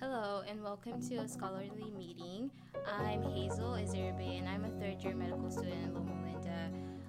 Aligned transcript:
Hello 0.00 0.42
and 0.48 0.60
welcome 0.60 1.00
to 1.08 1.18
a 1.18 1.28
scholarly 1.28 1.70
meeting. 1.96 2.50
I'm 2.84 3.22
Hazel 3.22 3.74
Izerbe 3.74 4.38
and 4.38 4.48
I'm 4.48 4.64
a 4.64 4.70
third 4.80 5.04
year 5.04 5.14
medical 5.14 5.52
student 5.52 5.84
in 5.84 5.94
Loma 5.94 6.17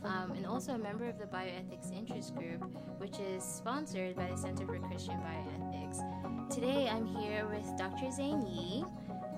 um, 0.04 0.32
and 0.32 0.46
also 0.46 0.74
a 0.74 0.78
member 0.78 1.06
of 1.06 1.18
the 1.18 1.26
Bioethics 1.26 1.96
Interest 1.96 2.36
Group, 2.36 2.64
which 2.98 3.20
is 3.20 3.44
sponsored 3.44 4.16
by 4.16 4.28
the 4.30 4.38
Center 4.38 4.66
for 4.66 4.80
Christian 4.80 5.16
Bioethics. 5.16 6.54
Today 6.54 6.88
I'm 6.90 7.06
here 7.06 7.46
with 7.48 7.66
Dr. 7.78 8.12
Zane 8.12 8.46
Yi. 8.48 8.86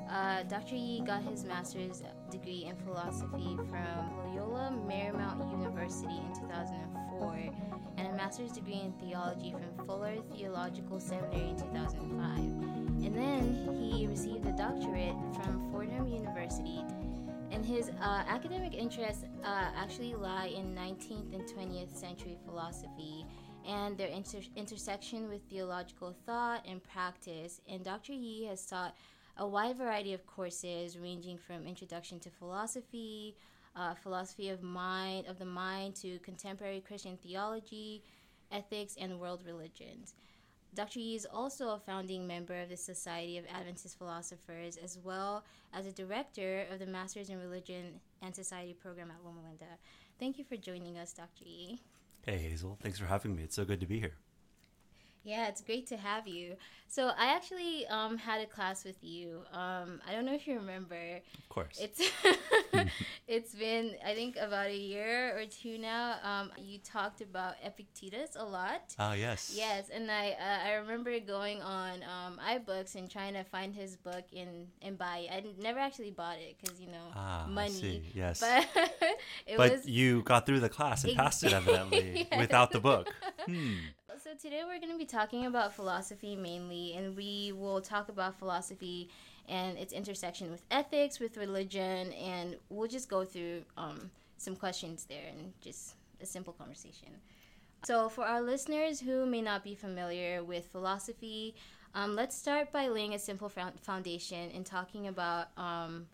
Uh, 0.10 0.44
Dr. 0.44 0.76
Yi 0.76 1.02
got 1.02 1.24
his 1.24 1.46
master's 1.46 2.04
degree 2.30 2.66
in 2.68 2.76
philosophy 2.86 3.56
from 3.70 4.18
Loyola 4.18 4.74
Marymount 4.86 5.52
University 5.52 6.18
in 6.18 6.34
2004 6.42 7.50
and 7.98 8.08
a 8.08 8.14
master's 8.14 8.52
degree 8.52 8.82
in 8.84 8.94
theology 8.94 9.52
from 9.52 9.86
Fuller 9.86 10.16
Theological 10.36 11.00
Seminary 11.00 11.50
in 11.50 11.56
2005. 11.56 12.38
And 13.06 13.16
then 13.16 13.78
he 13.80 14.08
received 14.08 14.46
a 14.46 14.52
doctorate 14.52 15.16
from 15.36 15.70
Fordham 15.72 16.08
University. 16.08 16.82
And 17.52 17.66
his 17.66 17.90
uh, 17.90 18.24
academic 18.28 18.74
interests 18.74 19.26
uh, 19.44 19.72
actually 19.76 20.16
lie 20.16 20.48
in 20.48 20.74
19th 20.74 21.36
and 21.36 21.44
20th 21.44 21.94
century 21.94 22.38
philosophy 22.46 23.26
and 23.68 23.98
their 23.98 24.08
inter- 24.08 24.40
intersection 24.56 25.28
with 25.28 25.42
theological 25.50 26.16
thought 26.26 26.66
and 26.66 26.82
practice. 26.82 27.60
And 27.70 27.84
Dr. 27.84 28.14
Yi 28.14 28.46
has 28.46 28.66
taught 28.66 28.96
a 29.38 29.46
wide 29.46 29.78
variety 29.78 30.14
of 30.14 30.26
courses 30.26 30.98
ranging 30.98 31.38
from 31.38 31.68
introduction 31.68 32.20
to 32.22 32.30
philosophy, 32.30 33.36
uh, 33.76 33.96
philosophy 33.96 34.50
of 34.50 34.64
mind 34.64 35.28
of 35.28 35.38
the 35.38 35.46
mind 35.46 35.96
to 35.96 36.20
contemporary 36.20 36.80
Christian 36.80 37.18
theology, 37.18 38.02
ethics, 38.52 38.96
and 39.00 39.20
world 39.20 39.44
religions. 39.46 40.16
Dr. 40.74 41.00
Yi 41.00 41.16
is 41.16 41.28
also 41.32 41.70
a 41.70 41.80
founding 41.80 42.26
member 42.26 42.62
of 42.62 42.70
the 42.70 42.78
Society 42.78 43.38
of 43.38 43.46
Adventist 43.54 43.98
Philosophers, 43.98 44.78
as 44.78 44.98
well 45.04 45.44
as 45.74 45.86
a 45.86 45.92
director 45.92 46.66
of 46.72 46.80
the 46.80 46.86
Masters 46.86 47.30
in 47.30 47.40
Religion 47.40 48.00
and 48.22 48.34
Society 48.34 48.74
program 48.74 49.12
at 49.12 49.18
Loma 49.26 49.42
Linda. 49.46 49.78
Thank 50.18 50.38
you 50.38 50.46
for 50.46 50.56
joining 50.56 50.98
us, 50.98 51.12
Dr. 51.12 51.44
Yi. 51.44 51.82
Hey, 52.26 52.38
Hazel. 52.38 52.78
Thanks 52.82 53.00
for 53.00 53.06
having 53.06 53.36
me. 53.36 53.44
It's 53.44 53.56
so 53.56 53.66
good 53.66 53.82
to 53.82 53.86
be 53.86 54.00
here. 54.00 54.14
Yeah, 55.24 55.48
it's 55.48 55.62
great 55.62 55.88
to 55.88 55.98
have 55.98 56.28
you. 56.28 56.56
So 56.88 57.12
I 57.18 57.28
actually 57.36 57.88
um, 57.88 58.18
had 58.18 58.42
a 58.42 58.46
class 58.46 58.84
with 58.84 59.02
you. 59.02 59.44
Um, 59.54 60.02
I 60.06 60.12
don't 60.14 60.26
know 60.26 60.34
if 60.34 60.46
you 60.48 60.56
remember. 60.56 60.96
Of 61.38 61.50
course. 61.50 61.80
It's 61.80 62.02
it's 63.28 63.54
been 63.56 63.96
I 64.06 64.14
think 64.14 64.36
about 64.36 64.68
a 64.68 64.76
year 64.76 65.38
or 65.38 65.46
two 65.46 65.78
now. 65.78 66.16
Um, 66.24 66.52
you 66.58 66.80
talked 66.80 67.22
about 67.22 67.56
Epictetus 67.64 68.36
a 68.36 68.44
lot. 68.44 68.82
Ah, 69.00 69.14
yes. 69.14 69.54
Yes, 69.56 69.90
and 69.90 70.10
I 70.12 70.32
uh, 70.32 70.68
I 70.70 70.74
remember 70.76 71.18
going 71.20 71.62
on 71.62 72.00
um, 72.04 72.40
iBooks 72.46 72.96
and 72.96 73.10
trying 73.10 73.34
to 73.36 73.44
find 73.44 73.74
his 73.74 73.96
book 73.96 74.26
in 74.34 74.68
and 74.82 74.98
buy 74.98 75.28
it. 75.30 75.32
I 75.32 75.44
never 75.62 75.80
actually 75.80 76.12
bought 76.12 76.38
it 76.40 76.56
because 76.62 76.82
you 76.82 76.88
know 76.88 77.08
Ah, 77.16 77.46
I 77.46 77.50
money. 77.50 77.70
see. 77.70 78.02
Yes. 78.14 78.40
But 78.42 78.68
it 79.48 79.56
but 79.58 79.72
was 79.72 79.86
you 79.86 80.24
got 80.24 80.46
through 80.46 80.60
the 80.60 80.70
class 80.70 81.04
and 81.04 81.16
passed 81.16 81.44
it 81.44 81.54
evidently 81.54 82.28
Yes. 82.32 82.40
without 82.40 82.72
the 82.72 82.80
book. 82.80 83.08
Hmm. 83.46 83.76
So 84.32 84.38
today 84.38 84.62
we're 84.66 84.80
going 84.80 84.94
to 84.94 84.98
be 84.98 85.04
talking 85.04 85.46
about 85.46 85.74
philosophy 85.74 86.38
mainly, 86.38 86.94
and 86.94 87.18
we 87.18 87.52
will 87.52 87.82
talk 87.82 88.08
about 88.08 88.40
philosophy 88.40 89.10
and 89.50 89.78
its 89.78 89.92
intersection 89.92 90.50
with 90.50 90.64
ethics, 90.72 91.20
with 91.20 91.36
religion, 91.36 92.14
and 92.14 92.56
we'll 92.70 92.88
just 92.88 93.10
go 93.10 93.26
through 93.26 93.64
um, 93.76 94.10
some 94.38 94.56
questions 94.56 95.06
there 95.10 95.26
and 95.28 95.52
just 95.60 95.96
a 96.22 96.26
simple 96.26 96.54
conversation. 96.54 97.10
So, 97.84 98.08
for 98.08 98.24
our 98.24 98.42
listeners 98.42 99.02
who 99.02 99.26
may 99.26 99.42
not 99.42 99.66
be 99.66 99.76
familiar 99.76 100.46
with 100.46 100.66
philosophy, 100.68 101.54
um, 101.94 102.16
let's 102.16 102.34
start 102.34 102.72
by 102.72 102.88
laying 102.88 103.14
a 103.14 103.20
simple 103.20 103.50
foundation 103.50 104.50
and 104.56 104.66
talking 104.66 105.08
about 105.08 105.48
um, 105.58 106.08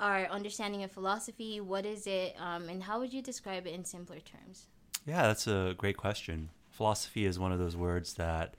our 0.00 0.26
understanding 0.26 0.82
of 0.82 0.92
philosophy. 0.92 1.62
What 1.62 1.86
is 1.86 2.06
it, 2.06 2.36
um, 2.38 2.68
and 2.68 2.82
how 2.82 3.00
would 3.00 3.14
you 3.14 3.22
describe 3.22 3.66
it 3.66 3.72
in 3.72 3.86
simpler 3.86 4.20
terms? 4.20 4.66
Yeah, 5.06 5.22
that's 5.28 5.46
a 5.46 5.74
great 5.78 5.96
question. 5.96 6.50
Philosophy 6.70 7.24
is 7.24 7.38
one 7.38 7.52
of 7.52 7.58
those 7.58 7.76
words 7.76 8.14
that 8.14 8.54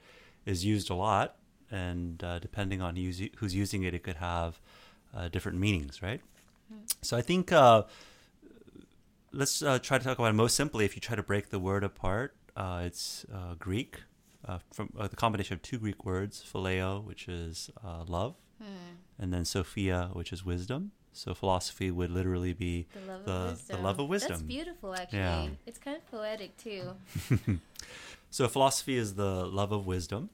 is 0.46 0.64
used 0.64 0.90
a 0.90 0.94
lot, 0.94 1.36
and 1.70 2.22
uh, 2.24 2.38
depending 2.38 2.80
on 2.80 2.96
who's, 2.96 3.20
who's 3.36 3.54
using 3.54 3.82
it, 3.82 3.94
it 3.94 4.02
could 4.02 4.16
have 4.16 4.58
uh, 5.14 5.28
different 5.28 5.58
meanings, 5.58 6.02
right? 6.02 6.20
So 7.02 7.16
I 7.16 7.22
think 7.22 7.52
uh, 7.52 7.82
let's 9.32 9.62
uh, 9.62 9.78
try 9.78 9.98
to 9.98 10.04
talk 10.04 10.18
about 10.18 10.30
it 10.30 10.34
most 10.34 10.54
simply. 10.56 10.84
If 10.84 10.96
you 10.96 11.00
try 11.00 11.16
to 11.16 11.22
break 11.22 11.50
the 11.50 11.58
word 11.58 11.84
apart, 11.84 12.34
uh, 12.56 12.82
it's 12.84 13.24
uh, 13.32 13.54
Greek, 13.58 14.02
uh, 14.46 14.58
from 14.72 14.92
uh, 14.98 15.06
the 15.08 15.16
combination 15.16 15.54
of 15.54 15.62
two 15.62 15.78
Greek 15.78 16.04
words, 16.04 16.44
phileo, 16.50 17.04
which 17.04 17.28
is 17.28 17.70
uh, 17.84 18.04
love, 18.06 18.34
and 19.18 19.32
then 19.32 19.44
Sophia, 19.44 20.10
which 20.12 20.32
is 20.32 20.44
wisdom. 20.44 20.92
So 21.18 21.34
philosophy 21.34 21.90
would 21.90 22.10
literally 22.12 22.52
be 22.52 22.86
The 22.94 23.00
love 23.00 23.24
The- 23.24 23.32
of 23.32 23.40
the 23.40 23.50
wisdom. 23.50 23.82
love 23.82 23.98
of 23.98 24.08
That's 24.28 24.42
beautiful, 24.42 24.94
actually. 24.94 25.18
Yeah. 25.18 25.48
It's 25.66 25.78
kind 25.78 25.96
of 25.96 26.06
poetic 26.06 26.56
too. 26.56 26.94
So 28.30 28.46
philosophy 28.46 28.96
is 28.98 29.14
the 29.14 29.46
love 29.46 29.72
of 29.72 29.86
wisdom, 29.86 30.28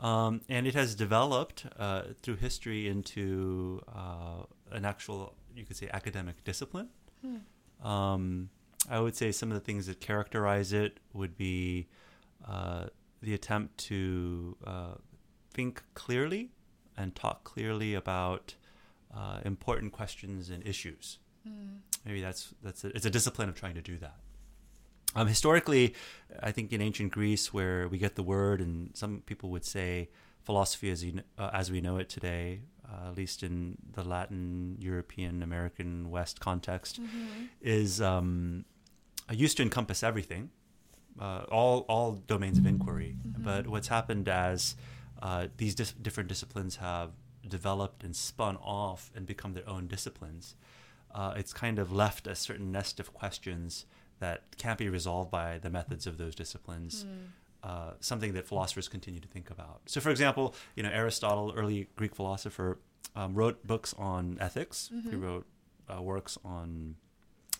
um, 0.00 0.40
and 0.48 0.66
it 0.66 0.74
has 0.74 0.96
developed 0.96 1.64
uh, 1.78 2.02
through 2.22 2.36
history 2.36 2.88
into 2.88 3.80
uh, 3.86 4.42
an 4.72 4.84
actual, 4.84 5.34
you 5.54 5.64
could 5.64 5.76
say, 5.76 5.88
academic 5.92 6.42
discipline. 6.42 6.88
Um, 7.84 8.50
I 8.90 8.98
would 8.98 9.14
say 9.14 9.30
some 9.30 9.50
of 9.52 9.54
the 9.54 9.60
things 9.60 9.86
that 9.86 10.00
characterize 10.00 10.72
it 10.72 10.98
would 11.12 11.36
be 11.36 11.86
uh, 12.48 12.86
the 13.22 13.32
attempt 13.32 13.78
to 13.90 14.56
uh, 14.66 14.94
think 15.54 15.84
clearly 15.94 16.50
and 16.96 17.14
talk 17.14 17.44
clearly 17.44 17.94
about 17.94 18.54
uh, 19.14 19.40
important 19.44 19.92
questions 19.92 20.50
and 20.50 20.66
issues. 20.66 21.18
Maybe 22.04 22.20
that's 22.20 22.54
that's 22.62 22.84
a, 22.84 22.88
it's 22.88 23.06
a 23.06 23.10
discipline 23.10 23.48
of 23.48 23.54
trying 23.54 23.74
to 23.74 23.82
do 23.82 23.98
that. 23.98 24.16
Um, 25.16 25.26
historically, 25.26 25.94
I 26.40 26.52
think 26.52 26.72
in 26.72 26.80
ancient 26.80 27.12
Greece, 27.12 27.52
where 27.52 27.88
we 27.88 27.98
get 27.98 28.14
the 28.14 28.22
word, 28.22 28.60
and 28.60 28.96
some 28.96 29.22
people 29.26 29.50
would 29.50 29.64
say 29.64 30.08
philosophy 30.44 30.90
as, 30.90 31.04
you, 31.04 31.20
uh, 31.36 31.50
as 31.52 31.70
we 31.70 31.80
know 31.80 31.96
it 31.98 32.08
today, 32.08 32.60
uh, 32.88 33.08
at 33.08 33.16
least 33.16 33.42
in 33.42 33.76
the 33.92 34.04
Latin, 34.04 34.76
European, 34.78 35.42
American 35.42 36.10
West 36.10 36.38
context, 36.40 37.00
is 37.60 38.00
um, 38.00 38.64
used 39.30 39.56
to 39.56 39.62
encompass 39.62 40.02
everything, 40.02 40.50
uh, 41.20 41.42
all 41.50 41.80
all 41.88 42.12
domains 42.26 42.58
of 42.58 42.66
inquiry. 42.66 43.16
But 43.24 43.66
what's 43.66 43.88
happened 43.88 44.28
as 44.28 44.76
uh, 45.20 45.48
these 45.56 45.74
dis- 45.74 45.92
different 45.92 46.28
disciplines 46.28 46.76
have 46.76 47.10
developed 47.46 48.04
and 48.04 48.14
spun 48.14 48.56
off 48.56 49.10
and 49.14 49.26
become 49.26 49.54
their 49.54 49.68
own 49.68 49.86
disciplines, 49.86 50.54
uh, 51.14 51.34
it's 51.36 51.52
kind 51.52 51.78
of 51.78 51.92
left 51.92 52.26
a 52.26 52.34
certain 52.34 52.70
nest 52.70 53.00
of 53.00 53.12
questions 53.12 53.84
that 54.20 54.42
can't 54.58 54.78
be 54.78 54.88
resolved 54.88 55.30
by 55.30 55.58
the 55.58 55.70
methods 55.70 56.06
of 56.06 56.18
those 56.18 56.34
disciplines. 56.34 57.06
Uh, 57.62 57.90
something 58.00 58.32
that 58.32 58.46
philosophers 58.46 58.88
continue 58.88 59.20
to 59.20 59.28
think 59.28 59.50
about. 59.50 59.80
So, 59.84 60.00
for 60.00 60.08
example, 60.10 60.54
you 60.76 60.82
know 60.82 60.88
Aristotle, 60.90 61.52
early 61.54 61.88
Greek 61.94 62.14
philosopher, 62.14 62.78
um, 63.14 63.34
wrote 63.34 63.66
books 63.66 63.94
on 63.98 64.38
ethics. 64.40 64.90
He 65.10 65.16
wrote 65.16 65.46
uh, 65.94 66.00
works 66.00 66.38
on 66.42 66.96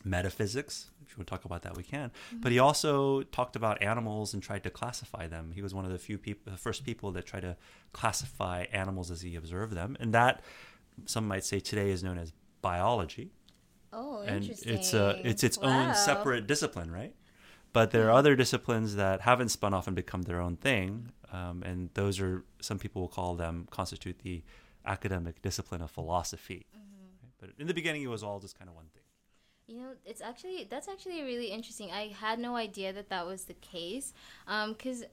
metaphysics. 0.05 0.91
If 1.11 1.17
you 1.17 1.21
want 1.23 1.27
to 1.27 1.31
talk 1.33 1.45
about 1.45 1.63
that, 1.63 1.77
we 1.77 1.83
can. 1.83 2.13
But 2.33 2.53
he 2.53 2.61
also 2.61 3.23
talked 3.23 3.57
about 3.57 3.83
animals 3.83 4.33
and 4.33 4.41
tried 4.41 4.63
to 4.63 4.71
classify 4.71 5.27
them. 5.27 5.51
He 5.53 5.61
was 5.61 5.75
one 5.75 5.85
of 5.85 5.91
the 5.91 5.99
few 5.99 6.19
people, 6.19 6.53
the 6.53 6.59
first 6.59 6.85
people 6.85 7.11
that 7.13 7.27
tried 7.27 7.41
to 7.41 7.57
classify 7.93 8.67
animals 8.73 9.11
as 9.11 9.23
he 9.23 9.35
observed 9.35 9.73
them, 9.75 9.97
and 9.99 10.15
that 10.15 10.43
some 11.07 11.27
might 11.27 11.45
say 11.45 11.59
today 11.59 11.91
is 11.91 12.05
known 12.05 12.17
as 12.17 12.33
biology 12.63 13.33
Oh, 13.93 14.21
and 14.21 14.45
interesting. 14.45 14.73
it's 14.75 14.95
a 14.95 15.21
it's 15.25 15.43
its 15.43 15.59
Wow. 15.59 15.89
own 15.89 15.95
separate 15.97 16.47
discipline, 16.47 16.93
right? 16.93 17.15
But 17.73 17.91
there 17.91 18.07
are 18.09 18.13
other 18.13 18.37
disciplines 18.37 18.95
that 18.95 19.23
haven't 19.23 19.49
spun 19.49 19.75
off 19.75 19.89
and 19.89 19.97
become 19.97 20.23
their 20.23 20.41
own 20.41 20.57
thing, 20.59 21.11
um, 21.33 21.65
and 21.65 21.91
those 21.95 22.21
are 22.21 22.45
some 22.61 22.79
people 22.79 23.03
will 23.03 23.09
call 23.09 23.35
them 23.35 23.67
constitute 23.71 24.21
the 24.21 24.45
academic 24.87 25.43
discipline 25.43 25.83
of 25.83 25.91
philosophy. 25.91 26.67
Mm-hmm. 26.77 27.27
But 27.41 27.51
in 27.59 27.67
the 27.67 27.75
beginning, 27.75 28.03
it 28.03 28.09
was 28.09 28.23
all 28.23 28.39
just 28.39 28.57
kind 28.59 28.69
of 28.69 28.77
one 28.77 28.87
thing. 28.95 29.03
You 29.71 29.77
know, 29.77 29.91
it's 30.05 30.21
actually 30.21 30.67
that's 30.69 30.89
actually 30.89 31.23
really 31.23 31.47
interesting. 31.47 31.93
I 31.93 32.09
had 32.09 32.41
no 32.41 32.57
idea 32.57 32.93
that 32.93 33.09
that 33.11 33.25
was 33.25 33.45
the 33.45 33.55
case. 33.55 34.13
Um, 34.49 34.75
cause 34.75 35.05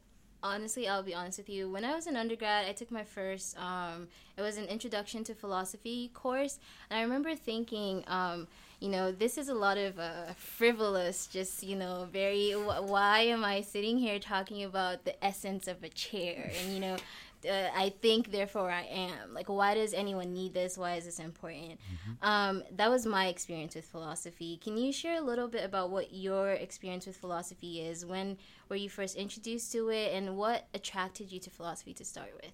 honestly, 0.42 0.88
I'll 0.88 1.04
be 1.04 1.14
honest 1.14 1.38
with 1.38 1.48
you. 1.48 1.70
When 1.70 1.86
I 1.86 1.94
was 1.94 2.08
an 2.08 2.18
undergrad, 2.18 2.66
I 2.68 2.72
took 2.74 2.90
my 2.90 3.04
first. 3.04 3.56
Um, 3.60 4.08
it 4.36 4.42
was 4.42 4.58
an 4.58 4.66
introduction 4.66 5.24
to 5.26 5.36
philosophy 5.36 6.10
course, 6.12 6.58
and 6.90 6.98
I 6.98 7.04
remember 7.04 7.36
thinking, 7.36 8.04
um, 8.08 8.48
you 8.80 8.90
know, 8.90 9.12
this 9.12 9.38
is 9.38 9.50
a 9.50 9.54
lot 9.54 9.78
of 9.78 10.00
uh, 10.00 10.34
frivolous, 10.36 11.28
just, 11.28 11.64
you 11.64 11.76
know, 11.76 12.08
very, 12.12 12.52
wh- 12.52 12.88
why 12.88 13.22
am 13.22 13.44
I 13.44 13.62
sitting 13.62 13.98
here 13.98 14.20
talking 14.20 14.64
about 14.64 15.04
the 15.04 15.24
essence 15.26 15.68
of 15.68 15.84
a 15.84 15.90
chair? 15.90 16.52
And, 16.62 16.74
you 16.74 16.80
know, 16.80 16.98
uh, 17.46 17.70
I 17.76 17.94
think, 18.02 18.32
therefore 18.32 18.72
I 18.72 18.84
am. 18.84 19.34
Like, 19.34 19.50
why 19.50 19.76
does 19.76 19.94
anyone 19.94 20.34
need 20.34 20.54
this? 20.54 20.78
Why 20.78 20.96
is 20.96 21.06
this 21.06 21.20
important? 21.20 21.72
Mm-hmm. 21.74 22.26
Um, 22.26 22.64
that 22.76 22.90
was 22.90 23.06
my 23.06 23.28
experience 23.28 23.76
with 23.76 23.86
philosophy. 23.86 24.60
Can 24.64 24.78
you 24.78 24.92
share 24.92 25.18
a 25.18 25.22
little 25.22 25.48
bit 25.48 25.64
about 25.64 25.90
what 25.90 26.14
your 26.14 26.52
experience 26.52 27.06
with 27.06 27.18
philosophy 27.18 27.82
is? 27.82 28.06
When 28.06 28.38
were 28.70 28.76
you 28.76 28.90
first 28.90 29.16
introduced 29.16 29.72
to 29.74 29.90
it, 29.90 30.14
and 30.14 30.38
what 30.38 30.68
attracted 30.74 31.32
you 31.32 31.40
to 31.42 31.50
philosophy 31.50 31.94
to 31.96 32.06
start 32.06 32.32
with? 32.42 32.52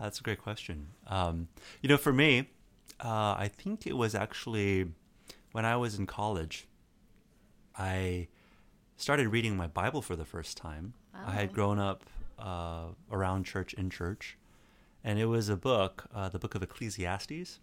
That's 0.00 0.20
a 0.20 0.22
great 0.22 0.40
question. 0.42 0.88
Um, 1.06 1.48
you 1.82 1.88
know, 1.88 1.96
for 1.96 2.12
me, 2.12 2.50
uh, 3.00 3.34
I 3.38 3.50
think 3.52 3.86
it 3.86 3.96
was 3.96 4.14
actually 4.14 4.92
when 5.52 5.64
I 5.64 5.76
was 5.76 5.98
in 5.98 6.06
college. 6.06 6.66
I 7.78 8.28
started 8.96 9.28
reading 9.28 9.56
my 9.56 9.66
Bible 9.66 10.02
for 10.02 10.16
the 10.16 10.24
first 10.24 10.56
time. 10.56 10.94
Wow. 11.14 11.24
I 11.26 11.32
had 11.32 11.52
grown 11.52 11.78
up 11.78 12.04
uh, 12.38 12.86
around 13.10 13.44
church 13.44 13.74
in 13.74 13.90
church, 13.90 14.36
and 15.04 15.18
it 15.18 15.26
was 15.26 15.48
a 15.48 15.56
book, 15.56 16.04
uh, 16.14 16.28
the 16.28 16.38
book 16.38 16.54
of 16.54 16.62
Ecclesiastes. 16.62 17.60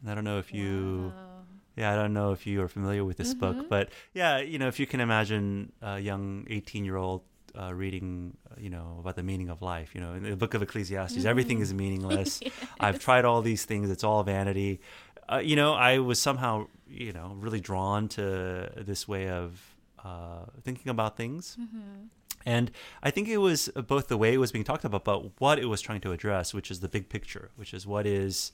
And 0.00 0.10
I 0.10 0.14
don't 0.14 0.24
know 0.24 0.38
if 0.38 0.52
you, 0.52 1.12
wow. 1.14 1.42
yeah, 1.76 1.92
I 1.92 1.96
don't 1.96 2.12
know 2.12 2.32
if 2.32 2.46
you 2.46 2.62
are 2.62 2.68
familiar 2.68 3.04
with 3.04 3.16
this 3.16 3.34
mm-hmm. 3.34 3.58
book, 3.60 3.68
but 3.68 3.90
yeah, 4.14 4.38
you 4.38 4.58
know, 4.58 4.68
if 4.68 4.78
you 4.78 4.86
can 4.86 5.00
imagine 5.00 5.72
a 5.80 5.98
young 5.98 6.46
eighteen-year-old 6.50 7.22
uh, 7.58 7.72
reading, 7.72 8.36
uh, 8.50 8.54
you 8.58 8.70
know, 8.70 8.96
about 9.00 9.16
the 9.16 9.22
meaning 9.22 9.48
of 9.48 9.62
life. 9.62 9.94
You 9.94 10.00
know, 10.00 10.12
in 10.14 10.22
the 10.22 10.36
book 10.36 10.54
of 10.54 10.62
Ecclesiastes, 10.62 11.18
mm-hmm. 11.18 11.28
everything 11.28 11.60
is 11.60 11.72
meaningless. 11.84 12.40
yes. 12.42 12.52
I've 12.78 12.98
tried 12.98 13.24
all 13.24 13.42
these 13.42 13.64
things; 13.64 13.90
it's 13.90 14.04
all 14.04 14.22
vanity. 14.22 14.80
Uh, 15.28 15.38
you 15.38 15.56
know, 15.56 15.74
I 15.74 15.98
was 15.98 16.20
somehow, 16.20 16.68
you 16.88 17.12
know, 17.12 17.36
really 17.38 17.60
drawn 17.60 18.08
to 18.10 18.70
this 18.76 19.08
way 19.08 19.28
of 19.28 19.74
uh, 20.04 20.44
thinking 20.62 20.90
about 20.90 21.16
things. 21.16 21.56
Mm-hmm. 21.60 22.06
And 22.46 22.70
I 23.02 23.10
think 23.10 23.28
it 23.28 23.38
was 23.38 23.68
both 23.88 24.06
the 24.06 24.16
way 24.16 24.32
it 24.32 24.38
was 24.38 24.52
being 24.52 24.64
talked 24.64 24.84
about, 24.84 25.04
but 25.04 25.40
what 25.40 25.58
it 25.58 25.66
was 25.66 25.80
trying 25.80 26.00
to 26.02 26.12
address, 26.12 26.54
which 26.54 26.70
is 26.70 26.78
the 26.80 26.88
big 26.88 27.08
picture, 27.08 27.50
which 27.56 27.74
is 27.74 27.86
what 27.86 28.06
is 28.06 28.52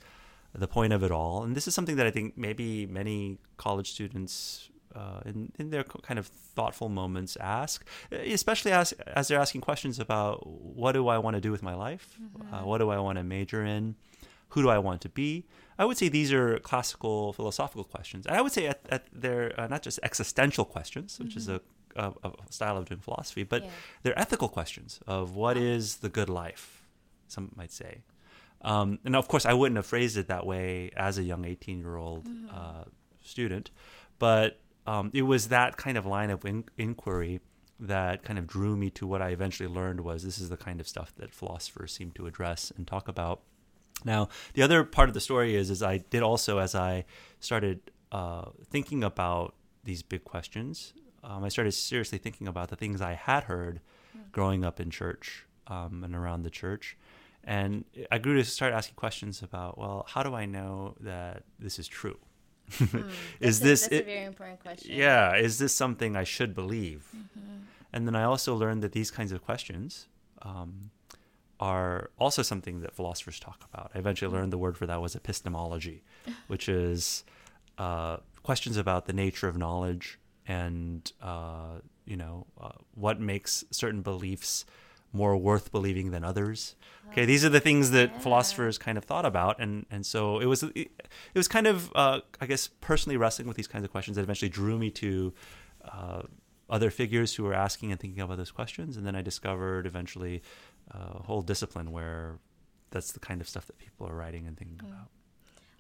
the 0.55 0.67
point 0.67 0.93
of 0.95 1.03
it 1.03 1.11
all. 1.11 1.45
And 1.45 1.55
this 1.55 1.69
is 1.69 1.75
something 1.75 1.97
that 1.97 2.07
I 2.07 2.11
think 2.11 2.37
maybe 2.37 2.87
many 2.87 3.39
college 3.59 3.91
students 3.91 4.71
uh, 4.95 5.21
in, 5.25 5.53
in 5.59 5.71
their 5.71 5.85
kind 5.85 6.19
of 6.19 6.27
thoughtful 6.27 6.89
moments 6.89 7.37
ask, 7.37 7.87
especially 8.11 8.73
as, 8.73 8.93
as 8.93 9.29
they're 9.29 9.41
asking 9.41 9.61
questions 9.61 9.99
about 9.99 10.47
what 10.47 10.93
do 10.93 11.09
I 11.09 11.19
want 11.19 11.35
to 11.35 11.41
do 11.41 11.51
with 11.51 11.63
my 11.63 11.75
life? 11.75 12.19
Mm-hmm. 12.21 12.55
Uh, 12.55 12.65
what 12.65 12.79
do 12.79 12.91
I 12.91 12.99
want 12.99 13.19
to 13.19 13.25
major 13.25 13.65
in? 13.65 13.95
Who 14.51 14.63
do 14.63 14.69
I 14.69 14.79
want 14.79 15.01
to 15.03 15.09
be? 15.09 15.47
I 15.79 15.87
would 15.87 15.97
say 15.97 16.09
these 16.09 16.33
are 16.33 16.59
classical 16.59 17.33
philosophical 17.33 17.85
questions. 17.85 18.27
And 18.27 18.37
I 18.37 18.43
would 18.43 18.53
say 18.53 18.67
at, 18.67 18.81
at 18.91 19.07
they're 19.13 19.59
uh, 19.59 19.67
not 19.67 19.83
just 19.83 19.99
existential 20.03 20.67
questions, 20.67 21.19
which 21.19 21.31
mm-hmm. 21.31 21.39
is 21.39 21.49
a, 21.49 21.61
a, 21.97 22.13
a, 22.25 22.33
style 22.51 22.77
of 22.77 22.87
doing 22.87 23.01
philosophy, 23.01 23.43
but 23.43 23.65
yeah. 23.65 23.71
they're 24.03 24.19
ethical 24.19 24.49
questions 24.49 25.01
of 25.07 25.35
what 25.35 25.57
is 25.57 25.97
the 25.97 26.09
good 26.09 26.29
life, 26.29 26.83
some 27.29 27.53
might 27.57 27.73
say. 27.73 28.03
Um, 28.63 28.99
and 29.05 29.17
of 29.17 29.29
course, 29.29 29.45
I 29.45 29.55
wouldn't 29.55 29.77
have 29.77 29.87
phrased 29.87 30.17
it 30.17 30.29
that 30.29 30.47
way 30.47 30.91
as 30.97 31.19
a 31.19 31.23
young 31.23 31.45
18 31.45 31.81
year 31.81 31.97
old 31.97 32.27
mm-hmm. 32.27 32.49
uh, 32.51 32.85
student, 33.21 33.71
but 34.19 34.61
um, 34.87 35.11
it 35.13 35.23
was 35.23 35.49
that 35.49 35.77
kind 35.77 35.97
of 35.97 36.07
line 36.07 36.31
of 36.31 36.45
in- 36.45 36.65
inquiry 36.77 37.41
that 37.81 38.23
kind 38.23 38.39
of 38.39 38.47
drew 38.47 38.77
me 38.77 38.91
to 38.91 39.07
what 39.07 39.21
I 39.21 39.31
eventually 39.31 39.69
learned 39.69 40.01
was 40.01 40.23
this 40.23 40.39
is 40.39 40.49
the 40.49 40.57
kind 40.57 40.81
of 40.81 40.87
stuff 40.87 41.13
that 41.17 41.35
philosophers 41.35 41.93
seem 41.93 42.13
to 42.13 42.27
address 42.27 42.73
and 42.77 42.87
talk 42.87 43.09
about. 43.09 43.41
Now, 44.05 44.29
the 44.55 44.63
other 44.63 44.85
part 44.85 45.09
of 45.09 45.15
the 45.15 45.21
story 45.21 45.57
is, 45.57 45.71
is 45.71 45.83
I 45.83 45.99
did 45.99 46.23
also 46.23 46.59
as 46.59 46.75
I 46.75 47.05
started 47.41 47.81
uh, 48.13 48.51
thinking 48.71 49.03
about 49.03 49.55
these 49.85 50.03
big 50.03 50.25
questions, 50.25 50.95
um, 51.25 51.45
I 51.45 51.49
started 51.49 51.73
seriously 51.73 52.19
thinking 52.19 52.49
about 52.49 52.69
the 52.69 52.77
things 52.77 53.01
I 53.01 53.15
had 53.15 53.45
heard 53.45 53.81
hmm. 54.13 54.23
growing 54.33 54.65
up 54.65 54.81
in 54.81 54.91
church 54.91 55.47
um, 55.67 56.03
and 56.05 56.15
around 56.15 56.43
the 56.43 56.51
church. 56.51 56.97
And 57.45 57.85
I 58.11 58.19
grew 58.19 58.37
to 58.37 58.45
start 58.45 58.73
asking 58.73 58.95
questions 58.95 59.43
about, 59.43 59.77
well, 59.77 60.07
how 60.09 60.23
do 60.23 60.35
I 60.35 60.47
know 60.47 60.95
that 61.01 61.43
this 61.59 61.79
is 61.79 61.89
true? 61.89 62.19
mm, 62.71 63.11
is 63.41 63.61
a, 63.61 63.65
this 63.65 63.83
that's 63.83 63.93
it, 63.93 64.03
a 64.03 64.05
very 64.05 64.25
important 64.25 64.61
question 64.61 64.97
yeah 64.97 65.37
is 65.37 65.59
this 65.59 65.75
something 65.75 66.17
i 66.17 66.25
should 66.25 66.55
believe 66.55 67.09
mm-hmm. 67.15 67.57
and 67.93 68.07
then 68.07 68.15
i 68.15 68.23
also 68.23 68.55
learned 68.55 68.83
that 68.83 68.93
these 68.93 69.11
kinds 69.11 69.33
of 69.33 69.45
questions 69.45 70.07
um, 70.43 70.91
are 71.61 72.11
also 72.19 72.41
something 72.41 72.81
that 72.81 72.95
philosophers 72.95 73.39
talk 73.39 73.61
about 73.73 73.91
i 73.95 73.99
eventually 73.99 74.29
mm-hmm. 74.29 74.39
learned 74.39 74.53
the 74.53 74.59
word 74.59 74.79
for 74.79 74.87
that 74.87 75.03
was 75.03 75.15
epistemology 75.15 76.03
which 76.47 76.69
is 76.69 77.25
uh, 77.79 78.17
questions 78.43 78.77
about 78.77 79.07
the 79.07 79.13
nature 79.13 79.49
of 79.49 79.57
knowledge 79.59 80.19
and 80.47 81.13
uh, 81.23 81.79
you 82.05 82.17
know 82.17 82.47
uh, 82.61 82.71
what 82.95 83.21
makes 83.21 83.65
certain 83.71 84.03
beliefs 84.03 84.65
more 85.13 85.37
worth 85.37 85.71
believing 85.71 86.11
than 86.11 86.25
others. 86.25 86.75
Okay, 87.11 87.27
these 87.27 87.45
are 87.45 87.51
the 87.51 87.61
things 87.61 87.91
that 87.91 88.11
yeah. 88.11 88.19
philosophers 88.21 88.79
kind 88.79 88.97
of 88.97 89.05
thought 89.05 89.27
about, 89.27 89.61
and 89.61 89.87
and 89.91 90.05
so 90.07 90.39
it 90.39 90.47
was 90.47 90.63
it, 90.63 90.77
it 90.77 91.11
was 91.35 91.49
kind 91.49 91.67
of 91.67 91.93
uh, 91.95 92.21
I 92.41 92.47
guess 92.47 92.69
personally 92.81 93.17
wrestling 93.17 93.49
with 93.49 93.57
these 93.57 93.69
kinds 93.69 93.85
of 93.85 93.91
questions 93.91 94.17
that 94.17 94.23
eventually 94.23 94.49
drew 94.49 94.79
me 94.79 94.91
to 94.93 95.33
uh, 95.85 96.23
other 96.71 96.91
figures 96.91 97.35
who 97.35 97.45
were 97.45 97.55
asking 97.55 97.91
and 97.93 98.01
thinking 98.01 98.23
about 98.23 98.39
those 98.39 98.51
questions, 98.51 98.97
and 98.97 99.07
then 99.07 99.15
I 99.15 99.23
discovered 99.23 99.87
eventually 99.87 100.43
uh, 100.95 101.19
a 101.19 101.23
whole 101.23 101.43
discipline 101.43 101.93
where 101.93 102.39
that's 102.91 103.13
the 103.13 103.21
kind 103.21 103.41
of 103.41 103.49
stuff 103.49 103.67
that 103.67 103.79
people 103.79 104.07
are 104.07 104.15
writing 104.15 104.47
and 104.47 104.57
thinking 104.57 104.79
mm. 104.79 104.89
about. 104.89 105.09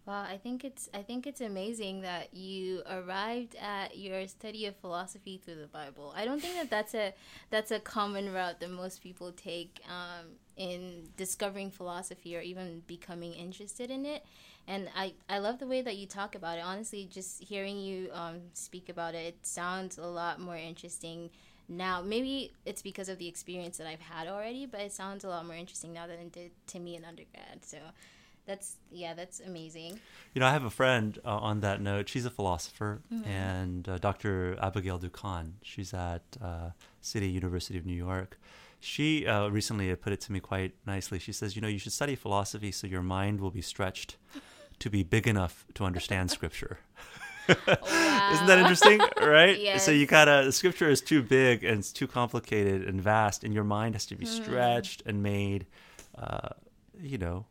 Well, 0.04 0.16
I 0.16 0.36
think 0.36 0.64
it's 0.64 0.88
I 0.92 1.02
think 1.02 1.28
it's 1.28 1.40
amazing 1.40 2.00
that 2.00 2.34
you 2.34 2.82
arrived 2.90 3.54
at 3.54 3.96
your 3.96 4.26
study 4.26 4.66
of 4.66 4.74
philosophy 4.76 5.40
through 5.42 5.60
the 5.60 5.68
Bible. 5.68 6.12
I 6.16 6.24
don't 6.24 6.40
think 6.40 6.54
that 6.56 6.70
that's 6.70 6.94
a 6.94 7.14
that's 7.50 7.70
a 7.70 7.78
common 7.78 8.32
route 8.32 8.58
that 8.60 8.70
most 8.70 9.00
people 9.00 9.30
take 9.30 9.80
um, 9.88 10.26
in 10.56 11.08
discovering 11.16 11.70
philosophy 11.70 12.36
or 12.36 12.40
even 12.40 12.82
becoming 12.88 13.32
interested 13.32 13.90
in 13.92 14.04
it. 14.04 14.24
And 14.66 14.88
I, 14.96 15.14
I 15.28 15.38
love 15.38 15.58
the 15.58 15.66
way 15.66 15.82
that 15.82 15.96
you 15.96 16.06
talk 16.06 16.34
about 16.34 16.58
it. 16.58 16.64
Honestly, 16.64 17.08
just 17.10 17.42
hearing 17.42 17.78
you 17.78 18.10
um, 18.12 18.40
speak 18.54 18.88
about 18.88 19.14
it, 19.14 19.26
it 19.26 19.46
sounds 19.46 19.98
a 19.98 20.06
lot 20.06 20.40
more 20.40 20.56
interesting 20.56 21.30
now. 21.68 22.00
Maybe 22.00 22.52
it's 22.64 22.82
because 22.82 23.08
of 23.08 23.18
the 23.18 23.26
experience 23.26 23.78
that 23.78 23.88
I've 23.88 24.00
had 24.00 24.28
already, 24.28 24.66
but 24.66 24.80
it 24.80 24.92
sounds 24.92 25.24
a 25.24 25.28
lot 25.28 25.46
more 25.46 25.56
interesting 25.56 25.92
now 25.92 26.06
than 26.06 26.18
it 26.18 26.32
did 26.32 26.50
to 26.68 26.78
me 26.78 26.94
in 26.96 27.04
undergrad. 27.04 27.64
So 27.64 27.78
that's 28.46 28.76
yeah 28.90 29.14
that's 29.14 29.40
amazing 29.40 30.00
you 30.34 30.40
know 30.40 30.46
i 30.46 30.50
have 30.50 30.64
a 30.64 30.70
friend 30.70 31.18
uh, 31.24 31.36
on 31.36 31.60
that 31.60 31.80
note 31.80 32.08
she's 32.08 32.24
a 32.24 32.30
philosopher 32.30 33.00
mm-hmm. 33.12 33.28
and 33.28 33.88
uh, 33.88 33.98
dr 33.98 34.56
abigail 34.60 34.98
Doukhan 34.98 35.52
she's 35.62 35.94
at 35.94 36.22
uh, 36.42 36.70
city 37.00 37.28
university 37.28 37.78
of 37.78 37.86
new 37.86 37.94
york 37.94 38.38
she 38.80 39.26
uh, 39.26 39.48
recently 39.48 39.94
put 39.94 40.12
it 40.12 40.20
to 40.20 40.32
me 40.32 40.40
quite 40.40 40.72
nicely 40.86 41.18
she 41.18 41.32
says 41.32 41.54
you 41.54 41.62
know 41.62 41.68
you 41.68 41.78
should 41.78 41.92
study 41.92 42.16
philosophy 42.16 42.72
so 42.72 42.86
your 42.86 43.02
mind 43.02 43.40
will 43.40 43.52
be 43.52 43.62
stretched 43.62 44.16
to 44.78 44.90
be 44.90 45.02
big 45.02 45.28
enough 45.28 45.64
to 45.74 45.84
understand 45.84 46.30
scripture 46.38 46.78
wow. 47.48 47.54
Isn't 48.34 48.46
that 48.46 48.58
interesting, 48.58 49.00
right? 49.20 49.58
yes. 49.58 49.84
So 49.84 49.90
you 49.90 50.06
gotta 50.06 50.42
the 50.44 50.52
scripture 50.52 50.88
is 50.88 51.00
too 51.00 51.22
big 51.22 51.64
and 51.64 51.78
it's 51.78 51.92
too 51.92 52.06
complicated 52.06 52.86
and 52.86 53.00
vast, 53.00 53.44
and 53.44 53.52
your 53.52 53.64
mind 53.64 53.94
has 53.94 54.06
to 54.06 54.14
be 54.14 54.24
hmm. 54.24 54.30
stretched 54.30 55.02
and 55.06 55.22
made, 55.22 55.66
uh, 56.16 56.50
you 57.00 57.18
know, 57.18 57.46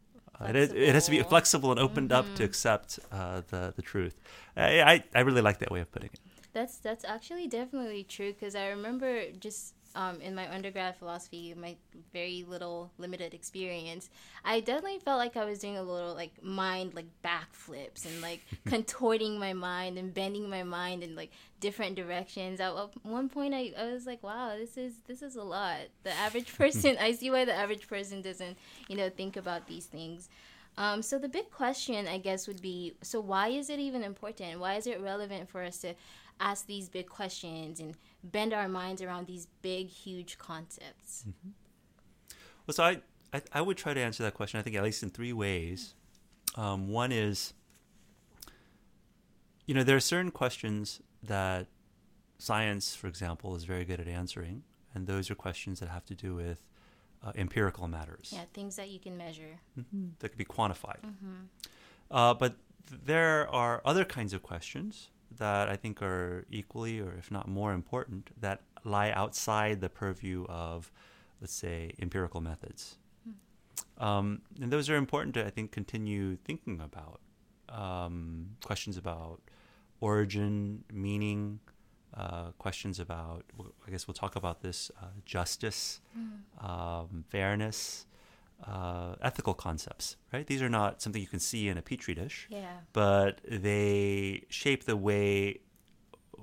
it, 0.50 0.74
it, 0.76 0.94
has 0.94 1.06
to 1.06 1.12
be 1.12 1.22
flexible 1.24 1.72
and 1.72 1.80
opened 1.80 2.10
mm-hmm. 2.10 2.20
up 2.20 2.26
to 2.26 2.32
mm-hmm. 2.32 2.44
accept 2.44 3.00
uh, 3.12 3.42
the 3.50 3.74
the 3.76 3.82
truth. 3.82 4.20
I, 4.56 4.82
I, 4.82 5.04
I 5.16 5.20
really 5.22 5.42
like 5.42 5.60
that 5.60 5.72
way 5.72 5.82
of 5.82 5.92
putting 5.92 6.10
it. 6.14 6.20
That's 6.54 6.78
that's 6.78 7.06
actually 7.06 7.48
definitely 7.48 8.04
true 8.04 8.34
because 8.34 8.56
I 8.56 8.68
remember 8.70 9.32
just 9.40 9.74
um, 9.96 10.22
in 10.22 10.36
my 10.36 10.52
undergrad 10.54 10.96
philosophy, 10.96 11.54
my 11.58 11.76
very 12.14 12.46
little 12.48 12.92
limited 12.98 13.34
experience, 13.34 14.10
I 14.44 14.60
definitely 14.60 15.00
felt 15.00 15.18
like 15.18 15.38
I 15.38 15.46
was 15.46 15.60
doing 15.60 15.78
a 15.78 15.84
little 15.84 16.14
like 16.14 16.44
mind 16.44 16.94
like 16.94 17.08
backflips 17.24 18.06
and 18.06 18.22
like 18.22 18.42
contorting 18.66 19.40
my 19.40 19.54
mind 19.54 19.98
and 19.98 20.14
bending 20.14 20.50
my 20.50 20.64
mind 20.64 21.04
in 21.04 21.16
like 21.16 21.32
different 21.60 21.96
directions. 21.96 22.60
At 22.60 22.74
one 23.04 23.30
point, 23.30 23.54
I, 23.54 23.74
I 23.78 23.92
was 23.92 24.06
like, 24.06 24.24
wow, 24.24 24.56
this 24.58 24.78
is 24.78 24.94
this 25.08 25.22
is 25.22 25.36
a 25.36 25.44
lot. 25.44 25.78
The 26.04 26.14
average 26.14 26.54
person, 26.58 26.98
I 27.00 27.14
see 27.14 27.32
why 27.32 27.46
the 27.46 27.54
average 27.54 27.88
person 27.88 28.22
doesn't 28.22 28.58
you 28.88 28.98
know 28.98 29.10
think 29.10 29.38
about 29.38 29.68
these 29.68 29.86
things. 29.86 30.30
Um, 30.78 31.02
so 31.02 31.20
the 31.20 31.28
big 31.28 31.52
question, 31.52 32.08
I 32.08 32.18
guess, 32.18 32.48
would 32.48 32.62
be: 32.62 32.94
so 33.02 33.20
why 33.20 33.50
is 33.50 33.70
it 33.70 33.80
even 33.80 34.04
important? 34.04 34.60
Why 34.60 34.76
is 34.76 34.88
it 34.88 35.02
relevant 35.02 35.50
for 35.50 35.64
us 35.64 35.80
to 35.80 35.96
ask 36.40 36.66
these 36.66 36.90
big 36.90 37.08
questions 37.08 37.80
and 37.80 37.96
bend 38.24 38.54
our 38.54 38.68
minds 38.68 39.02
around 39.02 39.28
these 39.28 39.48
big, 39.62 39.88
huge 39.88 40.38
concepts? 40.38 41.26
Mm-hmm. 41.28 41.50
Well, 42.68 42.74
so 42.74 42.84
I, 42.84 43.02
I, 43.34 43.42
I 43.54 43.62
would 43.62 43.78
try 43.78 43.94
to 43.94 44.00
answer 44.00 44.24
that 44.24 44.34
question. 44.34 44.60
I 44.60 44.64
think 44.64 44.76
at 44.76 44.84
least 44.84 45.04
in 45.04 45.10
three 45.10 45.34
ways. 45.34 45.96
Um, 46.56 46.90
one 46.90 47.12
is, 47.12 47.54
you 49.66 49.74
know, 49.74 49.84
there 49.84 49.96
are 49.96 50.02
certain 50.02 50.32
questions 50.32 51.02
that 51.24 51.68
science, 52.38 52.96
for 52.96 53.08
example, 53.08 53.56
is 53.56 53.64
very 53.64 53.86
good 53.86 54.00
at 54.00 54.08
answering, 54.08 54.64
and 54.94 55.08
those 55.08 55.32
are 55.32 55.36
questions 55.36 55.80
that 55.80 55.90
have 55.90 56.06
to 56.06 56.16
do 56.16 56.36
with 56.36 56.66
uh, 57.24 57.32
empirical 57.36 57.88
matters. 57.88 58.32
Yeah, 58.34 58.42
things 58.54 58.76
that 58.76 58.90
you 58.90 59.00
can 59.00 59.16
measure. 59.16 59.60
Mm-hmm. 59.80 60.08
That 60.20 60.30
can 60.30 60.38
be 60.38 60.46
quantified. 60.46 61.02
Mm-hmm. 61.06 61.36
Uh, 62.10 62.34
but 62.34 62.56
there 62.92 63.48
are 63.50 63.82
other 63.86 64.04
kinds 64.04 64.34
of 64.34 64.42
questions 64.42 65.11
that 65.38 65.70
I 65.70 65.76
think 65.76 66.02
are 66.02 66.46
equally, 66.50 67.00
or 67.00 67.14
if 67.18 67.32
not 67.32 67.48
more 67.48 67.74
important, 67.74 68.30
that 68.40 68.62
lie 68.84 69.12
outside 69.12 69.82
the 69.82 69.90
purview 69.90 70.46
of, 70.50 70.92
let's 71.40 71.54
say, 71.54 71.94
empirical 72.00 72.42
methods. 72.42 72.98
Um, 73.98 74.42
and 74.62 74.72
those 74.72 74.90
are 74.90 74.96
important 74.96 75.36
to, 75.36 75.46
I 75.46 75.50
think, 75.50 75.72
continue 75.72 76.36
thinking 76.36 76.82
about. 76.82 77.22
Um, 77.70 78.58
questions 78.64 78.98
about 78.98 79.40
origin, 80.02 80.84
meaning, 80.92 81.60
uh, 82.14 82.52
questions 82.58 83.00
about, 83.00 83.46
I 83.88 83.92
guess 83.92 84.08
we'll 84.08 84.16
talk 84.16 84.36
about 84.36 84.62
this, 84.62 84.92
uh, 85.02 85.06
justice, 85.26 86.02
um, 86.60 87.24
fairness, 87.30 88.06
uh, 88.68 89.16
ethical 89.22 89.54
concepts, 89.54 90.18
right? 90.34 90.46
These 90.48 90.62
are 90.62 90.70
not 90.70 91.02
something 91.02 91.22
you 91.22 91.28
can 91.28 91.40
see 91.40 91.68
in 91.68 91.78
a 91.78 91.82
petri 91.82 92.14
dish, 92.14 92.48
Yeah. 92.50 92.66
but 92.94 93.42
they 93.48 94.46
shape 94.50 94.86
the 94.86 94.96
way 94.98 95.60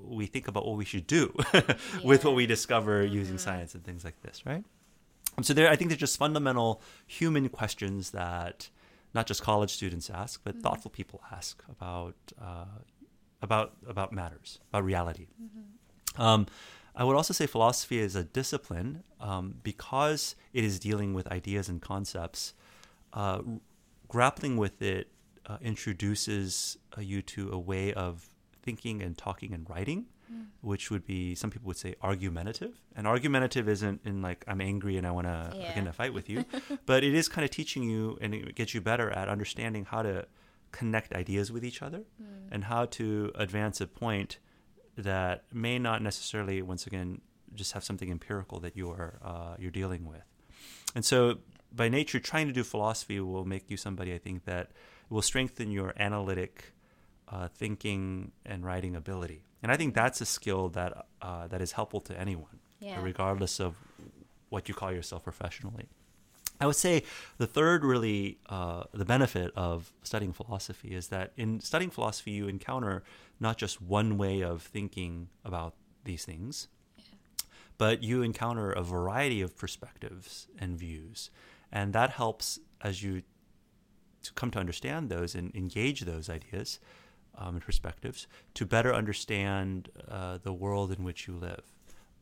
we 0.00 0.26
think 0.26 0.46
about 0.48 0.64
what 0.66 0.76
we 0.76 0.84
should 0.84 1.06
do 1.06 1.34
with 2.04 2.24
what 2.24 2.34
we 2.34 2.46
discover 2.46 3.04
using 3.04 3.36
science 3.38 3.74
and 3.74 3.84
things 3.84 4.04
like 4.04 4.20
this, 4.22 4.46
right? 4.46 4.64
Um, 5.36 5.44
so 5.44 5.52
there, 5.54 5.68
I 5.68 5.76
think 5.76 5.90
they're 5.90 5.96
just 5.96 6.16
fundamental 6.18 6.80
human 7.06 7.48
questions 7.48 8.10
that 8.10 8.70
not 9.14 9.26
just 9.26 9.42
college 9.42 9.70
students 9.70 10.10
ask, 10.10 10.40
but 10.44 10.56
thoughtful 10.56 10.90
people 10.90 11.20
ask 11.32 11.62
about 11.68 12.14
uh, 12.40 12.64
about 13.42 13.72
about 13.86 14.12
matters, 14.12 14.58
about 14.70 14.84
reality. 14.84 15.26
Um, 16.16 16.46
I 16.98 17.04
would 17.04 17.16
also 17.16 17.32
say 17.32 17.46
philosophy 17.46 17.98
is 17.98 18.16
a 18.16 18.24
discipline 18.24 19.04
um, 19.20 19.54
because 19.62 20.34
it 20.52 20.64
is 20.64 20.78
dealing 20.80 21.14
with 21.14 21.26
ideas 21.28 21.68
and 21.68 21.80
concepts. 21.80 22.54
Uh, 23.12 23.40
grappling 24.08 24.56
with 24.56 24.82
it 24.82 25.08
uh, 25.46 25.58
introduces 25.62 26.76
uh, 26.96 27.00
you 27.00 27.22
to 27.22 27.50
a 27.52 27.58
way 27.58 27.92
of 27.94 28.28
thinking 28.62 29.00
and 29.00 29.16
talking 29.16 29.52
and 29.54 29.68
writing, 29.70 30.06
which 30.60 30.90
would 30.90 31.06
be 31.06 31.34
some 31.34 31.50
people 31.50 31.68
would 31.68 31.76
say 31.76 31.94
argumentative. 32.02 32.74
And 32.96 33.06
argumentative 33.06 33.68
isn't 33.68 34.00
in 34.04 34.20
like 34.20 34.44
I'm 34.48 34.60
angry 34.60 34.96
and 34.98 35.06
I 35.06 35.12
want 35.12 35.26
to 35.28 35.54
Yeah. 35.58 35.66
get 35.68 35.76
in 35.78 35.86
a 35.86 35.92
fight 35.92 36.12
with 36.12 36.28
you, 36.28 36.44
but 36.86 37.04
it 37.04 37.14
is 37.14 37.28
kind 37.28 37.44
of 37.44 37.50
teaching 37.50 37.82
you 37.84 38.18
and 38.20 38.34
it 38.34 38.54
gets 38.56 38.74
you 38.74 38.80
better 38.80 39.08
at 39.10 39.28
understanding 39.28 39.84
how 39.86 40.02
to 40.02 40.26
connect 40.72 41.14
ideas 41.14 41.50
with 41.50 41.64
each 41.64 41.80
other 41.80 42.02
and 42.50 42.64
how 42.64 42.84
to 42.86 43.30
advance 43.36 43.80
a 43.80 43.86
point 43.86 44.38
that 44.98 45.44
may 45.52 45.78
not 45.78 46.02
necessarily, 46.02 46.60
once 46.62 46.86
again, 46.86 47.20
just 47.54 47.72
have 47.72 47.82
something 47.84 48.10
empirical 48.10 48.60
that 48.60 48.76
you're 48.76 49.18
uh, 49.24 49.54
you're 49.58 49.70
dealing 49.82 50.04
with. 50.06 50.24
And 50.94 51.04
so, 51.04 51.38
by 51.72 51.88
nature, 51.88 52.20
trying 52.20 52.46
to 52.48 52.52
do 52.52 52.64
philosophy 52.64 53.20
will 53.20 53.44
make 53.44 53.70
you 53.70 53.76
somebody 53.76 54.12
I 54.14 54.18
think 54.18 54.44
that 54.44 54.70
will 55.08 55.22
strengthen 55.22 55.70
your 55.70 55.94
analytic 55.96 56.72
uh, 57.28 57.48
thinking 57.48 58.32
and 58.44 58.64
writing 58.64 58.96
ability. 58.96 59.44
And 59.62 59.72
I 59.72 59.76
think 59.76 59.94
that's 59.94 60.20
a 60.20 60.26
skill 60.26 60.68
that 60.70 61.06
uh, 61.22 61.46
that 61.48 61.60
is 61.62 61.72
helpful 61.72 62.00
to 62.02 62.18
anyone, 62.18 62.58
Yeah. 62.80 63.02
regardless 63.02 63.60
of 63.60 63.76
what 64.50 64.68
you 64.68 64.74
call 64.74 64.92
yourself 64.92 65.22
professionally. 65.24 65.88
I 66.60 66.66
would 66.66 66.76
say 66.76 67.04
the 67.36 67.46
third 67.46 67.84
really 67.84 68.38
uh, 68.48 68.84
the 68.92 69.04
benefit 69.04 69.52
of 69.54 69.92
studying 70.02 70.32
philosophy 70.32 70.88
is 70.88 71.08
that 71.08 71.32
in 71.36 71.60
studying 71.60 71.90
philosophy 71.90 72.32
you 72.32 72.48
encounter 72.48 73.04
not 73.38 73.56
just 73.56 73.80
one 73.80 74.18
way 74.18 74.42
of 74.42 74.62
thinking 74.62 75.28
about 75.44 75.74
these 76.04 76.24
things, 76.24 76.68
but 77.76 78.02
you 78.02 78.22
encounter 78.22 78.72
a 78.72 78.82
variety 78.82 79.40
of 79.40 79.56
perspectives 79.56 80.48
and 80.58 80.76
views, 80.76 81.30
and 81.70 81.92
that 81.92 82.10
helps 82.10 82.58
as 82.80 83.02
you 83.02 83.22
to 84.22 84.32
come 84.32 84.50
to 84.50 84.58
understand 84.58 85.08
those 85.08 85.34
and 85.34 85.54
engage 85.54 86.00
those 86.00 86.28
ideas 86.28 86.80
um, 87.36 87.54
and 87.54 87.64
perspectives 87.64 88.26
to 88.54 88.66
better 88.66 88.92
understand 88.92 89.88
uh, 90.10 90.38
the 90.42 90.52
world 90.52 90.90
in 90.90 91.04
which 91.04 91.28
you 91.28 91.34
live, 91.34 91.62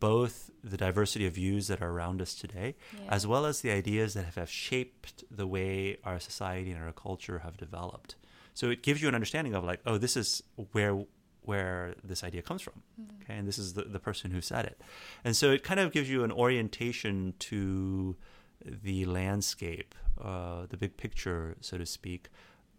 both 0.00 0.50
the 0.62 0.76
diversity 0.76 1.26
of 1.26 1.34
views 1.34 1.68
that 1.68 1.80
are 1.82 1.90
around 1.90 2.20
us 2.20 2.34
today, 2.34 2.74
Yeah. 2.94 3.00
as 3.14 3.26
well 3.26 3.46
as 3.46 3.60
the 3.60 3.70
ideas 3.70 4.14
that 4.14 4.24
have, 4.24 4.34
have 4.34 4.50
shaped 4.50 5.24
the 5.30 5.46
way 5.46 5.96
our 6.04 6.20
society 6.20 6.70
and 6.70 6.82
our 6.82 6.92
culture 6.92 7.38
have 7.40 7.56
developed. 7.56 8.16
So 8.54 8.70
it 8.70 8.82
gives 8.82 9.00
you 9.02 9.08
an 9.08 9.14
understanding 9.14 9.54
of 9.54 9.64
like, 9.64 9.80
oh, 9.86 9.98
this 9.98 10.16
is 10.16 10.42
where 10.72 11.04
where 11.42 11.94
this 12.02 12.24
idea 12.24 12.42
comes 12.42 12.60
from, 12.60 12.82
okay, 13.22 13.34
and 13.38 13.46
this 13.46 13.56
is 13.56 13.74
the, 13.74 13.82
the 13.84 14.00
person 14.00 14.32
who 14.32 14.40
said 14.40 14.64
it, 14.64 14.80
and 15.24 15.36
so 15.36 15.52
it 15.52 15.62
kind 15.62 15.78
of 15.78 15.92
gives 15.92 16.10
you 16.10 16.24
an 16.24 16.32
orientation 16.32 17.34
to 17.38 18.16
the 18.64 19.04
landscape, 19.04 19.94
uh, 20.20 20.66
the 20.68 20.76
big 20.76 20.96
picture, 20.96 21.56
so 21.60 21.78
to 21.78 21.86
speak. 21.86 22.28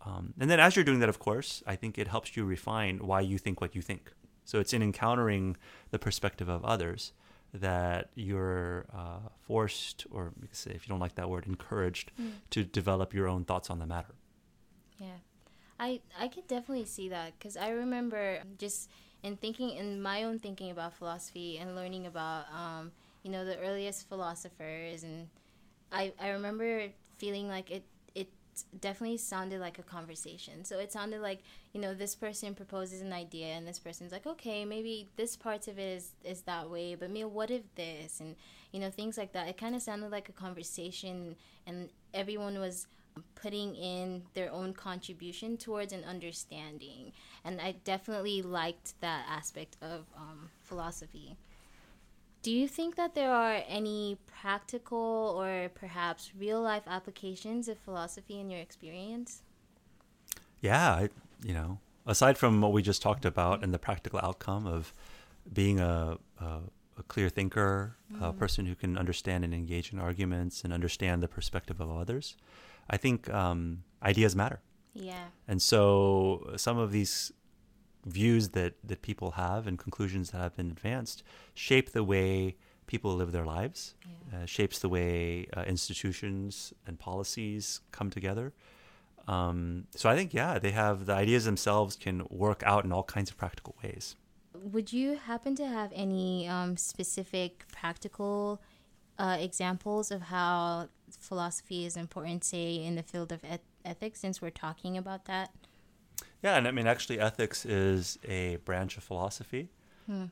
Um, 0.05 0.33
and 0.37 0.49
then 0.51 0.59
as 0.59 0.75
you're 0.75 0.83
doing 0.83 0.99
that, 0.99 1.07
of 1.09 1.17
course, 1.19 1.63
I 1.65 1.77
think 1.77 1.97
it 1.97 2.07
helps 2.09 2.35
you 2.35 2.43
refine 2.43 2.97
why 2.99 3.21
you 3.21 3.37
think 3.37 3.61
what 3.61 3.73
you 3.73 3.81
think. 3.81 4.11
So 4.47 4.59
it's 4.59 4.71
in 4.71 4.81
encountering 4.81 5.57
the 5.91 5.99
perspective 5.99 6.47
of 6.47 6.63
others 6.63 7.11
that 7.53 8.11
you're 8.15 8.85
uh, 8.95 9.27
forced, 9.41 10.07
or 10.09 10.31
you 10.41 10.47
say, 10.53 10.71
if 10.73 10.87
you 10.87 10.89
don't 10.89 11.01
like 11.01 11.15
that 11.15 11.29
word, 11.29 11.45
encouraged 11.45 12.11
to 12.51 12.63
develop 12.63 13.13
your 13.13 13.27
own 13.27 13.43
thoughts 13.43 13.69
on 13.69 13.79
the 13.79 13.85
matter. 13.85 14.15
Yeah, 14.99 15.19
I 15.77 15.99
I 16.17 16.29
could 16.29 16.47
definitely 16.47 16.85
see 16.85 17.09
that 17.09 17.33
because 17.37 17.57
I 17.57 17.71
remember 17.71 18.39
just 18.57 18.89
in 19.21 19.35
thinking 19.35 19.71
in 19.71 20.01
my 20.01 20.23
own 20.23 20.39
thinking 20.39 20.71
about 20.71 20.93
philosophy 20.93 21.57
and 21.57 21.75
learning 21.75 22.05
about 22.07 22.45
um, 22.53 22.93
you 23.23 23.31
know 23.31 23.43
the 23.43 23.59
earliest 23.59 24.07
philosophers 24.07 25.03
and 25.03 25.27
I 25.91 26.13
I 26.21 26.29
remember 26.29 26.87
feeling 27.17 27.49
like 27.49 27.69
it 27.69 27.83
definitely 28.63 29.17
sounded 29.17 29.59
like 29.59 29.79
a 29.79 29.83
conversation. 29.83 30.63
So 30.65 30.79
it 30.79 30.91
sounded 30.91 31.21
like 31.21 31.39
you 31.73 31.81
know 31.81 31.93
this 31.93 32.15
person 32.15 32.55
proposes 32.55 33.01
an 33.01 33.13
idea 33.13 33.47
and 33.47 33.67
this 33.67 33.79
person's 33.79 34.11
like 34.11 34.25
okay 34.25 34.65
maybe 34.65 35.07
this 35.15 35.35
part 35.35 35.67
of 35.67 35.77
it 35.77 35.97
is 35.97 36.11
is 36.23 36.41
that 36.41 36.69
way 36.69 36.95
but 36.95 37.11
me 37.11 37.23
what 37.23 37.51
if 37.51 37.61
this 37.75 38.19
and 38.19 38.35
you 38.71 38.79
know 38.79 38.89
things 38.89 39.17
like 39.17 39.33
that. 39.33 39.47
It 39.47 39.57
kind 39.57 39.75
of 39.75 39.81
sounded 39.81 40.11
like 40.11 40.29
a 40.29 40.33
conversation 40.33 41.35
and 41.65 41.89
everyone 42.13 42.59
was 42.59 42.87
putting 43.35 43.75
in 43.75 44.23
their 44.33 44.51
own 44.51 44.73
contribution 44.73 45.57
towards 45.57 45.93
an 45.93 46.03
understanding. 46.03 47.11
And 47.43 47.59
I 47.59 47.75
definitely 47.83 48.41
liked 48.41 48.99
that 49.01 49.25
aspect 49.29 49.77
of 49.81 50.05
um, 50.15 50.49
philosophy. 50.61 51.37
Do 52.41 52.51
you 52.51 52.67
think 52.67 52.95
that 52.95 53.13
there 53.15 53.31
are 53.31 53.61
any 53.67 54.17
practical 54.25 55.35
or 55.37 55.69
perhaps 55.73 56.31
real 56.37 56.61
life 56.61 56.83
applications 56.87 57.67
of 57.67 57.77
philosophy 57.77 58.39
in 58.39 58.49
your 58.49 58.61
experience? 58.61 59.43
Yeah, 60.61 60.89
I, 60.89 61.09
you 61.43 61.53
know, 61.53 61.79
aside 62.05 62.37
from 62.37 62.61
what 62.61 62.71
we 62.71 62.81
just 62.81 63.01
talked 63.01 63.25
about 63.25 63.63
and 63.63 63.73
the 63.73 63.79
practical 63.79 64.19
outcome 64.23 64.65
of 64.65 64.93
being 65.51 65.79
a, 65.79 66.17
a, 66.39 66.59
a 66.97 67.03
clear 67.07 67.29
thinker, 67.29 67.95
a 68.21 68.33
person 68.33 68.65
who 68.65 68.75
can 68.75 68.97
understand 68.97 69.43
and 69.43 69.53
engage 69.53 69.91
in 69.93 69.99
arguments 69.99 70.63
and 70.63 70.73
understand 70.73 71.21
the 71.21 71.27
perspective 71.27 71.79
of 71.79 71.91
others, 71.91 72.35
I 72.89 72.97
think 72.97 73.29
um, 73.33 73.83
ideas 74.01 74.35
matter. 74.35 74.61
Yeah. 74.93 75.25
And 75.47 75.61
so 75.61 76.53
some 76.55 76.77
of 76.77 76.91
these 76.91 77.31
views 78.07 78.49
that, 78.49 78.73
that 78.83 79.01
people 79.01 79.31
have 79.31 79.67
and 79.67 79.77
conclusions 79.77 80.31
that 80.31 80.39
have 80.39 80.55
been 80.55 80.71
advanced 80.71 81.23
shape 81.53 81.91
the 81.91 82.03
way 82.03 82.55
people 82.87 83.13
live 83.15 83.31
their 83.33 83.45
lives, 83.45 83.95
Yeah. 84.31 84.43
uh, 84.43 84.45
shapes 84.45 84.79
the 84.79 84.89
way 84.89 85.47
uh, 85.55 85.63
institutions 85.63 86.73
and 86.85 86.97
policies 86.97 87.81
come 87.91 88.09
together. 88.09 88.53
Um, 89.27 89.87
so 89.95 90.09
I 90.09 90.15
think, 90.15 90.33
yeah, 90.33 90.57
they 90.57 90.71
have 90.71 91.05
the 91.05 91.13
ideas 91.13 91.43
themselves 91.43 91.97
can 91.97 92.25
work 92.29 92.63
out 92.65 92.85
in 92.85 92.93
all 92.93 93.03
kinds 93.03 93.29
of 93.29 93.37
practical 93.37 93.75
ways. 93.83 94.15
Would 94.53 94.93
you 94.93 95.17
happen 95.17 95.53
to 95.55 95.67
have 95.67 95.91
any 95.93 96.47
um, 96.47 96.77
specific 96.77 97.65
practical 97.71 98.61
uh, 99.19 99.37
examples 99.39 100.11
of 100.11 100.21
how 100.23 100.87
philosophy 101.19 101.85
is 101.85 101.97
important, 101.97 102.43
say, 102.43 102.75
in 102.75 102.95
the 102.95 103.03
field 103.03 103.31
of 103.33 103.43
eth- 103.43 103.59
ethics, 103.83 104.19
since 104.21 104.41
we're 104.41 104.49
talking 104.49 104.97
about 104.97 105.25
that? 105.25 105.51
Yeah, 106.43 106.55
and 106.57 106.67
I 106.67 106.71
mean, 106.71 106.87
actually, 106.87 107.19
ethics 107.19 107.65
is 107.65 108.19
a 108.27 108.57
branch 108.57 108.97
of 108.97 109.03
philosophy. 109.03 109.69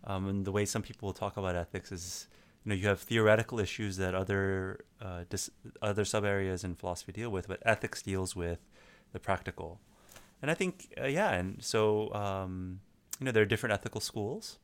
Um, 0.06 0.28
and 0.30 0.46
the 0.46 0.52
way 0.52 0.66
some 0.66 0.82
people 0.82 1.14
talk 1.14 1.36
about 1.38 1.56
ethics 1.56 1.92
is, 1.92 2.28
you 2.64 2.70
know, 2.70 2.76
you 2.76 2.88
have 2.88 3.00
theoretical 3.02 3.60
issues 3.60 3.98
that 3.98 4.16
other 4.16 4.86
uh, 5.02 5.26
dis- 5.30 5.52
other 5.82 6.06
sub 6.06 6.24
areas 6.24 6.64
in 6.64 6.76
philosophy 6.76 7.12
deal 7.12 7.30
with, 7.30 7.48
but 7.48 7.60
ethics 7.66 8.02
deals 8.02 8.36
with 8.36 8.60
the 9.12 9.20
practical. 9.20 9.80
And 10.42 10.52
I 10.52 10.54
think, 10.54 10.94
uh, 11.02 11.08
yeah, 11.08 11.32
and 11.32 11.62
so 11.64 12.14
um, 12.14 12.80
you 13.20 13.26
know, 13.26 13.32
there 13.32 13.44
are 13.44 13.48
different 13.48 13.74
ethical 13.74 14.00
schools, 14.00 14.60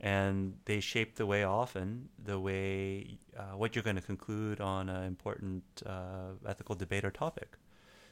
and 0.00 0.54
they 0.64 0.80
shape 0.80 1.16
the 1.16 1.26
way 1.26 1.44
often 1.44 2.08
the 2.24 2.38
way 2.38 3.18
uh, 3.36 3.56
what 3.56 3.76
you're 3.76 3.84
going 3.84 3.96
to 3.96 4.02
conclude 4.02 4.60
on 4.60 4.88
an 4.88 5.04
important 5.04 5.62
uh, 5.86 6.32
ethical 6.46 6.74
debate 6.74 7.04
or 7.04 7.10
topic. 7.10 7.57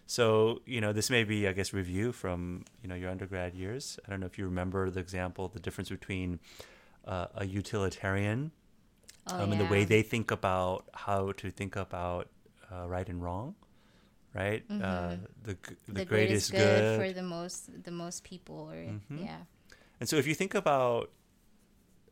So, 0.06 0.62
you 0.66 0.80
know, 0.80 0.92
this 0.92 1.10
may 1.10 1.24
be, 1.24 1.48
I 1.48 1.52
guess, 1.52 1.72
review 1.72 2.12
from, 2.12 2.64
you 2.82 2.88
know, 2.88 2.94
your 2.94 3.10
undergrad 3.10 3.54
years. 3.54 3.98
I 4.06 4.10
don't 4.10 4.20
know 4.20 4.26
if 4.26 4.38
you 4.38 4.44
remember 4.44 4.88
the 4.90 5.00
example, 5.00 5.48
the 5.48 5.58
difference 5.60 5.88
between 5.88 6.38
uh, 7.06 7.26
a 7.34 7.44
utilitarian 7.44 8.52
Oh, 9.28 9.42
um, 9.42 9.50
and 9.50 9.60
the 9.60 9.66
way 9.66 9.84
they 9.84 10.02
think 10.02 10.30
about 10.30 10.84
how 10.94 11.32
to 11.32 11.50
think 11.50 11.74
about 11.74 12.28
uh, 12.70 12.86
right 12.86 13.08
and 13.08 13.20
wrong, 13.20 13.56
right? 14.32 14.62
Uh, 14.70 15.16
the, 15.42 15.54
g- 15.54 15.58
the, 15.88 15.92
the 15.94 16.04
greatest, 16.04 16.08
greatest 16.08 16.50
good, 16.52 16.58
good. 16.60 16.94
for 17.08 17.12
the 17.12 17.22
most 17.24 17.82
the 17.84 17.90
most 17.90 18.22
people, 18.22 18.70
or 18.70 18.76
Mhm. 18.76 19.00
yeah, 19.24 19.40
And 19.98 20.08
so 20.08 20.16
if 20.16 20.26
you 20.28 20.34
think 20.34 20.54
about 20.54 21.10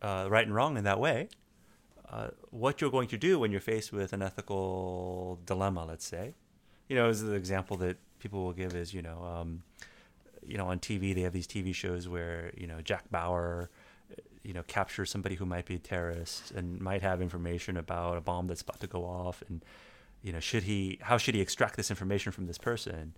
uh, 0.02 0.26
right 0.28 0.44
and 0.44 0.54
wrong 0.54 0.76
in 0.76 0.82
that 0.84 0.98
way, 0.98 1.28
uh, 2.08 2.30
what 2.50 2.80
you're 2.80 2.90
going 2.90 3.08
to 3.08 3.16
do 3.16 3.38
when 3.38 3.52
you're 3.52 3.60
faced 3.60 3.92
with 3.92 4.12
an 4.12 4.22
ethical 4.22 5.38
dilemma, 5.46 5.84
let's 5.84 6.04
say, 6.06 6.34
you 6.88 6.96
know, 6.96 7.08
as 7.08 7.22
the 7.22 7.32
example 7.32 7.76
that 7.78 7.96
people 8.18 8.44
will 8.44 8.52
give 8.52 8.74
is, 8.74 8.92
you 8.92 9.02
know, 9.02 9.22
um, 9.24 9.62
you 10.46 10.58
know, 10.58 10.66
on 10.66 10.78
TV 10.78 11.14
they 11.14 11.22
have 11.22 11.32
these 11.32 11.46
TV 11.46 11.74
shows 11.74 12.08
where 12.08 12.52
you 12.56 12.66
know 12.66 12.80
Jack 12.80 13.10
Bauer, 13.10 13.70
you 14.42 14.52
know, 14.52 14.62
captures 14.64 15.10
somebody 15.10 15.34
who 15.36 15.46
might 15.46 15.66
be 15.66 15.76
a 15.76 15.78
terrorist 15.78 16.50
and 16.50 16.80
might 16.80 17.02
have 17.02 17.22
information 17.22 17.76
about 17.76 18.16
a 18.16 18.20
bomb 18.20 18.46
that's 18.46 18.62
about 18.62 18.80
to 18.80 18.86
go 18.86 19.04
off, 19.04 19.42
and 19.48 19.64
you 20.22 20.32
know, 20.32 20.40
should 20.40 20.62
he, 20.62 20.98
how 21.02 21.18
should 21.18 21.34
he 21.34 21.42
extract 21.42 21.76
this 21.76 21.90
information 21.90 22.32
from 22.32 22.46
this 22.46 22.56
person? 22.56 23.14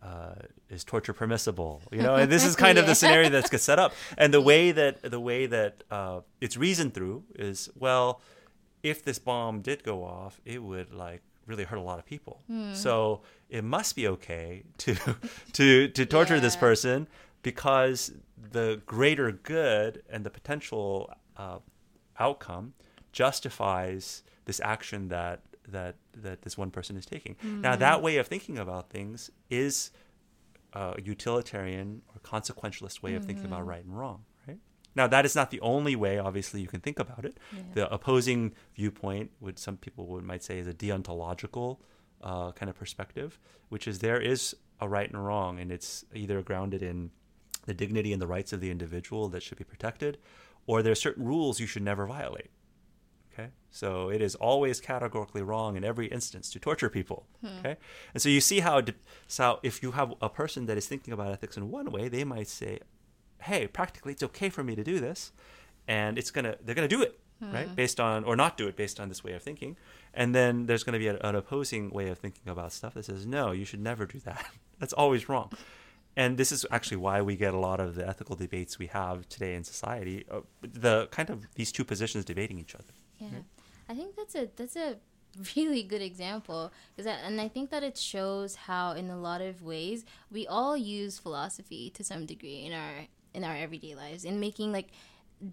Uh, 0.00 0.34
is 0.68 0.84
torture 0.84 1.12
permissible? 1.12 1.82
You 1.90 2.02
know, 2.02 2.14
and 2.14 2.30
this 2.30 2.44
is 2.44 2.54
kind 2.54 2.78
of 2.78 2.86
the 2.86 2.94
scenario 2.94 3.28
that's 3.28 3.50
gets 3.50 3.64
set 3.64 3.78
up. 3.78 3.92
And 4.18 4.32
the 4.32 4.40
way 4.40 4.70
that 4.70 5.02
the 5.02 5.18
way 5.18 5.46
that 5.46 5.82
uh, 5.90 6.20
it's 6.40 6.56
reasoned 6.56 6.94
through 6.94 7.24
is 7.34 7.70
well, 7.74 8.20
if 8.82 9.02
this 9.02 9.18
bomb 9.18 9.62
did 9.62 9.82
go 9.82 10.04
off, 10.04 10.40
it 10.44 10.62
would 10.62 10.92
like 10.92 11.22
really 11.46 11.64
hurt 11.64 11.78
a 11.78 11.82
lot 11.82 11.98
of 11.98 12.04
people. 12.04 12.42
Hmm. 12.46 12.74
So 12.74 13.22
it 13.48 13.64
must 13.64 13.96
be 13.96 14.08
okay 14.08 14.64
to 14.78 14.96
to 15.52 15.88
to 15.88 16.06
torture 16.06 16.40
this 16.40 16.56
person 16.56 17.08
because 17.42 18.12
the 18.52 18.80
greater 18.86 19.32
good 19.32 20.02
and 20.08 20.24
the 20.24 20.30
potential 20.30 21.12
uh, 21.36 21.58
outcome 22.18 22.74
justifies 23.12 24.22
this 24.44 24.60
action 24.64 25.08
that 25.08 25.42
that 25.68 25.96
that 26.14 26.42
this 26.42 26.58
one 26.58 26.70
person 26.70 26.96
is 26.96 27.06
taking. 27.06 27.36
Now 27.42 27.76
that 27.76 28.02
way 28.02 28.16
of 28.16 28.26
thinking 28.26 28.58
about 28.58 28.90
things 28.90 29.30
is 29.50 29.90
a 30.74 30.94
utilitarian 31.02 32.02
or 32.14 32.20
consequentialist 32.20 33.02
way 33.02 33.14
of 33.14 33.24
thinking 33.24 33.44
about 33.44 33.66
right 33.66 33.84
and 33.84 33.96
wrong? 33.96 34.24
Now 34.96 35.06
that 35.08 35.24
is 35.24 35.34
not 35.34 35.50
the 35.50 35.60
only 35.60 35.96
way 35.96 36.18
obviously 36.18 36.60
you 36.60 36.68
can 36.68 36.80
think 36.80 36.98
about 36.98 37.24
it. 37.24 37.38
The 37.74 37.92
opposing 37.92 38.52
viewpoint 38.74 39.30
would 39.40 39.58
some 39.58 39.76
people 39.76 40.06
would 40.06 40.24
might 40.24 40.42
say 40.42 40.58
is 40.58 40.66
a 40.66 40.74
deontological 40.74 41.78
uh, 42.22 42.52
kind 42.52 42.70
of 42.70 42.76
perspective, 42.76 43.38
which 43.68 43.86
is 43.86 43.98
there 43.98 44.20
is 44.20 44.54
a 44.80 44.88
right 44.88 45.10
and 45.10 45.24
wrong 45.24 45.58
and 45.58 45.70
it's 45.70 46.04
either 46.14 46.42
grounded 46.42 46.82
in 46.82 47.10
the 47.66 47.74
dignity 47.74 48.12
and 48.12 48.20
the 48.20 48.26
rights 48.26 48.52
of 48.52 48.60
the 48.60 48.70
individual 48.70 49.28
that 49.28 49.42
should 49.42 49.58
be 49.58 49.64
protected 49.64 50.18
or 50.66 50.82
there 50.82 50.92
are 50.92 50.96
certain 50.96 51.24
rules 51.24 51.60
you 51.60 51.66
should 51.66 51.82
never 51.82 52.06
violate. 52.06 52.50
Okay, 53.32 53.50
so 53.68 54.10
it 54.10 54.22
is 54.22 54.36
always 54.36 54.80
categorically 54.80 55.42
wrong 55.42 55.76
in 55.76 55.82
every 55.82 56.06
instance 56.06 56.48
to 56.50 56.60
torture 56.60 56.88
people. 56.88 57.26
Okay, 57.58 57.76
and 58.12 58.22
so 58.22 58.28
you 58.28 58.40
see 58.40 58.60
how 58.60 58.80
so 59.26 59.58
if 59.64 59.82
you 59.82 59.90
have 59.90 60.14
a 60.22 60.28
person 60.28 60.66
that 60.66 60.78
is 60.78 60.86
thinking 60.86 61.12
about 61.12 61.32
ethics 61.32 61.56
in 61.56 61.70
one 61.70 61.90
way, 61.90 62.08
they 62.08 62.22
might 62.22 62.46
say, 62.46 62.78
"Hey, 63.44 63.66
practically, 63.66 64.12
it's 64.12 64.22
okay 64.22 64.48
for 64.48 64.62
me 64.62 64.74
to 64.74 64.84
do 64.84 65.00
this," 65.00 65.32
and 65.86 66.18
it's 66.18 66.30
gonna 66.30 66.56
they're 66.62 66.74
gonna 66.74 66.88
do 66.88 67.02
it 67.02 67.18
right? 67.40 67.74
Based 67.74 68.00
on 68.00 68.24
or 68.24 68.36
not 68.36 68.56
do 68.56 68.66
it 68.68 68.76
based 68.76 68.98
on 69.00 69.08
this 69.08 69.22
way 69.22 69.32
of 69.32 69.42
thinking, 69.42 69.76
and 70.12 70.34
then 70.34 70.66
there's 70.66 70.84
gonna 70.84 70.98
be 70.98 71.08
a, 71.08 71.16
an 71.18 71.34
opposing 71.34 71.90
way 71.90 72.08
of 72.08 72.18
thinking 72.18 72.48
about 72.50 72.72
stuff 72.72 72.94
that 72.94 73.04
says, 73.04 73.26
"No, 73.26 73.52
you 73.52 73.64
should 73.64 73.80
never 73.80 74.06
do 74.06 74.18
that. 74.20 74.44
That's 74.78 74.92
always 74.92 75.28
wrong." 75.28 75.50
and 76.16 76.36
this 76.36 76.52
is 76.52 76.64
actually 76.70 76.96
why 76.96 77.20
we 77.20 77.34
get 77.34 77.54
a 77.54 77.58
lot 77.58 77.80
of 77.80 77.96
the 77.96 78.06
ethical 78.06 78.36
debates 78.36 78.78
we 78.78 78.86
have 78.86 79.28
today 79.28 79.56
in 79.56 79.64
society 79.64 80.24
uh, 80.30 80.40
the 80.62 81.08
kind 81.08 81.28
of 81.28 81.44
these 81.56 81.72
two 81.72 81.84
positions 81.84 82.24
debating 82.24 82.56
each 82.56 82.74
other 82.74 82.94
Yeah, 83.18 83.28
I 83.88 83.94
think 83.94 84.14
that's 84.14 84.36
a 84.36 84.48
that's 84.54 84.76
a 84.76 84.96
really 85.56 85.82
good 85.82 86.02
example 86.02 86.72
is 86.96 87.04
that, 87.04 87.20
and 87.24 87.40
I 87.40 87.48
think 87.48 87.70
that 87.70 87.82
it 87.82 87.98
shows 87.98 88.54
how, 88.54 88.92
in 88.92 89.10
a 89.10 89.18
lot 89.18 89.40
of 89.40 89.62
ways, 89.62 90.04
we 90.30 90.46
all 90.46 90.76
use 90.76 91.18
philosophy 91.18 91.90
to 91.90 92.04
some 92.04 92.24
degree 92.26 92.64
in 92.64 92.72
our 92.72 93.08
in 93.34 93.44
our 93.44 93.56
everyday 93.56 93.94
lives 93.94 94.24
in 94.24 94.40
making 94.40 94.72
like 94.72 94.88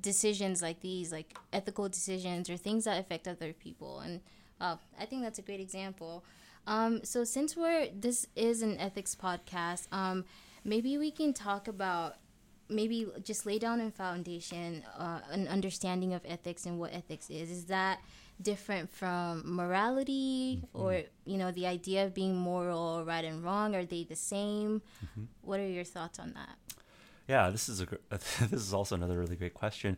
decisions 0.02 0.62
like 0.62 0.82
these, 0.82 1.12
like 1.12 1.36
ethical 1.52 1.90
decisions 1.90 2.50
or 2.50 2.58
things 2.58 2.86
that 2.86 3.00
affect 3.00 3.28
other 3.28 3.54
people. 3.54 4.00
And 4.00 4.22
uh, 4.60 4.78
I 5.00 5.06
think 5.06 5.24
that's 5.24 5.40
a 5.40 5.42
great 5.42 5.60
example. 5.60 6.24
Um, 6.67 7.04
so 7.04 7.24
since 7.24 7.58
we're 7.58 7.89
this 7.94 8.28
is 8.36 8.62
an 8.62 8.78
ethics 8.78 9.15
podcast, 9.15 9.88
um, 9.91 10.26
maybe 10.63 10.98
we 10.98 11.12
can 11.12 11.34
talk 11.34 11.67
about 11.67 12.17
maybe 12.70 13.08
just 13.24 13.46
lay 13.46 13.60
down 13.60 13.82
a 13.82 13.91
foundation, 13.91 14.84
uh, 14.98 15.20
an 15.32 15.48
understanding 15.48 16.13
of 16.13 16.22
ethics 16.26 16.65
and 16.65 16.80
what 16.80 16.94
ethics 16.94 17.30
is. 17.30 17.50
Is 17.50 17.65
that 17.65 18.00
different 18.41 18.89
from 18.89 19.44
morality, 19.46 20.63
or 20.74 21.02
you 21.26 21.38
know, 21.38 21.52
the 21.52 21.67
idea 21.67 22.06
of 22.06 22.13
being 22.13 22.36
moral, 22.36 23.04
right 23.06 23.26
and 23.26 23.44
wrong? 23.44 23.76
Are 23.76 23.86
they 23.86 24.04
the 24.04 24.15
same? 24.15 24.82
What 25.41 25.60
are 25.60 25.67
your 25.67 25.84
thoughts 25.84 26.20
on 26.20 26.34
that? 26.34 26.56
Yeah 27.32 27.50
this 27.50 27.65
is 27.70 27.82
a 27.82 27.88
this 28.10 28.63
is 28.67 28.74
also 28.74 28.94
another 28.96 29.17
really 29.24 29.38
great 29.41 29.56
question. 29.63 29.91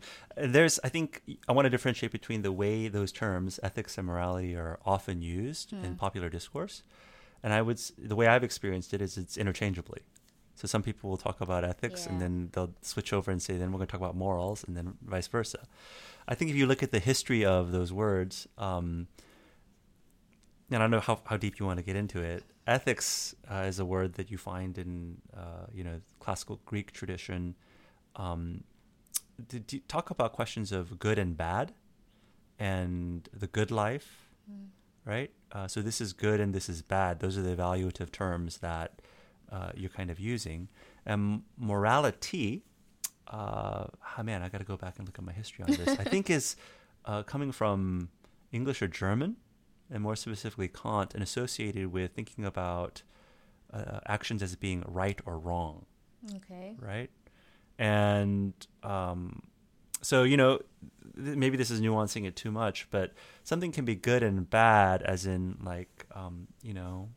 There's 0.55 0.75
i 0.87 0.89
think 0.95 1.07
i 1.49 1.51
want 1.55 1.65
to 1.65 1.73
differentiate 1.75 2.11
between 2.19 2.41
the 2.47 2.53
way 2.63 2.75
those 2.97 3.11
terms 3.11 3.59
ethics 3.69 3.97
and 3.97 4.05
morality 4.11 4.53
are 4.55 4.79
often 4.95 5.17
used 5.21 5.67
in 5.85 5.95
popular 6.05 6.29
discourse 6.37 6.75
and 7.43 7.51
i 7.57 7.61
would 7.61 7.79
the 8.11 8.17
way 8.19 8.27
i've 8.27 8.45
experienced 8.49 8.93
it 8.93 9.01
is 9.01 9.17
it's 9.17 9.37
interchangeably. 9.43 10.01
So 10.55 10.67
some 10.67 10.83
people 10.83 11.09
will 11.09 11.21
talk 11.27 11.41
about 11.41 11.63
ethics 11.73 12.01
and 12.05 12.21
then 12.21 12.49
they'll 12.53 12.73
switch 12.81 13.11
over 13.17 13.31
and 13.31 13.41
say 13.41 13.57
then 13.57 13.71
we're 13.71 13.81
going 13.81 13.87
to 13.87 13.91
talk 13.91 14.01
about 14.05 14.15
morals 14.15 14.63
and 14.65 14.77
then 14.77 14.93
vice 15.13 15.29
versa. 15.35 15.61
I 16.27 16.35
think 16.35 16.51
if 16.51 16.57
you 16.59 16.67
look 16.67 16.83
at 16.83 16.91
the 16.91 16.99
history 16.99 17.43
of 17.43 17.71
those 17.71 17.91
words 17.91 18.47
um, 18.57 19.07
and 20.73 20.81
I 20.81 20.85
don't 20.85 20.91
know 20.91 20.99
how, 20.99 21.19
how 21.25 21.37
deep 21.37 21.59
you 21.59 21.65
want 21.65 21.77
to 21.77 21.83
get 21.83 21.95
into 21.95 22.21
it. 22.21 22.43
Ethics 22.65 23.35
uh, 23.49 23.65
is 23.67 23.79
a 23.79 23.85
word 23.85 24.13
that 24.13 24.31
you 24.31 24.37
find 24.37 24.77
in 24.77 25.17
uh, 25.35 25.67
you 25.73 25.83
know 25.83 26.01
classical 26.19 26.59
Greek 26.65 26.91
tradition. 26.91 27.55
Um, 28.15 28.63
did 29.47 29.71
you 29.73 29.81
talk 29.87 30.09
about 30.09 30.33
questions 30.33 30.71
of 30.71 30.99
good 30.99 31.19
and 31.19 31.35
bad, 31.35 31.73
and 32.59 33.27
the 33.33 33.47
good 33.47 33.71
life, 33.71 34.29
right? 35.05 35.31
Uh, 35.51 35.67
so 35.67 35.81
this 35.81 35.99
is 35.99 36.13
good 36.13 36.39
and 36.39 36.53
this 36.53 36.69
is 36.69 36.81
bad. 36.81 37.19
Those 37.19 37.37
are 37.37 37.41
the 37.41 37.55
evaluative 37.55 38.11
terms 38.11 38.57
that 38.57 39.01
uh, 39.51 39.71
you're 39.75 39.89
kind 39.89 40.09
of 40.09 40.19
using. 40.19 40.69
And 41.05 41.43
morality, 41.57 42.63
uh, 43.27 43.85
ah, 44.17 44.23
man, 44.23 44.41
I 44.41 44.49
got 44.49 44.59
to 44.59 44.63
go 44.63 44.77
back 44.77 44.97
and 44.97 45.07
look 45.07 45.17
at 45.17 45.25
my 45.25 45.33
history 45.33 45.65
on 45.65 45.71
this. 45.71 45.99
I 45.99 46.03
think 46.03 46.29
is 46.39 46.55
uh, 47.05 47.23
coming 47.23 47.51
from 47.51 48.09
English 48.51 48.81
or 48.81 48.87
German, 48.87 49.35
and 49.91 50.01
more 50.03 50.15
specifically 50.15 50.67
Kant, 50.67 51.13
and 51.13 51.21
associated 51.23 51.91
with 51.91 52.11
thinking 52.13 52.45
about 52.45 53.03
uh, 53.73 53.99
actions 54.07 54.41
as 54.43 54.55
being 54.55 54.83
right 54.87 55.19
or 55.25 55.37
wrong, 55.39 55.85
Okay. 56.35 56.75
right? 56.79 57.09
And 57.79 58.53
um, 58.83 59.41
so, 60.01 60.23
you 60.23 60.37
know, 60.37 60.59
th- 61.15 61.35
maybe 61.37 61.57
this 61.57 61.71
is 61.71 61.81
nuancing 61.81 62.25
it 62.25 62.35
too 62.35 62.51
much, 62.51 62.87
but 62.91 63.13
something 63.43 63.71
can 63.71 63.83
be 63.85 63.95
good 63.95 64.21
and 64.23 64.49
bad, 64.49 65.01
as 65.01 65.25
in, 65.25 65.57
like, 65.63 66.05
um, 66.13 66.47
you 66.61 66.73
know, 66.73 67.09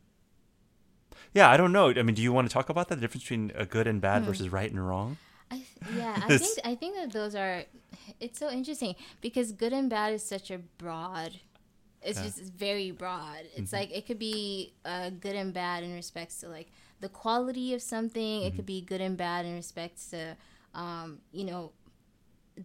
yeah, 1.33 1.49
I 1.49 1.57
don't 1.57 1.71
know. 1.71 1.89
I 1.89 2.01
mean, 2.03 2.15
do 2.15 2.21
you 2.21 2.33
want 2.33 2.47
to 2.49 2.53
talk 2.53 2.69
about 2.69 2.87
that? 2.89 2.95
The 2.95 3.01
difference 3.01 3.23
between 3.23 3.51
a 3.55 3.65
good 3.65 3.85
and 3.85 4.01
bad 4.01 4.23
versus 4.23 4.49
right 4.49 4.69
and 4.71 4.85
wrong? 4.85 5.17
I 5.51 5.55
th- 5.55 5.67
yeah, 5.95 6.19
I 6.23 6.37
think 6.37 6.59
I 6.65 6.75
think 6.75 6.95
that 6.95 7.11
those 7.11 7.35
are. 7.35 7.63
It's 8.19 8.39
so 8.39 8.49
interesting 8.49 8.95
because 9.21 9.51
good 9.51 9.73
and 9.73 9.89
bad 9.89 10.13
is 10.13 10.23
such 10.23 10.49
a 10.51 10.57
broad. 10.57 11.39
It's 12.07 12.17
Yeah. 12.17 12.25
just 12.25 12.39
it's 12.39 12.49
very 12.67 12.91
broad. 12.91 13.41
It's 13.55 13.73
like 13.73 13.89
it 13.97 14.03
could 14.07 14.19
be 14.19 14.73
uh, 14.85 15.09
good 15.25 15.35
and 15.35 15.53
bad 15.53 15.83
in 15.83 15.93
respects 15.93 16.39
to 16.41 16.47
like 16.57 16.67
the 17.03 17.09
quality 17.09 17.73
of 17.75 17.81
something. 17.81 18.43
It 18.47 18.55
could 18.55 18.65
be 18.65 18.81
good 18.81 19.01
and 19.01 19.15
bad 19.17 19.45
in 19.45 19.53
respects 19.63 20.09
to, 20.13 20.21
um, 20.73 21.19
you 21.31 21.45
know, 21.49 21.71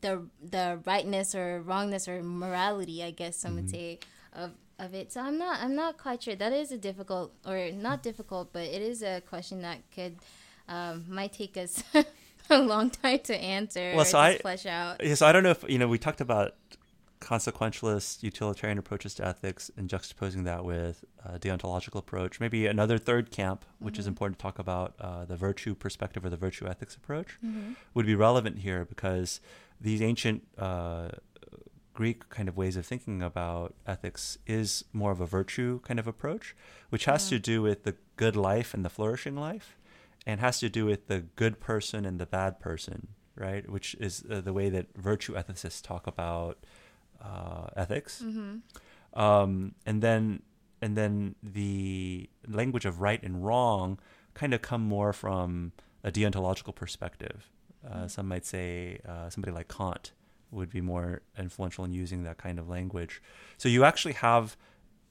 the 0.00 0.14
the 0.56 0.80
rightness 0.86 1.34
or 1.34 1.60
wrongness 1.60 2.08
or 2.08 2.22
morality. 2.22 3.02
I 3.02 3.10
guess 3.10 3.36
some 3.36 3.54
would 3.56 3.68
say 3.70 3.98
of 4.32 4.52
of 4.78 4.94
it. 4.94 5.12
So 5.12 5.20
I'm 5.20 5.36
not 5.38 5.60
I'm 5.60 5.74
not 5.74 5.98
quite 5.98 6.22
sure. 6.22 6.34
That 6.36 6.52
is 6.52 6.72
a 6.72 6.78
difficult 6.78 7.32
or 7.46 7.70
not 7.72 8.02
difficult, 8.08 8.52
but 8.52 8.62
it 8.62 8.80
is 8.82 9.02
a 9.02 9.20
question 9.32 9.62
that 9.62 9.78
could 9.94 10.16
um, 10.68 11.04
might 11.08 11.32
take 11.32 11.56
us 11.56 11.82
a 12.50 12.58
long 12.58 12.90
time 12.90 13.18
to 13.30 13.36
answer 13.36 13.92
Well, 13.96 14.04
so 14.04 14.12
just 14.12 14.14
I- 14.14 14.38
flesh 14.38 14.66
out. 14.66 15.04
Yeah, 15.04 15.14
so 15.14 15.26
I 15.26 15.32
don't 15.32 15.42
know 15.42 15.50
if 15.50 15.64
you 15.68 15.78
know. 15.78 15.88
We 15.88 15.98
talked 15.98 16.20
about 16.22 16.54
consequentialist, 17.22 18.22
utilitarian 18.22 18.78
approaches 18.78 19.14
to 19.14 19.26
ethics, 19.26 19.70
and 19.76 19.88
juxtaposing 19.88 20.44
that 20.44 20.64
with 20.64 21.04
a 21.24 21.38
deontological 21.38 22.00
approach. 22.00 22.40
Maybe 22.40 22.66
another 22.66 22.98
third 22.98 23.30
camp, 23.30 23.64
which 23.78 23.98
is 23.98 24.06
important 24.06 24.38
to 24.38 24.42
talk 24.42 24.58
about, 24.58 24.94
uh, 25.00 25.24
the 25.24 25.36
virtue 25.36 25.74
perspective 25.74 26.24
or 26.24 26.30
the 26.30 26.36
virtue 26.36 26.66
ethics 26.66 26.96
approach, 26.96 27.38
would 27.94 28.06
be 28.06 28.14
relevant 28.14 28.58
here 28.58 28.84
because 28.84 29.40
these 29.80 30.02
ancient 30.02 30.42
uh, 30.58 31.10
Greek 31.94 32.28
kind 32.28 32.48
of 32.48 32.56
ways 32.56 32.76
of 32.76 32.84
thinking 32.86 33.22
about 33.22 33.74
ethics 33.86 34.38
is 34.46 34.84
more 34.92 35.12
of 35.12 35.20
a 35.20 35.26
virtue 35.26 35.80
kind 35.80 36.00
of 36.00 36.06
approach, 36.06 36.56
which 36.90 37.04
has 37.04 37.28
to 37.28 37.38
do 37.38 37.62
with 37.62 37.84
the 37.84 37.94
good 38.16 38.34
life 38.36 38.74
and 38.74 38.84
the 38.84 38.90
flourishing 38.90 39.36
life, 39.36 39.78
and 40.26 40.40
has 40.40 40.58
to 40.60 40.68
do 40.68 40.86
with 40.86 41.06
the 41.06 41.20
good 41.36 41.60
person 41.60 42.04
and 42.04 42.18
the 42.18 42.26
bad 42.26 42.58
person, 42.60 43.08
right? 43.36 43.68
Which 43.70 43.94
is 44.00 44.24
uh, 44.30 44.40
the 44.40 44.52
way 44.52 44.70
that 44.70 44.86
virtue 44.96 45.34
ethicists 45.34 45.82
talk 45.82 46.06
about 46.06 46.58
uh, 47.22 47.66
ethics. 47.76 48.22
Um, 49.14 49.74
and 49.86 50.02
then 50.02 50.42
and 50.80 50.96
then 50.96 51.34
the 51.42 52.28
language 52.48 52.84
of 52.84 53.00
right 53.00 53.22
and 53.22 53.44
wrong 53.44 53.98
kind 54.34 54.52
of 54.54 54.62
come 54.62 54.82
more 54.82 55.12
from 55.12 55.72
a 56.02 56.10
deontological 56.10 56.74
perspective, 56.74 57.48
Uh, 57.88 58.06
Some 58.08 58.26
might 58.28 58.44
say 58.46 58.98
uh, 59.12 59.28
somebody 59.30 59.52
like 59.58 59.68
Kant 59.68 60.12
would 60.50 60.70
be 60.70 60.80
more 60.80 61.22
influential 61.38 61.84
in 61.84 61.92
using 61.92 62.24
that 62.24 62.38
kind 62.38 62.58
of 62.58 62.68
language. 62.68 63.20
So 63.58 63.68
you 63.68 63.84
actually 63.84 64.14
have, 64.14 64.56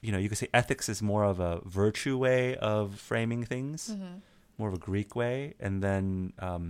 you 0.02 0.12
know, 0.12 0.18
you 0.24 0.30
could 0.30 0.38
say 0.38 0.50
ethics 0.54 0.88
is 0.90 1.02
more 1.02 1.24
of 1.24 1.40
a 1.40 1.62
virtue 1.66 2.18
way 2.18 2.56
of 2.58 3.00
framing 3.00 3.44
things, 3.46 3.90
Mm-hmm. 3.90 4.16
more 4.58 4.70
of 4.70 4.76
a 4.76 4.84
Greek 4.92 5.16
way, 5.16 5.54
and 5.60 5.82
then 5.82 6.34
um, 6.40 6.66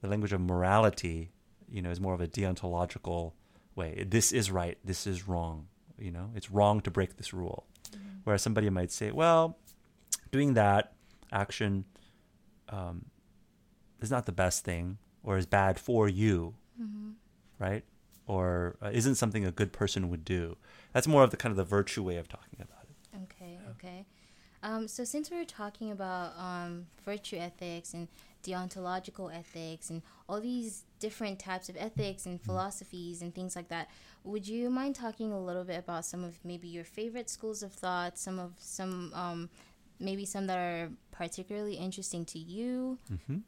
the 0.00 0.08
language 0.08 0.32
of 0.34 0.40
morality, 0.40 1.30
you 1.68 1.80
know, 1.82 1.90
is 1.90 2.00
more 2.00 2.14
of 2.14 2.20
a 2.20 2.26
deontological 2.38 3.32
way. 3.76 4.04
This 4.06 4.32
is 4.32 4.50
right. 4.50 4.78
This 4.84 5.06
is 5.06 5.26
wrong. 5.28 5.66
You 5.98 6.10
know, 6.10 6.30
it's 6.34 6.50
wrong 6.50 6.80
to 6.82 6.90
break 6.90 7.16
this 7.16 7.32
rule. 7.32 7.66
Whereas 8.24 8.42
somebody 8.42 8.70
might 8.70 8.90
say, 8.90 9.10
well, 9.10 9.58
doing 10.32 10.54
that 10.54 10.94
action 11.30 11.84
um, 12.70 13.04
is 14.00 14.10
not 14.10 14.24
the 14.26 14.32
best 14.32 14.64
thing 14.64 14.98
or 15.22 15.36
is 15.36 15.46
bad 15.46 15.78
for 15.78 16.08
you, 16.08 16.54
Mm-hmm. 16.80 17.10
right? 17.58 17.84
Or 18.26 18.76
uh, 18.82 18.90
isn't 18.92 19.14
something 19.16 19.44
a 19.44 19.52
good 19.52 19.72
person 19.72 20.08
would 20.10 20.24
do. 20.24 20.56
That's 20.92 21.06
more 21.06 21.22
of 21.22 21.30
the 21.30 21.36
kind 21.36 21.50
of 21.52 21.56
the 21.56 21.64
virtue 21.64 22.02
way 22.02 22.16
of 22.16 22.26
talking 22.26 22.58
about 22.60 22.84
it. 22.88 23.20
Okay, 23.24 23.58
okay. 23.72 24.06
Um, 24.62 24.88
so 24.88 25.04
since 25.04 25.30
we 25.30 25.36
were 25.36 25.44
talking 25.44 25.90
about 25.92 26.32
um, 26.38 26.86
virtue 27.04 27.36
ethics 27.36 27.92
and 27.94 28.08
deontological 28.44 29.34
ethics 29.34 29.90
and 29.90 30.02
all 30.28 30.40
these 30.40 30.84
different 31.00 31.38
types 31.38 31.68
of 31.68 31.76
ethics 31.78 32.26
and 32.26 32.40
philosophies 32.40 33.22
and 33.22 33.34
things 33.34 33.56
like 33.56 33.68
that, 33.68 33.88
would 34.22 34.46
you 34.46 34.70
mind 34.70 34.94
talking 34.94 35.32
a 35.32 35.40
little 35.40 35.64
bit 35.64 35.78
about 35.78 36.04
some 36.04 36.22
of 36.24 36.38
maybe 36.44 36.68
your 36.68 36.84
favorite 36.84 37.28
schools 37.28 37.62
of 37.62 37.72
thought, 37.72 38.18
some 38.18 38.38
of 38.38 38.52
some 38.58 39.12
um, 39.14 39.50
maybe 39.98 40.24
some 40.24 40.46
that 40.46 40.58
are 40.58 40.90
particularly 41.10 41.74
interesting 41.74 42.24
to 42.26 42.38
you? 42.38 42.98
hmm 43.26 43.38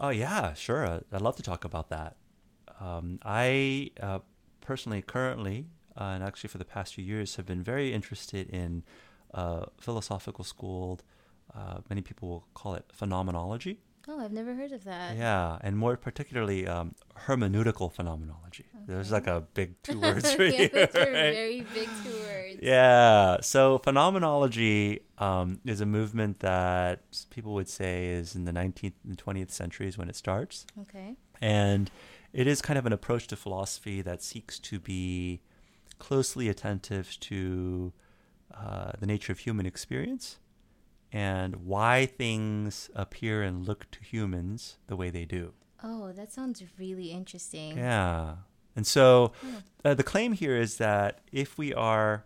Oh 0.00 0.08
yeah, 0.08 0.54
sure. 0.54 0.86
Uh, 0.86 1.00
I'd 1.12 1.20
love 1.20 1.36
to 1.36 1.42
talk 1.42 1.64
about 1.64 1.90
that. 1.90 2.16
Um, 2.80 3.18
I 3.22 3.90
uh, 4.00 4.20
personally, 4.62 5.02
currently, 5.02 5.66
uh, 5.94 6.04
and 6.14 6.24
actually 6.24 6.48
for 6.48 6.56
the 6.56 6.64
past 6.64 6.94
few 6.94 7.04
years, 7.04 7.36
have 7.36 7.44
been 7.44 7.62
very 7.62 7.92
interested 7.92 8.48
in 8.48 8.82
uh, 9.34 9.66
philosophical 9.78 10.44
school. 10.44 11.00
Uh, 11.54 11.80
many 11.90 12.00
people 12.00 12.28
will 12.28 12.46
call 12.54 12.74
it 12.74 12.84
phenomenology. 12.92 13.80
Oh, 14.12 14.18
I've 14.18 14.32
never 14.32 14.54
heard 14.54 14.72
of 14.72 14.82
that. 14.84 15.16
Yeah, 15.16 15.58
and 15.60 15.78
more 15.78 15.96
particularly 15.96 16.66
um, 16.66 16.96
hermeneutical 17.26 17.92
phenomenology. 17.92 18.64
There's 18.88 19.12
Okay. 19.12 19.14
like 19.14 19.26
a 19.28 19.40
big 19.54 19.80
two 19.84 20.00
words 20.06 20.32
for 20.32 20.42
yeah, 20.44 20.66
here. 20.66 20.88
right? 20.92 20.92
very 20.92 21.60
big 21.72 21.88
two 22.02 22.10
words. 22.10 22.58
Yeah. 22.60 23.40
So 23.40 23.78
phenomenology 23.78 25.00
um, 25.18 25.60
is 25.64 25.80
a 25.80 25.86
movement 25.86 26.40
that 26.40 27.02
people 27.30 27.54
would 27.54 27.68
say 27.68 28.06
is 28.06 28.34
in 28.34 28.46
the 28.46 28.52
19th 28.52 28.94
and 29.06 29.16
20th 29.16 29.52
centuries 29.52 29.96
when 29.96 30.08
it 30.08 30.16
starts. 30.16 30.66
Okay. 30.80 31.14
And 31.40 31.88
it 32.32 32.48
is 32.48 32.60
kind 32.60 32.80
of 32.80 32.86
an 32.86 32.92
approach 32.92 33.28
to 33.28 33.36
philosophy 33.36 34.02
that 34.02 34.24
seeks 34.24 34.58
to 34.58 34.80
be 34.80 35.40
closely 36.00 36.48
attentive 36.48 37.16
to 37.20 37.92
uh, 38.52 38.90
the 38.98 39.06
nature 39.06 39.30
of 39.30 39.38
human 39.38 39.66
experience 39.66 40.39
and 41.12 41.56
why 41.66 42.06
things 42.06 42.90
appear 42.94 43.42
and 43.42 43.66
look 43.66 43.90
to 43.90 44.00
humans 44.02 44.78
the 44.86 44.96
way 44.96 45.10
they 45.10 45.24
do. 45.24 45.52
Oh, 45.82 46.12
that 46.12 46.30
sounds 46.32 46.62
really 46.78 47.10
interesting. 47.10 47.76
Yeah. 47.78 48.36
And 48.76 48.86
so 48.86 49.32
Hmm. 49.42 49.56
uh, 49.84 49.94
the 49.94 50.02
claim 50.04 50.32
here 50.34 50.56
is 50.56 50.76
that 50.76 51.20
if 51.32 51.58
we 51.58 51.74
are 51.74 52.24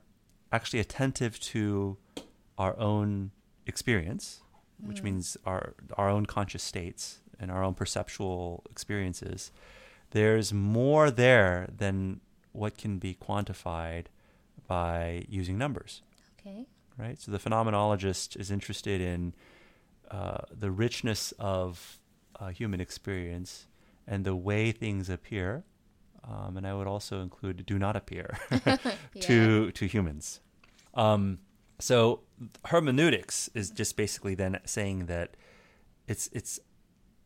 actually 0.53 0.81
attentive 0.81 1.39
to 1.41 1.97
our 2.59 2.79
own 2.79 3.31
experience, 3.67 4.43
which 4.79 5.01
Mm. 5.01 5.05
means 5.05 5.37
our 5.47 5.75
our 5.97 6.09
own 6.11 6.27
conscious 6.27 6.63
states 6.63 7.21
and 7.41 7.51
our 7.51 7.63
own 7.65 7.75
perceptual 7.75 8.63
experiences, 8.71 9.51
there's 10.11 10.53
more 10.53 11.11
there 11.11 11.69
than 11.77 12.21
what 12.53 12.77
can 12.77 12.99
be 12.99 13.15
quantified 13.15 14.07
by 14.69 15.25
using 15.29 15.57
numbers 15.59 16.03
Okay. 16.39 16.67
Right? 16.97 17.21
So 17.21 17.33
the 17.33 17.39
phenomenologist 17.39 18.39
is 18.39 18.51
interested 18.51 19.01
in 19.01 19.35
uh, 20.11 20.39
the 20.51 20.71
richness 20.71 21.33
of 21.39 21.99
uh, 22.39 22.49
human 22.49 22.81
experience 22.81 23.67
and 24.07 24.25
the 24.25 24.37
way 24.37 24.73
things 24.73 25.09
appear, 25.09 25.65
um, 26.29 26.57
and 26.57 26.67
I 26.67 26.75
would 26.75 26.87
also 26.87 27.21
include 27.21 27.65
do 27.67 27.79
not 27.79 27.97
appear 27.97 28.37
to 29.21 29.71
to 29.73 29.87
humans. 29.87 30.41
Um, 30.95 31.39
so 31.81 32.21
hermeneutics 32.67 33.49
is 33.55 33.71
just 33.71 33.97
basically 33.97 34.35
then 34.35 34.61
saying 34.65 35.07
that 35.07 35.37
it's 36.07 36.29
it's 36.33 36.61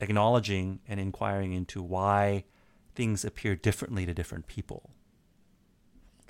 acknowledging 0.01 0.81
and 0.87 1.01
inquiring 1.01 1.53
into 1.53 1.83
why 1.83 2.45
things 2.95 3.25
appear 3.25 3.57
differently 3.57 4.07
to 4.07 4.15
different 4.15 4.47
people. 4.47 4.91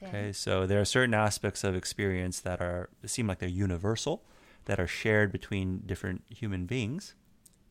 Okay, 0.03 0.33
so 0.33 0.67
there 0.67 0.81
are 0.81 0.85
certain 0.85 1.15
aspects 1.15 1.65
of 1.65 1.75
experience 1.75 2.41
that 2.41 2.61
are 2.61 2.89
seem 3.05 3.27
like 3.27 3.39
they're 3.39 3.49
universal, 3.49 4.23
that 4.67 4.79
are 4.79 4.87
shared 4.87 5.33
between 5.33 5.83
different 5.87 6.23
human 6.29 6.67
beings, 6.67 7.15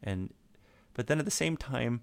and 0.03 0.33
but 0.93 1.07
then 1.07 1.19
at 1.19 1.25
the 1.25 1.31
same 1.31 1.55
time, 1.57 2.01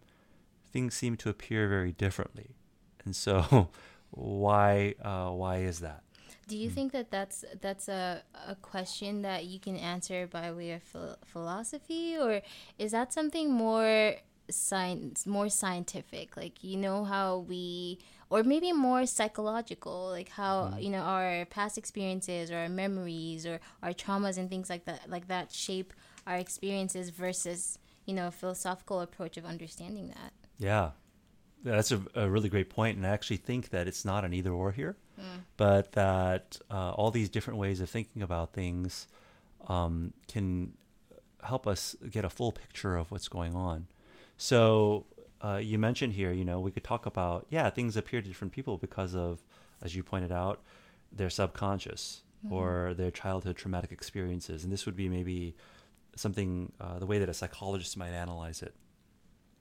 things 0.73 0.95
seem 0.95 1.17
to 1.19 1.29
appear 1.29 1.69
very 1.69 1.93
differently, 1.93 2.57
and 3.05 3.15
so 3.15 3.69
why 4.11 4.95
uh, 5.03 5.31
why 5.31 5.59
is 5.59 5.81
that? 5.81 6.03
Do 6.47 6.57
you 6.59 6.69
think 6.69 6.93
that 6.93 7.11
that's 7.11 7.45
that's 7.61 7.89
a, 7.89 8.23
a 8.47 8.55
question 8.57 9.23
that 9.23 9.47
you 9.47 9.59
can 9.59 9.77
answer 9.77 10.27
by 10.27 10.53
way 10.53 10.73
of 10.73 10.83
phil- 10.83 11.17
philosophy, 11.25 12.17
or 12.17 12.43
is 12.79 12.93
that 12.93 13.13
something 13.13 13.51
more 13.51 14.17
science, 14.51 15.27
more 15.27 15.49
scientific? 15.49 16.37
Like 16.37 16.63
you 16.63 16.77
know 16.77 17.05
how 17.05 17.39
we, 17.39 17.99
or 18.31 18.43
maybe 18.43 18.73
more 18.73 19.07
psychological, 19.07 20.09
like 20.11 20.29
how 20.31 20.75
you 20.79 20.91
know 20.91 21.01
our 21.01 21.45
past 21.47 21.79
experiences 21.79 22.51
or 22.51 22.57
our 22.59 22.69
memories 22.69 23.47
or 23.47 23.61
our 23.83 23.93
traumas 23.93 24.39
and 24.39 24.49
things 24.49 24.69
like 24.71 24.85
that, 24.87 25.09
like 25.09 25.29
that 25.29 25.53
shape 25.53 25.93
our 26.27 26.37
experiences 26.37 27.11
versus 27.11 27.79
you 28.07 28.15
know 28.15 28.29
a 28.29 28.31
philosophical 28.31 29.01
approach 29.01 29.37
of 29.37 29.45
understanding 29.45 30.09
that. 30.09 30.33
Yeah, 30.59 30.91
that's 31.63 31.93
a, 31.93 32.01
a 32.15 32.29
really 32.29 32.49
great 32.49 32.71
point, 32.71 32.97
and 32.97 33.07
I 33.07 33.11
actually 33.11 33.39
think 33.39 33.71
that 33.71 33.89
it's 33.89 34.05
not 34.05 34.25
an 34.25 34.33
either 34.35 34.51
or 34.53 34.73
here, 34.73 34.97
Mm. 35.17 35.43
but 35.57 35.93
that 35.93 36.59
uh, 36.69 36.91
all 36.91 37.13
these 37.13 37.29
different 37.29 37.61
ways 37.61 37.81
of 37.81 37.89
thinking 37.89 38.21
about 38.21 38.53
things 38.53 39.07
um, 39.69 40.13
can 40.27 40.73
help 41.45 41.69
us 41.69 41.95
get 42.11 42.25
a 42.25 42.29
full 42.31 42.51
picture 42.51 42.97
of 42.97 43.13
what's 43.13 43.29
going 43.29 43.55
on. 43.55 43.87
So 44.37 45.07
uh, 45.43 45.57
you 45.57 45.79
mentioned 45.79 46.15
here, 46.15 46.33
you 46.33 46.45
know, 46.45 46.61
we 46.61 46.71
could 46.71 46.85
talk 46.85 47.07
about 47.07 47.47
yeah, 47.51 47.71
things 47.71 47.97
appear 47.97 48.23
to 48.23 48.29
different 48.29 48.53
people 48.53 48.79
because 48.79 49.15
of, 49.15 49.43
as 49.83 49.95
you 49.95 50.03
pointed 50.03 50.33
out, 50.33 50.63
their 51.13 51.31
subconscious 51.31 52.23
or 52.51 52.95
their 52.95 53.11
childhood 53.11 53.57
traumatic 53.57 53.91
experiences, 53.91 54.65
and 54.65 54.73
this 54.73 54.85
would 54.87 54.97
be 54.97 55.09
maybe 55.09 55.55
something 56.17 56.73
uh, 56.81 56.99
the 56.99 57.07
way 57.07 57.19
that 57.19 57.29
a 57.29 57.35
psychologist 57.35 57.97
might 57.97 58.11
analyze 58.11 58.63
it. 58.63 58.75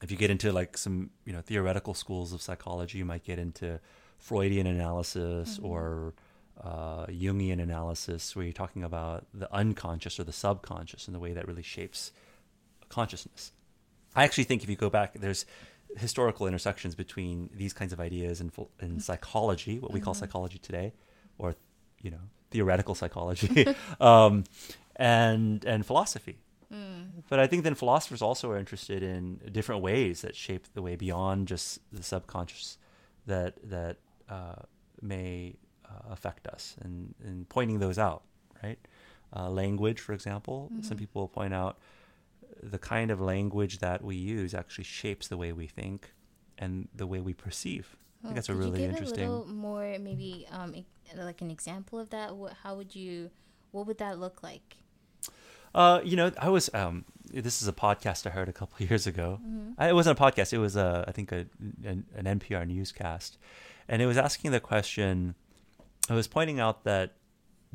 If 0.01 0.11
you 0.11 0.17
get 0.17 0.29
into 0.29 0.51
like 0.51 0.77
some 0.77 1.09
you 1.25 1.33
know 1.33 1.41
theoretical 1.41 1.93
schools 1.93 2.33
of 2.33 2.41
psychology, 2.41 2.97
you 2.97 3.05
might 3.05 3.23
get 3.23 3.39
into 3.39 3.79
Freudian 4.17 4.67
analysis 4.67 5.59
or 5.61 6.13
uh, 6.61 7.05
Jungian 7.07 7.61
analysis, 7.61 8.35
where 8.35 8.43
you're 8.43 8.53
talking 8.53 8.83
about 8.83 9.25
the 9.33 9.51
unconscious 9.53 10.19
or 10.19 10.23
the 10.23 10.33
subconscious 10.33 11.07
and 11.07 11.15
the 11.15 11.19
way 11.19 11.33
that 11.33 11.47
really 11.47 11.63
shapes 11.63 12.11
consciousness. 12.89 13.53
I 14.15 14.23
actually 14.23 14.45
think 14.45 14.63
if 14.63 14.69
you 14.69 14.75
go 14.75 14.89
back, 14.89 15.13
there's 15.13 15.45
historical 15.97 16.47
intersections 16.47 16.95
between 16.95 17.49
these 17.53 17.73
kinds 17.73 17.93
of 17.93 17.99
ideas 17.99 18.41
and 18.41 18.51
in, 18.79 18.85
in 18.85 18.99
psychology, 18.99 19.79
what 19.79 19.91
we 19.91 19.99
call 19.99 20.13
psychology 20.13 20.57
today, 20.57 20.93
or 21.37 21.55
you 22.01 22.11
know 22.11 22.19
theoretical 22.51 22.95
psychology, 22.95 23.67
um, 23.99 24.43
and 24.95 25.63
and 25.65 25.85
philosophy. 25.85 26.37
But 27.29 27.39
I 27.39 27.47
think 27.47 27.63
then 27.63 27.75
philosophers 27.75 28.21
also 28.21 28.49
are 28.51 28.57
interested 28.57 29.03
in 29.03 29.39
different 29.51 29.81
ways 29.81 30.21
that 30.21 30.35
shape 30.35 30.65
the 30.73 30.81
way 30.81 30.95
beyond 30.95 31.47
just 31.47 31.79
the 31.91 32.01
subconscious 32.01 32.77
that 33.27 33.53
that 33.69 33.97
uh, 34.29 34.63
may 35.01 35.55
uh, 35.85 36.11
affect 36.11 36.47
us, 36.47 36.75
and, 36.81 37.13
and 37.23 37.47
pointing 37.49 37.79
those 37.79 37.99
out, 37.99 38.23
right? 38.63 38.79
Uh, 39.35 39.49
language, 39.49 39.99
for 39.99 40.13
example, 40.13 40.71
some 40.81 40.97
people 40.97 41.27
point 41.27 41.53
out 41.53 41.77
the 42.61 42.79
kind 42.79 43.11
of 43.11 43.19
language 43.21 43.79
that 43.79 44.03
we 44.03 44.15
use 44.15 44.53
actually 44.53 44.83
shapes 44.83 45.27
the 45.27 45.37
way 45.37 45.51
we 45.51 45.67
think 45.67 46.13
and 46.57 46.87
the 46.93 47.07
way 47.07 47.19
we 47.19 47.33
perceive. 47.33 47.97
I 48.23 48.27
think 48.27 48.35
that's 48.35 48.49
a 48.49 48.53
Could 48.53 48.59
really 48.59 48.81
you 48.81 48.87
give 48.87 48.95
interesting. 48.95 49.27
A 49.27 49.31
little 49.31 49.53
more, 49.53 49.97
maybe, 49.99 50.47
um, 50.51 50.73
like 51.17 51.41
an 51.41 51.51
example 51.51 51.99
of 51.99 52.09
that. 52.11 52.35
What, 52.35 52.53
how 52.63 52.75
would 52.75 52.95
you? 52.95 53.31
What 53.71 53.87
would 53.87 53.97
that 53.97 54.19
look 54.19 54.43
like? 54.43 54.77
Uh, 55.75 55.99
you 56.03 56.15
know, 56.15 56.31
I 56.37 56.49
was 56.49 56.69
um, 56.73 57.05
this 57.31 57.61
is 57.61 57.67
a 57.67 57.73
podcast 57.73 58.27
I 58.27 58.29
heard 58.29 58.47
a 58.47 58.53
couple 58.53 58.75
of 58.75 58.81
years 58.89 59.07
ago. 59.07 59.39
I, 59.77 59.89
it 59.89 59.93
wasn't 59.93 60.19
a 60.19 60.21
podcast; 60.21 60.53
it 60.53 60.59
was 60.59 60.75
a, 60.75 61.03
I 61.07 61.11
think 61.11 61.31
a, 61.31 61.47
an, 61.83 62.05
an 62.15 62.39
NPR 62.39 62.67
newscast, 62.67 63.37
and 63.87 64.01
it 64.01 64.05
was 64.05 64.17
asking 64.17 64.51
the 64.51 64.59
question. 64.59 65.35
I 66.09 66.13
was 66.13 66.27
pointing 66.27 66.59
out 66.59 66.83
that 66.83 67.13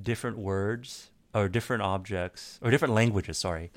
different 0.01 0.39
words 0.39 1.11
or 1.35 1.49
different 1.49 1.83
objects 1.83 2.59
or 2.63 2.71
different 2.71 2.95
languages, 2.95 3.39
sorry, 3.39 3.71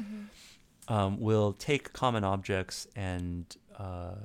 um, 0.87 1.19
will 1.19 1.53
take 1.53 1.93
common 1.93 2.23
objects 2.23 2.87
and 2.95 3.55
uh, 3.77 4.15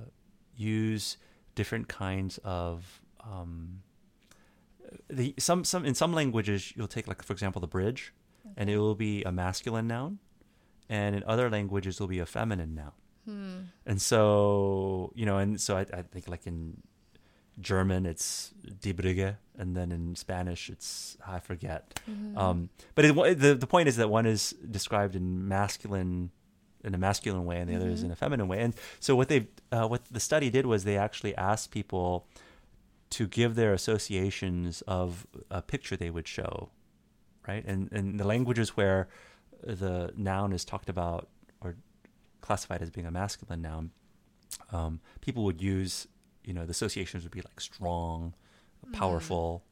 use 0.56 1.16
different 1.54 1.88
kinds 1.88 2.38
of 2.44 3.00
um, 3.20 3.82
the 5.08 5.34
some 5.38 5.64
some 5.64 5.84
in 5.84 5.94
some 5.94 6.12
languages 6.12 6.72
you'll 6.76 6.88
take 6.88 7.06
like 7.08 7.22
for 7.22 7.32
example 7.32 7.60
the 7.60 7.66
bridge, 7.66 8.12
and 8.56 8.70
it 8.70 8.78
will 8.78 8.94
be 8.94 9.22
a 9.24 9.32
masculine 9.32 9.86
noun, 9.86 10.18
and 10.88 11.16
in 11.16 11.24
other 11.26 11.50
languages 11.50 11.96
it'll 11.96 12.06
be 12.06 12.18
a 12.18 12.26
feminine 12.26 12.74
noun. 12.74 12.92
Hmm. 13.24 13.56
And 13.84 14.00
so 14.00 15.12
you 15.14 15.26
know, 15.26 15.38
and 15.38 15.60
so 15.60 15.76
I, 15.76 15.80
I 15.92 16.02
think 16.02 16.28
like 16.28 16.46
in 16.46 16.82
German 17.60 18.06
it's 18.06 18.52
die 18.80 18.92
Brücke, 18.92 19.36
and 19.58 19.76
then 19.76 19.90
in 19.90 20.14
Spanish 20.14 20.70
it's 20.70 21.16
I 21.26 21.40
forget. 21.40 22.00
Mhm. 22.08 22.36
Um, 22.36 22.70
but 22.94 23.04
it, 23.04 23.38
the 23.38 23.54
the 23.54 23.66
point 23.66 23.88
is 23.88 23.96
that 23.96 24.08
one 24.10 24.26
is 24.26 24.54
described 24.70 25.16
in 25.16 25.48
masculine 25.48 26.30
in 26.84 26.94
a 26.94 26.98
masculine 26.98 27.44
way, 27.44 27.58
and 27.60 27.68
the 27.68 27.74
other 27.76 27.88
is 27.88 28.00
Mhm. 28.00 28.06
in 28.06 28.10
a 28.12 28.16
feminine 28.16 28.48
way. 28.48 28.60
And 28.62 28.74
so 29.00 29.14
what 29.16 29.28
they 29.28 29.48
uh, 29.72 29.86
what 29.88 30.04
the 30.06 30.20
study 30.20 30.50
did 30.50 30.66
was 30.66 30.84
they 30.84 30.96
actually 30.96 31.34
asked 31.36 31.70
people 31.70 32.26
to 33.10 33.26
give 33.26 33.54
their 33.54 33.72
associations 33.72 34.82
of 34.82 35.26
a 35.50 35.62
picture 35.62 35.96
they 35.96 36.10
would 36.10 36.28
show, 36.28 36.70
right? 37.48 37.64
And 37.64 37.90
and 37.92 38.20
the 38.20 38.24
languages 38.26 38.76
where 38.76 39.08
the 39.62 40.12
noun 40.16 40.52
is 40.52 40.64
talked 40.64 40.88
about 40.88 41.28
or 41.60 41.76
classified 42.40 42.82
as 42.82 42.90
being 42.90 43.06
a 43.06 43.10
masculine 43.10 43.62
noun, 43.62 43.90
um, 44.70 45.00
people 45.20 45.44
would 45.44 45.60
use 45.62 46.06
you 46.44 46.52
know 46.52 46.64
the 46.64 46.70
associations 46.70 47.22
would 47.24 47.32
be 47.32 47.40
like 47.42 47.60
strong, 47.60 48.34
powerful. 48.92 49.64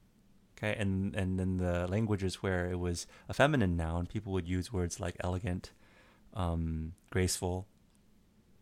Okay, 0.56 0.74
and 0.78 1.14
and 1.16 1.38
then 1.38 1.56
the 1.58 1.86
languages 1.88 2.36
where 2.42 2.70
it 2.70 2.78
was 2.78 3.06
a 3.28 3.34
feminine 3.34 3.76
noun, 3.76 4.06
people 4.06 4.32
would 4.32 4.48
use 4.48 4.72
words 4.72 5.00
like 5.00 5.16
elegant, 5.20 5.72
um, 6.34 6.92
graceful. 7.10 7.66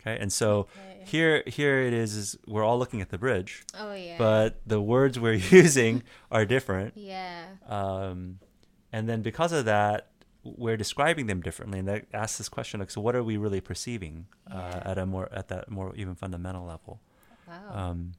Okay, 0.01 0.19
and 0.21 0.33
so 0.33 0.61
Okay. 0.61 1.05
here 1.05 1.43
here 1.47 1.81
it 1.83 1.93
is, 1.93 2.15
is 2.17 2.37
we're 2.47 2.65
all 2.65 2.79
looking 2.79 3.01
at 3.01 3.11
the 3.11 3.19
bridge, 3.19 3.65
Oh 3.79 3.95
yeah. 3.95 4.19
but 4.19 4.61
the 4.67 4.81
words 4.81 5.19
we're 5.19 5.33
using 5.51 6.03
are 6.31 6.45
different. 6.45 6.95
yeah. 6.97 7.45
Um, 7.69 8.39
and 8.93 9.09
then 9.09 9.23
because 9.23 9.53
of 9.53 9.65
that, 9.67 10.09
we're 10.45 10.77
describing 10.77 11.27
them 11.29 11.41
differently, 11.41 11.79
and 11.79 11.87
that 11.89 12.07
asks 12.13 12.39
this 12.39 12.49
question: 12.49 12.81
like, 12.81 12.91
so 12.91 13.01
what 13.01 13.15
are 13.15 13.23
we 13.23 13.37
really 13.37 13.61
perceiving 13.61 14.27
uh, 14.51 14.81
at 14.85 14.99
a 14.99 15.07
more 15.07 15.29
at 15.33 15.49
that 15.49 15.71
more 15.71 15.95
even 15.95 16.15
fundamental 16.17 16.67
level? 16.67 17.01
Wow. 17.47 17.71
Um, 17.91 18.13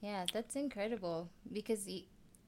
Yeah, 0.00 0.26
that's 0.32 0.54
incredible 0.56 1.30
because 1.52 1.86
y- 1.86 2.04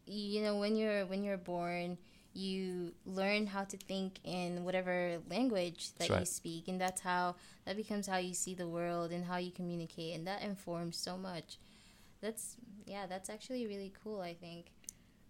you 0.07 0.43
know 0.43 0.57
when 0.57 0.77
you're 0.77 1.07
when 1.07 1.25
you're 1.25 1.39
born, 1.39 1.97
you 2.37 2.93
learn 3.05 3.47
how 3.47 3.65
to 3.65 3.77
think 3.77 4.19
in 4.25 4.65
whatever 4.65 5.19
language 5.31 5.93
that 5.99 6.09
you 6.21 6.25
speak, 6.27 6.69
and 6.69 6.81
that's 6.81 7.01
how 7.01 7.37
that 7.65 7.77
becomes 7.77 8.07
how 8.07 8.19
you 8.19 8.35
see 8.35 8.55
the 8.55 8.69
world 8.69 9.11
and 9.13 9.25
how 9.25 9.39
you 9.39 9.51
communicate, 9.51 10.15
and 10.15 10.27
that 10.27 10.43
informs 10.43 10.97
so 10.97 11.17
much. 11.17 11.59
That's 12.21 12.57
yeah, 12.87 13.07
that's 13.07 13.29
actually 13.31 13.67
really 13.67 13.93
cool. 14.03 14.21
I 14.21 14.35
think. 14.35 14.67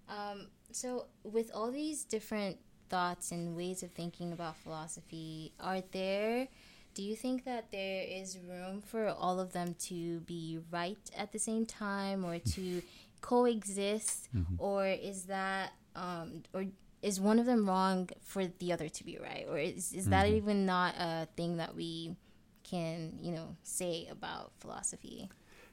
Um, 0.08 0.48
so 0.72 1.06
with 1.24 1.50
all 1.54 1.70
these 1.70 2.04
different 2.04 2.58
thoughts 2.88 3.32
and 3.32 3.56
ways 3.56 3.82
of 3.82 3.90
thinking 3.92 4.32
about 4.32 4.56
philosophy, 4.56 5.52
are 5.60 5.82
there 5.92 6.48
do 6.94 7.02
you 7.02 7.14
think 7.14 7.44
that 7.44 7.70
there 7.72 8.04
is 8.08 8.38
room 8.38 8.80
for 8.80 9.08
all 9.08 9.38
of 9.38 9.52
them 9.52 9.74
to 9.78 10.20
be 10.20 10.58
right 10.72 11.10
at 11.16 11.30
the 11.30 11.38
same 11.38 11.66
time 11.66 12.24
or 12.24 12.38
to 12.38 12.82
coexist 13.20 14.28
Mm-hmm. 14.34 14.54
or 14.58 14.86
is 14.86 15.24
that 15.24 15.72
um, 15.94 16.42
or 16.54 16.64
is 17.02 17.20
one 17.20 17.38
of 17.38 17.46
them 17.46 17.68
wrong 17.68 18.08
for 18.20 18.46
the 18.46 18.72
other 18.72 18.88
to 18.88 19.04
be 19.04 19.18
right 19.18 19.46
or 19.48 19.58
is, 19.58 19.92
is 19.92 20.06
that 20.06 20.26
Mhm. 20.26 20.36
even 20.36 20.66
not 20.66 20.94
a 20.98 21.28
thing 21.36 21.56
that 21.58 21.74
we 21.76 22.16
can 22.62 23.18
you 23.20 23.30
know 23.32 23.56
say 23.62 24.06
about 24.10 24.52
philosophy 24.58 25.28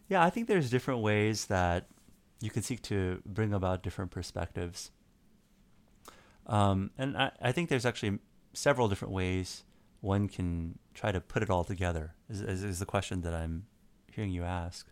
Yeah, 0.09 0.21
I 0.23 0.29
think 0.29 0.47
there's 0.47 0.69
different 0.69 1.01
ways 1.01 1.45
that 1.47 1.87
you 2.41 2.49
can 2.49 2.61
seek 2.61 2.81
to 2.83 3.21
bring 3.25 3.53
about 3.53 3.81
different 3.83 4.11
perspectives. 4.11 4.91
Um, 6.45 6.91
and 6.97 7.17
I, 7.17 7.31
I 7.41 7.51
think 7.53 7.69
there's 7.69 7.85
actually 7.85 8.19
several 8.53 8.89
different 8.89 9.13
ways 9.13 9.63
one 10.01 10.27
can 10.27 10.77
try 10.93 11.11
to 11.13 11.21
put 11.21 11.41
it 11.41 11.49
all 11.49 11.63
together, 11.63 12.13
is, 12.29 12.41
is, 12.41 12.63
is 12.63 12.79
the 12.79 12.85
question 12.85 13.21
that 13.21 13.33
I'm 13.33 13.65
hearing 14.11 14.31
you 14.31 14.43
ask. 14.43 14.87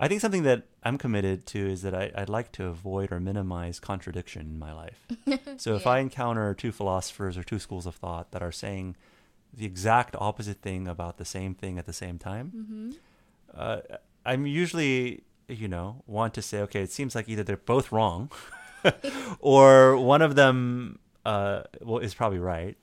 I 0.00 0.06
think 0.06 0.20
something 0.20 0.44
that 0.44 0.62
I'm 0.84 0.96
committed 0.96 1.44
to 1.46 1.58
is 1.58 1.82
that 1.82 1.92
I, 1.94 2.12
I'd 2.14 2.28
like 2.28 2.52
to 2.52 2.66
avoid 2.66 3.10
or 3.10 3.18
minimize 3.18 3.80
contradiction 3.80 4.42
in 4.42 4.58
my 4.58 4.72
life. 4.72 5.06
So 5.56 5.74
if 5.74 5.84
Yeah. 5.84 5.90
I 5.92 5.98
encounter 5.98 6.54
two 6.54 6.70
philosophers 6.70 7.36
or 7.36 7.42
two 7.42 7.58
schools 7.58 7.84
of 7.86 7.96
thought 7.96 8.30
that 8.30 8.42
are 8.42 8.52
saying 8.52 8.94
the 9.52 9.66
exact 9.66 10.14
opposite 10.20 10.60
thing 10.62 10.86
about 10.86 11.18
the 11.18 11.24
same 11.24 11.52
thing 11.54 11.78
at 11.78 11.86
the 11.86 11.92
same 11.92 12.16
time, 12.18 12.52
mm-hmm. 12.54 12.90
uh, 13.54 13.80
I'm 14.24 14.46
usually, 14.46 15.24
you 15.48 15.66
know, 15.68 16.02
want 16.06 16.32
to 16.34 16.42
say, 16.42 16.60
okay, 16.60 16.82
it 16.82 16.92
seems 16.92 17.14
like 17.16 17.28
either 17.28 17.42
they're 17.42 17.56
both 17.56 17.90
wrong, 17.90 18.30
or 19.40 19.96
one 19.96 20.22
of 20.22 20.36
them 20.36 20.98
uh, 21.26 21.62
well 21.82 21.98
is 21.98 22.14
probably 22.14 22.38
right, 22.38 22.76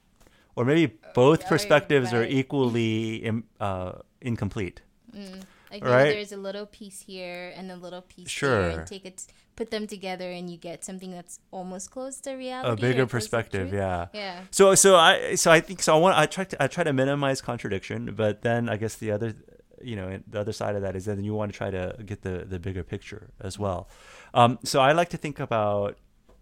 or 0.56 0.66
maybe 0.66 0.94
both 1.14 1.44
yeah, 1.44 1.50
perspectives 1.50 2.12
are 2.14 2.26
equally 2.26 3.18
Im- 3.24 3.46
uh, 3.62 3.94
incomplete. 4.22 4.82
mm. 5.16 5.42
Like 5.84 5.92
Right. 5.92 6.12
there's 6.14 6.32
a 6.32 6.38
little 6.38 6.66
piece 6.66 7.02
here 7.02 7.54
and 7.58 7.72
a 7.72 7.76
little 7.76 8.02
piece 8.02 8.30
Sure. 8.30 8.70
and 8.70 8.88
take 8.88 9.06
it 9.06 9.26
put 9.56 9.72
them 9.72 9.88
together 9.88 10.30
and 10.32 10.50
you 10.50 10.58
get 10.58 10.84
something 10.84 11.12
that's 11.12 11.40
almost 11.52 11.90
close 11.90 12.20
to 12.22 12.34
reality 12.34 12.72
A 12.72 12.76
bigger 12.88 13.06
perspective, 13.06 13.72
yeah. 13.74 14.08
yeah 14.14 14.42
So, 14.52 14.76
so 14.76 14.96
I, 14.98 15.36
so 15.36 15.50
I 15.50 15.62
think 15.62 15.82
so. 15.82 15.96
I 15.96 16.00
want, 16.00 16.18
I 16.18 16.26
try 16.26 16.44
to, 16.44 16.64
I 16.64 16.68
try 16.68 16.84
to 16.84 16.92
minimize 16.92 17.40
contradiction, 17.42 18.16
but 18.16 18.42
then 18.42 18.68
I 18.68 18.76
guess 18.76 18.96
the 18.96 19.12
other, 19.12 19.34
you 19.82 19.96
know, 19.96 20.20
the 20.28 20.40
other 20.42 20.52
side 20.52 20.76
of 20.76 20.82
that 20.82 20.96
is 20.96 21.06
that 21.06 21.18
you 21.24 21.34
want 21.34 21.52
to 21.54 21.58
try 21.58 21.70
to 21.72 21.96
get 22.06 22.22
the 22.22 22.36
the 22.54 22.60
bigger 22.60 22.84
picture 22.84 23.30
as 23.40 23.58
well. 23.58 23.88
Um, 24.34 24.60
so 24.64 24.82
I 24.82 24.92
like 24.92 25.10
to 25.10 25.18
think 25.18 25.40
about 25.40 25.98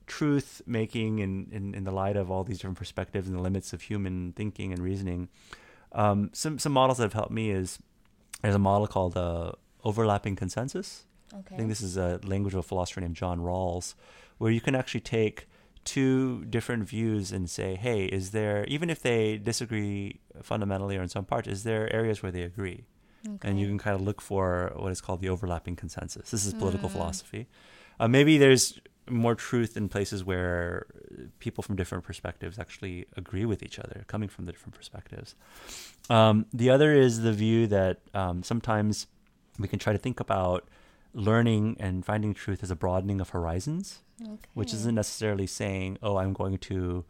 truth 0.08 0.62
making 0.66 1.20
in, 1.20 1.48
in 1.52 1.76
in 1.76 1.84
the 1.84 1.92
light 1.92 2.16
of 2.16 2.32
all 2.32 2.44
these 2.44 2.58
different 2.58 2.78
perspectives 2.78 3.28
and 3.28 3.38
the 3.38 3.42
limits 3.42 3.74
of 3.74 3.82
human 3.84 4.34
thinking 4.34 4.72
and 4.74 4.82
reasoning. 4.82 5.30
Um, 5.92 6.30
some 6.34 6.58
some 6.58 6.72
models 6.72 6.98
that 6.98 7.04
have 7.04 7.14
helped 7.22 7.32
me 7.32 7.52
is 7.52 7.80
there's 8.44 8.56
a 8.56 8.60
model 8.60 8.88
called 8.88 9.18
uh, 9.18 9.52
overlapping 9.84 10.36
consensus. 10.36 11.06
okay 11.34 11.56
I 11.56 11.58
think 11.58 11.70
this 11.70 11.82
is 11.82 11.98
a 11.98 12.20
language 12.24 12.54
of 12.54 12.60
a 12.60 12.64
philosopher 12.72 13.02
named 13.02 13.16
John 13.16 13.40
Rawls, 13.40 13.96
where 14.38 14.52
you 14.52 14.62
can 14.62 14.76
actually 14.76 15.02
take 15.02 15.48
two 15.86 16.46
different 16.46 16.88
views 16.88 17.32
and 17.36 17.50
say, 17.50 17.76
hey, 17.76 18.06
is 18.06 18.32
there, 18.32 18.64
even 18.76 18.90
if 18.90 19.02
they 19.02 19.38
disagree 19.38 20.20
fundamentally 20.42 20.96
or 20.98 21.02
in 21.02 21.10
some 21.10 21.26
parts, 21.26 21.48
is 21.48 21.64
there 21.64 21.92
areas 21.94 22.22
where 22.24 22.32
they 22.32 22.44
agree? 22.44 22.86
And 23.42 23.58
you 23.60 23.68
can 23.68 23.78
kind 23.78 23.96
of 23.96 24.02
look 24.02 24.20
for 24.22 24.74
what 24.76 24.92
is 24.92 25.00
called 25.00 25.22
the 25.22 25.30
overlapping 25.30 25.76
consensus. 25.78 26.30
This 26.30 26.46
is 26.46 26.54
political 26.54 26.90
Mm. 26.90 26.92
philosophy. 26.92 27.48
Uh, 28.00 28.08
maybe 28.10 28.38
there's 28.38 28.80
more 29.10 29.36
truth 29.36 29.76
in 29.76 29.90
places 29.90 30.24
where 30.24 30.86
people 31.40 31.62
from 31.62 31.76
different 31.76 32.04
perspectives 32.04 32.58
actually 32.58 33.06
agree 33.16 33.46
with 33.46 33.62
each 33.64 33.80
other, 33.80 34.04
coming 34.08 34.30
from 34.30 34.46
the 34.46 34.52
different 34.52 34.76
perspectives. 34.76 35.36
Um, 36.10 36.46
the 36.54 36.70
other 36.70 36.94
is 36.94 37.22
the 37.22 37.34
view 37.34 37.68
that 37.68 38.00
um, 38.14 38.44
sometimes 38.44 39.08
we 39.60 39.68
can 39.68 39.80
try 39.80 39.94
to 39.94 40.00
think 40.00 40.20
about 40.20 40.68
learning 41.14 41.78
and 41.80 42.06
finding 42.06 42.34
truth 42.34 42.64
as 42.64 42.72
a 42.72 42.76
broadening 42.76 43.22
of 43.22 43.30
horizons, 43.30 44.02
which 44.54 44.74
isn't 44.74 44.96
necessarily 44.96 45.48
saying, 45.48 45.98
oh, 46.02 46.18
I'm 46.18 46.34
going 46.34 46.58
to 46.60 47.06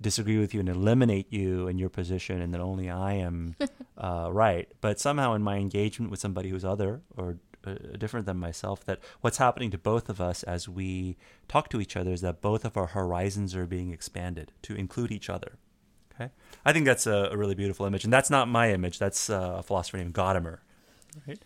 disagree 0.00 0.38
with 0.38 0.54
you 0.54 0.60
and 0.60 0.68
eliminate 0.68 1.30
you 1.32 1.68
and 1.68 1.78
your 1.78 1.90
position, 1.90 2.40
and 2.40 2.54
then 2.54 2.60
only 2.60 2.88
I 2.88 3.14
am 3.14 3.56
uh, 3.98 4.28
right. 4.32 4.70
But 4.80 4.98
somehow, 5.00 5.34
in 5.34 5.42
my 5.42 5.56
engagement 5.56 6.10
with 6.10 6.20
somebody 6.20 6.48
who's 6.48 6.64
other 6.64 7.02
or 7.16 7.38
uh, 7.64 7.74
different 7.98 8.26
than 8.26 8.38
myself, 8.38 8.84
that 8.84 8.98
what's 9.20 9.38
happening 9.38 9.70
to 9.70 9.78
both 9.78 10.08
of 10.08 10.20
us 10.20 10.42
as 10.42 10.68
we 10.68 11.16
talk 11.48 11.68
to 11.70 11.80
each 11.80 11.96
other 11.96 12.12
is 12.12 12.20
that 12.20 12.40
both 12.40 12.64
of 12.64 12.76
our 12.76 12.88
horizons 12.88 13.54
are 13.54 13.66
being 13.66 13.92
expanded 13.92 14.52
to 14.62 14.74
include 14.74 15.10
each 15.10 15.30
other. 15.30 15.58
Okay, 16.14 16.30
I 16.64 16.72
think 16.72 16.84
that's 16.84 17.06
a, 17.06 17.30
a 17.32 17.36
really 17.36 17.54
beautiful 17.54 17.86
image, 17.86 18.04
and 18.04 18.12
that's 18.12 18.30
not 18.30 18.48
my 18.48 18.72
image. 18.72 18.98
That's 18.98 19.30
uh, 19.30 19.56
a 19.58 19.62
philosopher 19.62 19.96
named 19.96 20.14
Gadamer. 20.14 20.58
Right. 21.26 21.38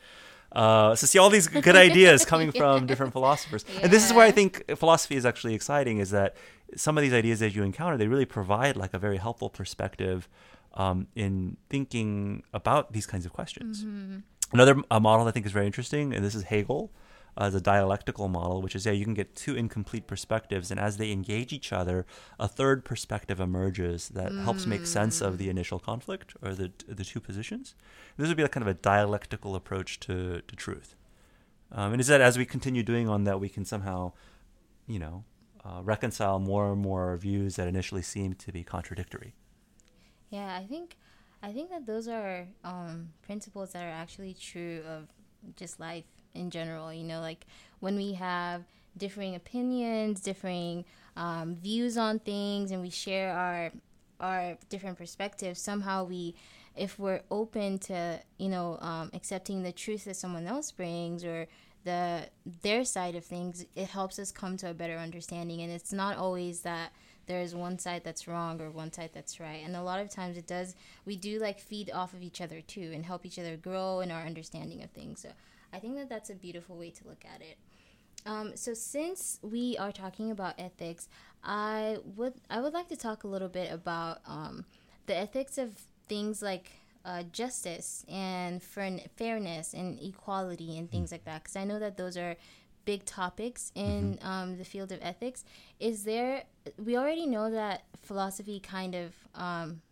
Uh, 0.53 0.95
so 0.95 1.07
see 1.07 1.19
all 1.19 1.29
these 1.29 1.49
good 1.49 1.77
ideas 1.89 2.25
coming 2.25 2.53
from 2.53 2.87
different 2.87 3.13
philosophers, 3.13 3.65
and 3.83 3.93
this 3.93 4.05
is 4.05 4.13
where 4.13 4.27
I 4.27 4.31
think 4.31 4.65
philosophy 4.77 5.17
is 5.17 5.27
actually 5.27 5.55
exciting. 5.55 5.99
Is 5.99 6.11
that 6.11 6.37
some 6.75 6.99
of 6.99 7.03
these 7.03 7.13
ideas 7.13 7.41
that 7.41 7.55
you 7.55 7.63
encounter, 7.63 7.97
they 7.97 8.09
really 8.09 8.25
provide 8.25 8.77
like 8.77 8.95
a 8.95 8.99
very 8.99 9.19
helpful 9.19 9.51
perspective 9.51 10.29
um, 10.75 11.07
in 11.15 11.57
thinking 11.69 12.43
about 12.53 12.93
these 12.93 13.07
kinds 13.07 13.27
of 13.27 13.33
questions. 13.33 13.85
Mm-hmm. 13.85 14.19
Another 14.53 14.77
uh, 14.91 15.01
model 15.01 15.27
I 15.27 15.31
think 15.33 15.47
is 15.47 15.53
very 15.53 15.67
interesting, 15.67 16.15
and 16.15 16.25
this 16.25 16.35
is 16.35 16.45
Hegel 16.45 16.93
uh, 17.37 17.45
as 17.45 17.55
a 17.55 17.61
dialectical 17.61 18.29
model, 18.29 18.63
which 18.63 18.75
is 18.77 18.87
yeah, 18.87 18.93
you 18.93 19.05
can 19.05 19.15
get 19.15 19.35
two 19.35 19.57
incomplete 19.57 20.07
perspectives, 20.07 20.71
and 20.71 20.79
as 20.79 20.97
they 20.97 21.11
engage 21.11 21.53
each 21.53 21.73
other, 21.73 22.07
a 22.39 22.49
third 22.49 22.85
perspective 22.85 23.41
emerges 23.41 24.09
that 24.11 24.33
helps 24.33 24.67
make 24.67 24.87
sense 24.87 25.21
of 25.21 25.39
the 25.39 25.49
initial 25.49 25.79
conflict 25.79 26.35
or 26.43 26.55
the 26.55 26.73
the 26.87 27.05
two 27.05 27.21
positions. 27.21 27.75
This 28.17 28.29
would 28.29 28.37
be 28.37 28.43
like 28.43 28.53
kind 28.53 28.63
of 28.63 28.69
a 28.69 28.75
dialectical 28.75 29.57
approach 29.57 30.01
to 30.01 30.41
to 30.43 30.57
truth, 30.57 30.95
um, 31.73 31.93
and 31.93 32.01
is 32.01 32.07
that 32.07 32.21
as 32.21 32.39
we 32.39 32.47
continue 32.47 32.83
doing 32.83 33.09
on 33.09 33.25
that, 33.25 33.41
we 33.41 33.49
can 33.49 33.65
somehow, 33.65 34.13
you 34.87 35.01
know, 35.01 35.25
uh, 35.65 35.81
reconcile 35.83 36.39
more 36.39 36.73
and 36.73 36.81
more 36.81 37.17
views 37.17 37.57
that 37.57 37.67
initially 37.67 38.03
seem 38.03 38.35
to 38.35 38.53
be 38.53 38.63
contradictory. 38.63 39.35
Yeah, 40.31 40.57
I 40.57 40.65
think 40.67 40.97
I 41.43 41.53
think 41.53 41.71
that 41.71 41.87
those 41.87 42.09
are 42.09 42.47
um, 42.65 43.11
principles 43.23 43.73
that 43.73 43.85
are 43.85 43.91
actually 43.91 44.35
true 44.35 44.83
of 44.89 45.09
just 45.57 45.79
life 45.79 46.05
in 46.35 46.51
general. 46.51 46.93
You 46.93 47.05
know, 47.05 47.21
like 47.21 47.47
when 47.81 47.97
we 47.97 48.15
have 48.15 48.65
differing 48.97 49.35
opinions, 49.35 50.21
differing 50.21 50.85
um, 51.17 51.57
views 51.57 51.97
on 51.97 52.19
things, 52.19 52.71
and 52.71 52.83
we 52.83 52.91
share 52.91 53.33
our 53.33 53.73
our 54.21 54.57
different 54.69 54.97
perspectives. 54.99 55.61
Somehow, 55.61 56.05
we, 56.05 56.35
if 56.75 56.99
we're 56.99 57.21
open 57.31 57.79
to, 57.79 58.19
you 58.39 58.49
know, 58.49 58.79
um, 58.81 59.11
accepting 59.13 59.63
the 59.63 59.73
truth 59.73 60.05
that 60.07 60.17
someone 60.17 60.47
else 60.47 60.73
brings 60.73 61.25
or 61.25 61.47
the 61.85 62.23
their 62.63 62.85
side 62.85 63.15
of 63.15 63.25
things, 63.25 63.67
it 63.75 63.89
helps 63.89 64.19
us 64.19 64.33
come 64.33 64.57
to 64.59 64.71
a 64.71 64.75
better 64.75 64.97
understanding. 64.97 65.61
And 65.61 65.71
it's 65.71 65.93
not 65.93 66.17
always 66.17 66.63
that 66.63 66.93
there's 67.27 67.55
one 67.55 67.79
side 67.79 68.03
that's 68.05 68.29
wrong 68.29 68.61
or 68.61 68.71
one 68.71 68.93
side 68.93 69.11
that's 69.13 69.41
right. 69.41 69.63
And 69.65 69.77
a 69.77 69.83
lot 69.83 70.01
of 70.01 70.11
times 70.11 70.37
it 70.37 70.47
does, 70.47 70.75
we 71.05 71.17
do 71.17 71.39
like 71.39 71.61
feed 71.61 71.91
off 71.91 72.15
of 72.15 72.23
each 72.23 72.41
other 72.41 72.61
too 72.61 72.93
and 72.95 73.05
help 73.05 73.27
each 73.27 73.39
other 73.39 73.57
grow 73.57 74.01
in 74.01 74.11
our 74.11 74.23
understanding 74.23 74.83
of 74.83 74.91
things. 74.91 75.21
So 75.21 75.31
I 75.73 75.79
think 75.79 75.97
that 75.97 76.09
that's 76.09 76.31
a 76.31 76.35
beautiful 76.35 76.77
way 76.77 76.91
to 76.91 77.09
look 77.09 77.25
at 77.25 77.41
it. 77.41 77.59
Um, 78.25 78.57
so 78.57 78.75
since 78.75 79.39
we 79.43 79.77
are 79.79 79.93
talking 79.93 80.31
about 80.31 80.55
ethics, 80.59 81.09
I 81.45 81.99
would 82.17 82.35
I 82.51 82.61
would 82.61 82.73
like 82.73 82.89
to 82.89 82.97
talk 82.97 83.23
a 83.23 83.29
little 83.29 83.49
bit 83.49 83.73
about 83.73 84.19
um, 84.27 84.65
the 85.07 85.17
ethics 85.17 85.59
of 85.59 85.81
things 86.09 86.43
like 86.43 86.73
uh, 87.05 87.23
justice 87.33 88.05
and 88.09 88.61
fairness 88.61 89.75
and 89.75 90.01
equality 90.03 90.77
and 90.77 90.91
things 90.91 91.13
like 91.13 91.25
that 91.25 91.45
because 91.45 91.55
I 91.55 91.65
know 91.65 91.79
that 91.79 91.97
those 91.97 92.17
are 92.17 92.37
big 92.87 93.05
topics 93.05 93.71
in 93.75 94.15
mm-hmm. 94.15 94.27
um, 94.27 94.57
the 94.57 94.65
field 94.65 94.91
of 94.91 95.01
ethics. 95.03 95.45
Is 95.79 96.05
there? 96.05 96.45
We 96.83 96.97
already 96.97 97.27
know 97.27 97.51
that 97.51 97.83
philosophy 98.03 98.59
kind 98.61 98.95
of 98.95 99.13
um, 99.35 99.83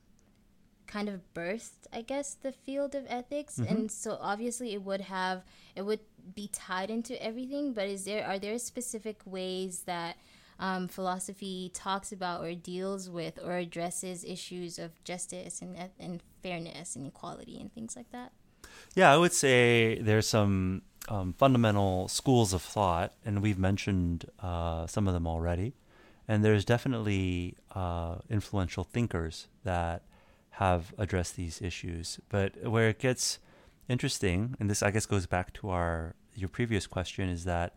kind 0.87 1.11
of 1.11 1.21
birthed, 1.35 1.87
I 1.93 2.01
guess, 2.01 2.35
the 2.35 2.53
field 2.53 2.95
of 2.95 3.05
ethics, 3.09 3.59
mm-hmm. 3.59 3.75
and 3.75 3.93
so 3.93 4.17
obviously 4.21 4.73
it 4.73 4.83
would 4.83 5.03
have 5.03 5.45
it 5.77 5.83
would 5.83 6.01
be 6.35 6.49
tied 6.49 6.89
into 6.89 7.23
everything. 7.23 7.75
But 7.75 7.89
is 7.89 8.05
there 8.07 8.27
are 8.27 8.39
there 8.39 8.59
specific 8.59 9.21
ways 9.27 9.83
that 9.87 10.17
um, 10.59 10.89
philosophy 10.89 11.71
talks 11.75 12.13
about 12.13 12.43
or 12.43 12.55
deals 12.55 13.11
with 13.11 13.39
or 13.45 13.57
addresses 13.57 14.25
issues 14.25 14.79
of 14.79 15.03
justice 15.05 15.61
and 15.61 15.77
and 15.99 16.23
fairness 16.43 16.97
and 16.97 17.07
equality 17.07 17.59
and 17.61 17.75
things 17.75 17.97
like 17.97 18.11
that? 18.13 18.33
Yeah, 18.95 19.13
I 19.13 19.17
would 19.17 19.33
say 19.33 19.99
there's 20.01 20.29
some 20.29 20.83
um, 21.09 21.35
fundamental 21.35 22.09
schools 22.09 22.53
of 22.53 22.63
thought, 22.63 23.13
and 23.25 23.43
we've 23.43 23.59
mentioned 23.59 24.27
uh, 24.41 24.87
some 24.87 25.07
of 25.07 25.15
them 25.15 25.27
already. 25.27 25.75
And 26.27 26.45
there's 26.45 26.65
definitely 26.65 27.57
uh, 27.75 28.17
influential 28.31 28.85
thinkers 28.85 29.49
that 29.65 30.03
have 30.53 30.95
addressed 30.97 31.37
these 31.37 31.61
issues. 31.61 32.19
But 32.29 32.63
where 32.63 32.89
it 32.89 32.99
gets 32.99 33.39
interesting, 33.89 34.57
and 34.59 34.71
this 34.71 34.83
I 34.83 34.91
guess 34.91 35.05
goes 35.07 35.27
back 35.27 35.53
to 35.55 35.71
our 35.71 36.15
your 36.35 36.49
previous 36.49 36.87
question, 36.87 37.29
is 37.29 37.45
that 37.45 37.75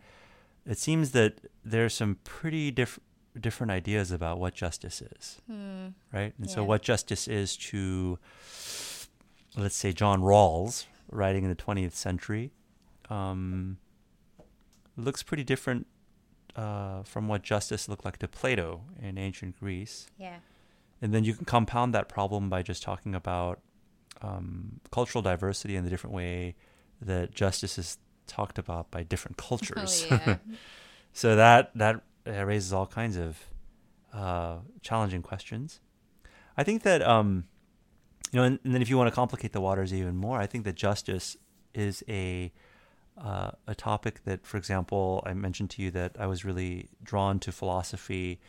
it 0.65 0.77
seems 0.77 1.11
that 1.11 1.39
there's 1.63 1.93
some 1.93 2.19
pretty 2.23 2.71
diff- 2.71 2.99
different 3.39 3.71
ideas 3.71 4.11
about 4.11 4.39
what 4.39 4.53
justice 4.53 5.01
is, 5.01 5.41
hmm. 5.47 5.87
right? 6.13 6.33
And 6.37 6.47
yeah. 6.47 6.55
so, 6.55 6.63
what 6.63 6.81
justice 6.81 7.27
is 7.27 7.57
to, 7.57 8.19
let's 9.55 9.75
say, 9.75 9.91
John 9.91 10.21
Rawls, 10.21 10.85
writing 11.11 11.43
in 11.43 11.49
the 11.49 11.55
20th 11.55 11.93
century, 11.93 12.51
um, 13.09 13.77
looks 14.95 15.23
pretty 15.23 15.43
different 15.43 15.87
uh, 16.55 17.03
from 17.03 17.27
what 17.27 17.43
justice 17.43 17.87
looked 17.87 18.03
like 18.03 18.17
to 18.17 18.27
Plato 18.27 18.81
in 19.01 19.17
ancient 19.17 19.59
Greece. 19.59 20.07
Yeah. 20.17 20.37
And 21.01 21.13
then 21.13 21.23
you 21.23 21.33
can 21.35 21.45
compound 21.45 21.93
that 21.93 22.09
problem 22.09 22.49
by 22.49 22.63
just 22.63 22.81
talking 22.81 23.13
about 23.13 23.59
um, 24.21 24.79
cultural 24.91 25.21
diversity 25.21 25.75
and 25.75 25.85
the 25.85 25.89
different 25.89 26.15
way 26.15 26.55
that 27.01 27.33
justice 27.33 27.77
is 27.77 27.97
talked 28.25 28.57
about 28.57 28.89
by 28.89 29.03
different 29.03 29.37
cultures. 29.49 30.05
Oh, 30.09 30.19
yeah. 30.25 30.37
so 31.13 31.35
that 31.35 31.71
that 31.75 32.01
raises 32.25 32.73
all 32.73 32.87
kinds 32.87 33.17
of 33.17 33.37
uh, 34.13 34.57
challenging 34.81 35.21
questions. 35.21 35.79
I 36.57 36.63
think 36.63 36.81
that 36.83 37.03
um, 37.03 37.45
you 38.31 38.39
know, 38.39 38.43
and, 38.43 38.59
and, 38.63 38.73
then 38.73 38.81
if 38.81 38.89
you 38.89 38.97
want 38.97 39.09
to 39.09 39.15
complicate 39.15 39.53
the 39.53 39.61
waters 39.61 39.93
even 39.93 40.15
more, 40.15 40.39
I 40.39 40.47
think 40.47 40.63
that 40.65 40.75
justice 40.75 41.37
is 41.73 42.03
a 42.09 42.51
uh, 43.21 43.51
a 43.65 43.75
topic 43.75 44.23
that, 44.25 44.45
for 44.45 44.57
example, 44.57 45.23
I 45.25 45.33
mentioned 45.33 45.69
to 45.71 45.81
you 45.81 45.91
that 45.91 46.15
I 46.19 46.27
was 46.27 46.45
really 46.45 46.89
drawn 47.03 47.39
to 47.39 47.51
philosophy 47.51 48.39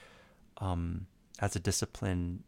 um, 0.59 1.07
as 1.39 1.57
a 1.57 1.61
discipline 1.61 2.45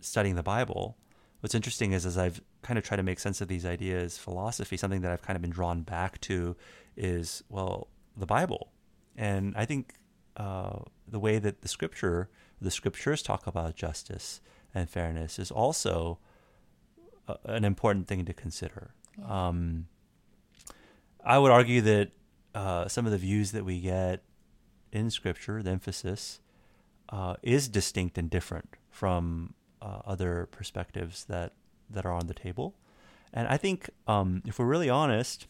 studying 0.00 0.34
the 0.34 0.42
Bible. 0.42 0.96
What's 1.40 1.54
interesting 1.54 1.92
is 1.92 2.06
as 2.06 2.18
I've 2.18 2.40
kind 2.62 2.78
of 2.78 2.84
tried 2.84 2.98
to 2.98 3.02
make 3.02 3.18
sense 3.18 3.40
of 3.40 3.48
these 3.48 3.66
ideas, 3.66 4.18
philosophy, 4.18 4.76
something 4.76 5.00
that 5.00 5.10
I've 5.10 5.22
kind 5.22 5.36
of 5.36 5.42
been 5.42 5.50
drawn 5.50 5.82
back 5.82 6.20
to 6.22 6.56
is, 6.96 7.42
well, 7.48 7.88
the 8.16 8.26
Bible. 8.26 8.72
And 9.16 9.54
I 9.56 9.64
think 9.64 9.94
uh, 10.36 10.80
the 11.06 11.18
way 11.18 11.38
that 11.38 11.62
the 11.62 11.68
scripture, 11.68 12.28
the 12.60 12.70
scriptures 12.70 13.22
talk 13.22 13.46
about 13.46 13.74
justice 13.74 14.40
and 14.74 14.88
fairness 14.88 15.38
is 15.38 15.50
also 15.50 16.18
a, 17.28 17.36
an 17.44 17.64
important 17.64 18.06
thing 18.08 18.24
to 18.24 18.32
consider. 18.32 18.94
Yeah. 19.18 19.48
Um, 19.48 19.86
I 21.24 21.38
would 21.38 21.50
argue 21.50 21.80
that 21.82 22.10
uh, 22.54 22.88
some 22.88 23.06
of 23.06 23.12
the 23.12 23.18
views 23.18 23.52
that 23.52 23.64
we 23.64 23.80
get 23.80 24.22
in 24.90 25.10
Scripture, 25.10 25.62
the 25.62 25.70
emphasis, 25.70 26.40
uh, 27.08 27.36
is 27.42 27.68
distinct 27.68 28.18
and 28.18 28.28
different 28.28 28.76
from 28.90 29.54
uh, 29.80 30.00
other 30.04 30.48
perspectives 30.50 31.24
that 31.24 31.54
that 31.90 32.06
are 32.06 32.12
on 32.12 32.26
the 32.26 32.34
table. 32.34 32.74
And 33.32 33.48
I 33.48 33.56
think, 33.56 33.90
um, 34.06 34.42
if 34.46 34.58
we're 34.58 34.66
really 34.66 34.90
honest, 34.90 35.46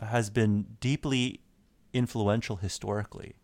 has 0.00 0.30
been 0.30 0.76
deeply 0.80 1.40
influential 1.92 2.56
historically. 2.56 3.36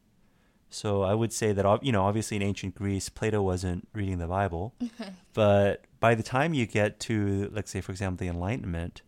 So 0.69 1.03
I 1.03 1.15
would 1.15 1.33
say 1.33 1.53
that 1.53 1.83
you 1.83 1.93
know, 1.93 2.05
obviously 2.05 2.37
in 2.37 2.43
ancient 2.43 2.75
Greece, 2.75 3.09
Plato 3.09 3.43
wasn't 3.43 3.89
reading 3.93 4.19
the 4.19 4.27
Bible, 4.27 4.75
but 5.35 5.85
by 6.01 6.15
the 6.15 6.23
time 6.23 6.55
you 6.55 6.67
get 6.67 6.99
to, 7.01 7.51
let's 7.53 7.71
say, 7.71 7.81
for 7.81 7.93
example, 7.93 8.25
the 8.25 8.31
Enlightenment, 8.31 9.03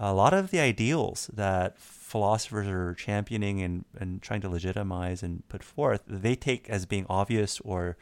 a 0.00 0.14
lot 0.14 0.32
of 0.32 0.50
the 0.50 0.58
ideals 0.58 1.30
that 1.32 1.78
philosophers 1.78 2.66
are 2.66 2.94
championing 2.94 3.60
and, 3.60 3.84
and 3.98 4.22
trying 4.22 4.40
to 4.40 4.48
legitimize 4.48 5.22
and 5.22 5.46
put 5.48 5.62
forth, 5.62 6.02
they 6.06 6.34
take 6.34 6.68
as 6.70 6.86
being 6.86 7.04
obvious 7.08 7.60
or 7.60 7.98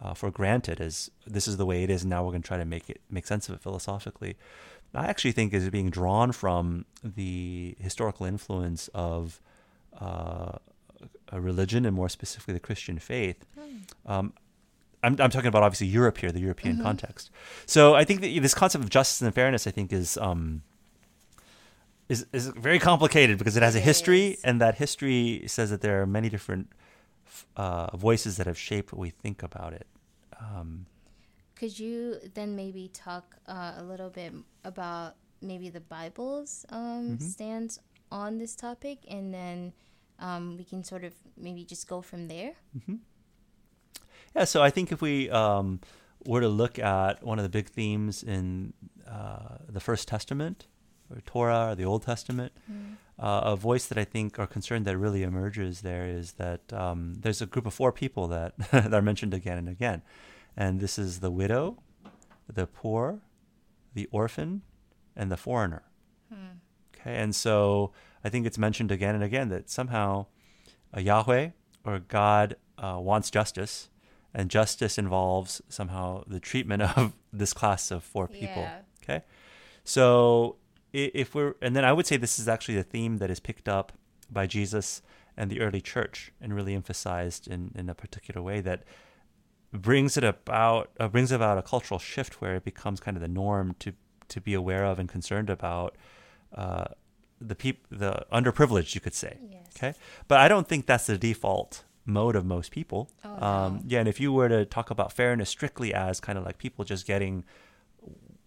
uh, 0.00 0.12
for 0.12 0.30
granted 0.30 0.80
as 0.80 1.10
this 1.26 1.48
is 1.48 1.56
the 1.56 1.64
way 1.64 1.82
it 1.82 1.90
is. 1.90 2.02
And 2.02 2.10
now 2.10 2.22
we're 2.22 2.32
going 2.32 2.42
to 2.42 2.46
try 2.46 2.58
to 2.58 2.66
make 2.66 2.90
it 2.90 3.00
make 3.10 3.26
sense 3.26 3.48
of 3.48 3.54
it 3.54 3.62
philosophically. 3.62 4.36
I 4.94 5.06
actually 5.06 5.32
think 5.32 5.52
is 5.52 5.68
being 5.70 5.90
drawn 5.90 6.32
from 6.32 6.84
the 7.02 7.76
historical 7.80 8.26
influence 8.26 8.88
of 8.94 9.40
uh, 9.98 10.52
a 11.30 11.40
religion 11.40 11.84
and 11.84 11.96
more 11.96 12.08
specifically 12.08 12.54
the 12.54 12.60
Christian 12.60 12.98
faith. 12.98 13.44
Hmm. 13.58 13.76
Um, 14.06 14.32
I'm, 15.02 15.16
I'm, 15.20 15.30
talking 15.30 15.48
about 15.48 15.62
obviously 15.62 15.86
Europe 15.86 16.18
here, 16.18 16.32
the 16.32 16.40
European 16.40 16.76
mm-hmm. 16.76 16.84
context. 16.84 17.30
So 17.66 17.94
I 17.94 18.04
think 18.04 18.20
that 18.20 18.38
this 18.40 18.54
concept 18.54 18.82
of 18.82 18.90
justice 18.90 19.22
and 19.22 19.32
fairness, 19.34 19.66
I 19.66 19.70
think, 19.70 19.92
is 19.92 20.16
um, 20.16 20.62
is 22.08 22.26
is 22.32 22.46
very 22.48 22.78
complicated 22.78 23.38
because 23.38 23.56
it 23.56 23.62
has 23.62 23.76
a 23.76 23.80
history, 23.80 24.38
and 24.42 24.60
that 24.60 24.76
history 24.76 25.44
says 25.46 25.70
that 25.70 25.80
there 25.80 26.00
are 26.00 26.06
many 26.06 26.28
different 26.28 26.72
uh, 27.56 27.96
voices 27.96 28.36
that 28.36 28.46
have 28.46 28.58
shaped 28.58 28.92
what 28.92 29.00
we 29.00 29.10
think 29.10 29.42
about 29.42 29.72
it. 29.72 29.86
Um, 30.40 30.86
Could 31.54 31.78
you 31.78 32.16
then 32.34 32.56
maybe 32.56 32.88
talk 32.92 33.36
uh, 33.46 33.74
a 33.78 33.82
little 33.82 34.10
bit 34.10 34.32
about 34.64 35.16
maybe 35.42 35.68
the 35.68 35.80
Bible's 35.80 36.64
um, 36.70 37.18
mm-hmm. 37.18 37.24
stance 37.26 37.78
on 38.10 38.38
this 38.38 38.56
topic, 38.56 38.98
and 39.08 39.34
then 39.34 39.72
um, 40.18 40.56
we 40.56 40.64
can 40.64 40.82
sort 40.82 41.04
of 41.04 41.14
maybe 41.36 41.64
just 41.64 41.88
go 41.88 42.00
from 42.00 42.28
there? 42.28 42.54
Mm-hmm. 42.76 42.96
Yeah, 44.34 44.44
so 44.44 44.62
I 44.62 44.70
think 44.70 44.92
if 44.92 45.00
we 45.02 45.30
um, 45.30 45.80
were 46.26 46.40
to 46.40 46.48
look 46.48 46.78
at 46.78 47.22
one 47.22 47.38
of 47.38 47.42
the 47.42 47.48
big 47.48 47.68
themes 47.68 48.22
in 48.22 48.72
uh, 49.06 49.58
the 49.68 49.80
First 49.80 50.08
Testament, 50.08 50.66
or 51.10 51.20
Torah 51.22 51.70
or 51.70 51.74
the 51.74 51.84
Old 51.84 52.02
Testament. 52.02 52.52
Mm. 52.70 52.96
Uh, 53.18 53.40
a 53.44 53.56
voice 53.56 53.86
that 53.86 53.98
I 53.98 54.04
think 54.04 54.38
or 54.38 54.46
concern 54.46 54.84
that 54.84 54.96
really 54.96 55.24
emerges 55.24 55.80
there 55.80 56.06
is 56.06 56.32
that 56.32 56.72
um, 56.72 57.16
there's 57.18 57.42
a 57.42 57.46
group 57.46 57.66
of 57.66 57.74
four 57.74 57.90
people 57.90 58.28
that, 58.28 58.56
that 58.70 58.94
are 58.94 59.02
mentioned 59.02 59.34
again 59.34 59.58
and 59.58 59.68
again. 59.68 60.02
And 60.56 60.80
this 60.80 60.98
is 60.98 61.18
the 61.18 61.30
widow, 61.30 61.78
the 62.52 62.66
poor, 62.66 63.20
the 63.94 64.08
orphan, 64.12 64.62
and 65.16 65.30
the 65.32 65.36
foreigner. 65.36 65.82
Mm. 66.32 66.58
Okay, 66.94 67.16
and 67.16 67.34
so 67.34 67.92
I 68.24 68.28
think 68.28 68.46
it's 68.46 68.58
mentioned 68.58 68.90
again 68.90 69.14
and 69.14 69.24
again 69.24 69.48
that 69.48 69.68
somehow 69.68 70.26
a 70.92 71.00
Yahweh 71.00 71.50
or 71.84 71.98
God 71.98 72.56
uh, 72.76 72.98
wants 73.00 73.30
justice, 73.30 73.88
and 74.34 74.50
justice 74.50 74.98
involves 74.98 75.60
somehow 75.68 76.24
the 76.26 76.40
treatment 76.40 76.82
of 76.96 77.14
this 77.32 77.52
class 77.52 77.90
of 77.90 78.02
four 78.02 78.28
people. 78.28 78.62
Yeah. 78.62 78.80
Okay, 79.02 79.24
so 79.84 80.56
if 80.92 81.34
we're 81.34 81.54
and 81.60 81.76
then 81.76 81.84
I 81.84 81.92
would 81.92 82.06
say 82.06 82.16
this 82.16 82.38
is 82.38 82.48
actually 82.48 82.78
a 82.78 82.82
theme 82.82 83.18
that 83.18 83.30
is 83.30 83.40
picked 83.40 83.68
up 83.68 83.92
by 84.30 84.46
Jesus 84.46 85.02
and 85.36 85.50
the 85.50 85.60
early 85.60 85.80
church 85.80 86.32
and 86.40 86.54
really 86.54 86.74
emphasized 86.74 87.46
in, 87.46 87.72
in 87.74 87.88
a 87.88 87.94
particular 87.94 88.42
way 88.42 88.60
that 88.60 88.82
brings 89.72 90.16
it 90.16 90.24
about 90.24 90.90
uh, 90.98 91.08
brings 91.08 91.30
about 91.30 91.58
a 91.58 91.62
cultural 91.62 92.00
shift 92.00 92.40
where 92.40 92.56
it 92.56 92.64
becomes 92.64 93.00
kind 93.00 93.16
of 93.16 93.20
the 93.20 93.28
norm 93.28 93.74
to 93.78 93.92
to 94.28 94.40
be 94.40 94.54
aware 94.54 94.84
of 94.84 94.98
and 94.98 95.08
concerned 95.08 95.48
about 95.48 95.96
uh, 96.54 96.84
the 97.40 97.54
peop- 97.54 97.86
the 97.90 98.24
underprivileged, 98.32 98.94
you 98.94 99.00
could 99.00 99.14
say. 99.14 99.38
Yes. 99.50 99.66
Okay, 99.76 99.94
but 100.26 100.40
I 100.40 100.48
don't 100.48 100.66
think 100.66 100.86
that's 100.86 101.06
the 101.06 101.18
default 101.18 101.84
mode 102.04 102.36
of 102.36 102.44
most 102.44 102.70
people. 102.72 103.10
Oh, 103.24 103.46
um, 103.46 103.74
no. 103.76 103.82
Yeah, 103.86 104.00
and 104.00 104.08
if 104.08 104.18
you 104.18 104.32
were 104.32 104.48
to 104.48 104.64
talk 104.64 104.90
about 104.90 105.12
fairness 105.12 105.50
strictly 105.50 105.92
as 105.94 106.20
kind 106.20 106.38
of 106.38 106.44
like 106.44 106.58
people 106.58 106.84
just 106.84 107.06
getting 107.06 107.44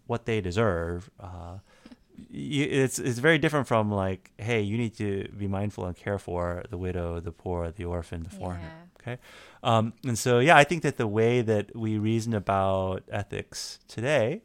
what 0.07 0.25
they 0.25 0.41
deserve, 0.41 1.09
uh, 1.19 1.59
it's 2.29 2.99
it's 2.99 3.19
very 3.19 3.37
different 3.39 3.67
from 3.67 3.91
like, 3.91 4.31
hey, 4.37 4.61
you 4.61 4.77
need 4.77 4.95
to 4.97 5.27
be 5.37 5.47
mindful 5.47 5.85
and 5.85 5.95
care 5.95 6.19
for 6.19 6.63
the 6.69 6.77
widow, 6.77 7.19
the 7.19 7.31
poor, 7.31 7.71
the 7.71 7.85
orphan, 7.85 8.23
the 8.23 8.29
foreigner. 8.29 8.71
Yeah. 8.71 9.13
Okay, 9.13 9.17
um, 9.63 9.93
and 10.05 10.17
so 10.17 10.39
yeah, 10.39 10.55
I 10.55 10.63
think 10.63 10.83
that 10.83 10.97
the 10.97 11.07
way 11.07 11.41
that 11.41 11.75
we 11.75 11.97
reason 11.97 12.33
about 12.35 13.03
ethics 13.09 13.79
today, 13.87 14.43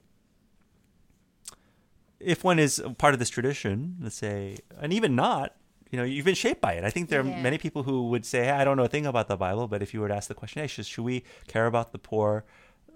if 2.20 2.42
one 2.42 2.58
is 2.58 2.82
part 2.98 3.12
of 3.12 3.18
this 3.18 3.28
tradition, 3.28 3.96
let's 4.00 4.16
say, 4.16 4.58
and 4.80 4.92
even 4.92 5.14
not, 5.14 5.54
you 5.90 5.98
know, 5.98 6.04
you've 6.04 6.24
been 6.24 6.34
shaped 6.34 6.60
by 6.60 6.72
it. 6.72 6.84
I 6.84 6.90
think 6.90 7.10
there 7.10 7.20
are 7.20 7.26
Yeah. 7.26 7.42
many 7.42 7.58
people 7.58 7.82
who 7.82 8.08
would 8.08 8.24
say, 8.24 8.44
hey, 8.44 8.50
I 8.50 8.64
don't 8.64 8.76
know 8.76 8.84
a 8.84 8.88
thing 8.88 9.06
about 9.06 9.28
the 9.28 9.36
Bible, 9.36 9.68
but 9.68 9.82
if 9.82 9.92
you 9.92 10.00
were 10.00 10.08
to 10.08 10.14
ask 10.16 10.28
the 10.28 10.34
question, 10.34 10.62
hey, 10.62 10.66
should, 10.68 10.86
should 10.86 11.04
we 11.04 11.22
care 11.46 11.66
about 11.66 11.92
the 11.92 11.98
poor, 11.98 12.44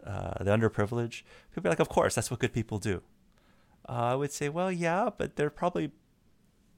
uh, 0.06 0.42
the 0.42 0.50
underprivileged? 0.50 1.22
People 1.54 1.68
are 1.68 1.72
like, 1.72 1.80
of 1.80 1.88
course, 1.90 2.14
that's 2.14 2.30
what 2.30 2.40
good 2.40 2.52
people 2.54 2.78
do. 2.78 3.02
Uh, 3.88 3.92
I 3.92 4.14
would 4.14 4.32
say, 4.32 4.48
well, 4.48 4.70
yeah, 4.70 5.10
but 5.16 5.36
there 5.36 5.46
are 5.46 5.50
probably 5.50 5.92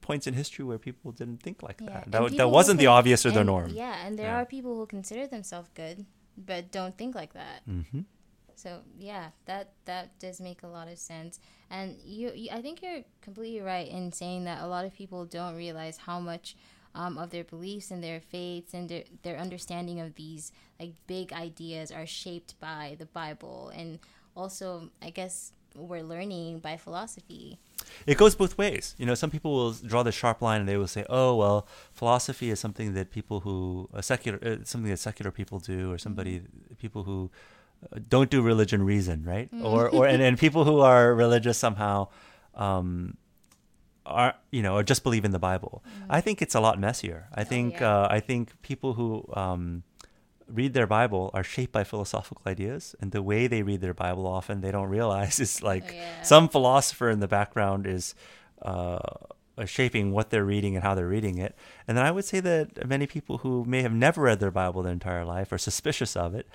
points 0.01 0.27
in 0.27 0.33
history 0.33 0.65
where 0.65 0.77
people 0.77 1.11
didn't 1.11 1.41
think 1.41 1.63
like 1.63 1.79
Yeah, 1.81 1.89
that. 1.89 2.03
and 2.05 2.13
That, 2.13 2.37
that 2.37 2.49
wasn't 2.49 2.79
the 2.79 2.87
obvious 2.87 3.25
or 3.25 3.31
the 3.31 3.43
norm. 3.43 3.69
Yeah, 3.73 4.05
and 4.05 4.17
there 4.19 4.27
Yeah. 4.27 4.41
are 4.41 4.45
people 4.45 4.75
who 4.75 4.85
consider 4.85 5.27
themselves 5.27 5.69
good 5.75 6.05
but 6.37 6.71
don't 6.71 6.97
think 6.97 7.15
like 7.15 7.33
that. 7.33 7.61
hmm 7.65 8.01
So 8.55 8.81
yeah, 8.97 9.29
that 9.45 9.73
that 9.85 10.17
does 10.19 10.39
make 10.39 10.63
a 10.63 10.67
lot 10.67 10.87
of 10.87 10.97
sense. 10.97 11.39
And 11.69 11.97
you, 12.03 12.31
you 12.35 12.49
I 12.51 12.61
think 12.61 12.81
you're 12.81 13.03
completely 13.21 13.61
right 13.61 13.87
in 13.87 14.11
saying 14.11 14.43
that 14.45 14.61
a 14.63 14.67
lot 14.67 14.85
of 14.85 14.93
people 14.93 15.25
don't 15.25 15.55
realize 15.55 15.97
how 15.97 16.19
much 16.19 16.55
um, 16.95 17.17
of 17.17 17.29
their 17.31 17.43
beliefs 17.43 17.89
and 17.91 18.03
their 18.03 18.19
faiths 18.21 18.73
and 18.73 18.87
their, 18.89 19.03
their 19.23 19.37
understanding 19.37 19.99
of 19.99 20.15
these 20.15 20.51
like 20.79 20.93
big 21.07 21.33
ideas 21.33 21.91
are 21.91 22.05
shaped 22.05 22.59
by 22.59 22.95
the 22.99 23.05
Bible 23.07 23.71
and 23.75 23.99
also 24.35 24.89
I 25.01 25.09
guess 25.09 25.51
we're 25.75 26.03
learning 26.03 26.59
by 26.59 26.77
philosophy. 26.77 27.59
it 28.07 28.17
goes 28.17 28.35
both 28.35 28.57
ways. 28.57 28.95
You 28.97 29.05
know, 29.05 29.15
some 29.15 29.29
people 29.29 29.53
will 29.55 29.71
draw 29.71 30.03
the 30.03 30.11
sharp 30.11 30.41
line 30.41 30.61
and 30.61 30.69
they 30.69 30.77
will 30.77 30.87
say, 30.87 31.05
"Oh, 31.09 31.35
well, 31.35 31.67
philosophy 31.93 32.49
is 32.49 32.59
something 32.59 32.93
that 32.93 33.11
people 33.11 33.41
who 33.41 33.89
uh, 33.93 34.01
secular 34.01 34.39
uh, 34.43 34.57
something 34.63 34.89
that 34.89 34.97
secular 34.97 35.31
people 35.31 35.59
do, 35.59 35.91
or 35.91 35.97
somebody 35.97 36.41
people 36.79 37.03
who 37.03 37.31
uh, 37.91 37.99
don't 38.07 38.29
do 38.29 38.41
religion 38.41 38.83
reason, 38.83 39.23
right? 39.23 39.49
Or 39.61 39.89
or 39.89 40.07
and, 40.07 40.21
and 40.21 40.37
people 40.37 40.63
who 40.63 40.79
are 40.79 41.13
religious 41.13 41.57
somehow 41.57 42.07
um, 42.55 43.17
are 44.05 44.35
you 44.51 44.61
know 44.61 44.75
or 44.75 44.83
just 44.83 45.03
believe 45.03 45.25
in 45.25 45.31
the 45.31 45.39
Bible. 45.39 45.83
I 46.09 46.21
think 46.21 46.41
it's 46.41 46.55
a 46.55 46.59
lot 46.59 46.79
messier. 46.79 47.27
I 47.33 47.43
think 47.43 47.79
yeah. 47.79 47.89
uh, 47.89 48.07
I 48.09 48.19
think 48.19 48.61
people 48.61 48.93
who 48.93 49.25
um, 49.33 49.83
read 50.53 50.73
their 50.73 50.87
Bible 50.87 51.31
are 51.33 51.43
shaped 51.43 51.71
by 51.73 51.83
philosophical 51.83 52.43
ideas, 52.47 52.95
and 52.99 53.11
the 53.11 53.21
way 53.21 53.47
they 53.47 53.63
read 53.63 53.81
their 53.81 53.93
Bible 53.93 54.27
often 54.27 54.61
they 54.61 54.71
don't 54.71 54.89
realize 54.89 55.39
is 55.47 55.61
like 55.63 55.91
Yeah. 55.93 56.21
some 56.23 56.47
philosopher 56.49 57.09
in 57.09 57.19
the 57.19 57.27
background 57.27 57.87
is 57.87 58.13
uh, 58.61 58.99
shaping 59.65 60.11
what 60.11 60.29
they're 60.29 60.45
reading 60.45 60.75
and 60.75 60.83
how 60.83 60.95
they're 60.95 61.07
reading 61.07 61.37
it. 61.37 61.55
And 61.87 61.97
then 61.97 62.05
I 62.05 62.11
would 62.11 62.25
say 62.25 62.39
that 62.39 62.87
many 62.87 63.07
people 63.07 63.39
who 63.39 63.65
may 63.65 63.81
have 63.81 63.93
never 63.93 64.21
read 64.23 64.39
their 64.39 64.51
Bible 64.51 64.83
their 64.83 64.93
entire 64.93 65.25
life 65.25 65.51
or 65.51 65.57
suspicious 65.57 66.15
of 66.15 66.33
it 66.35 66.47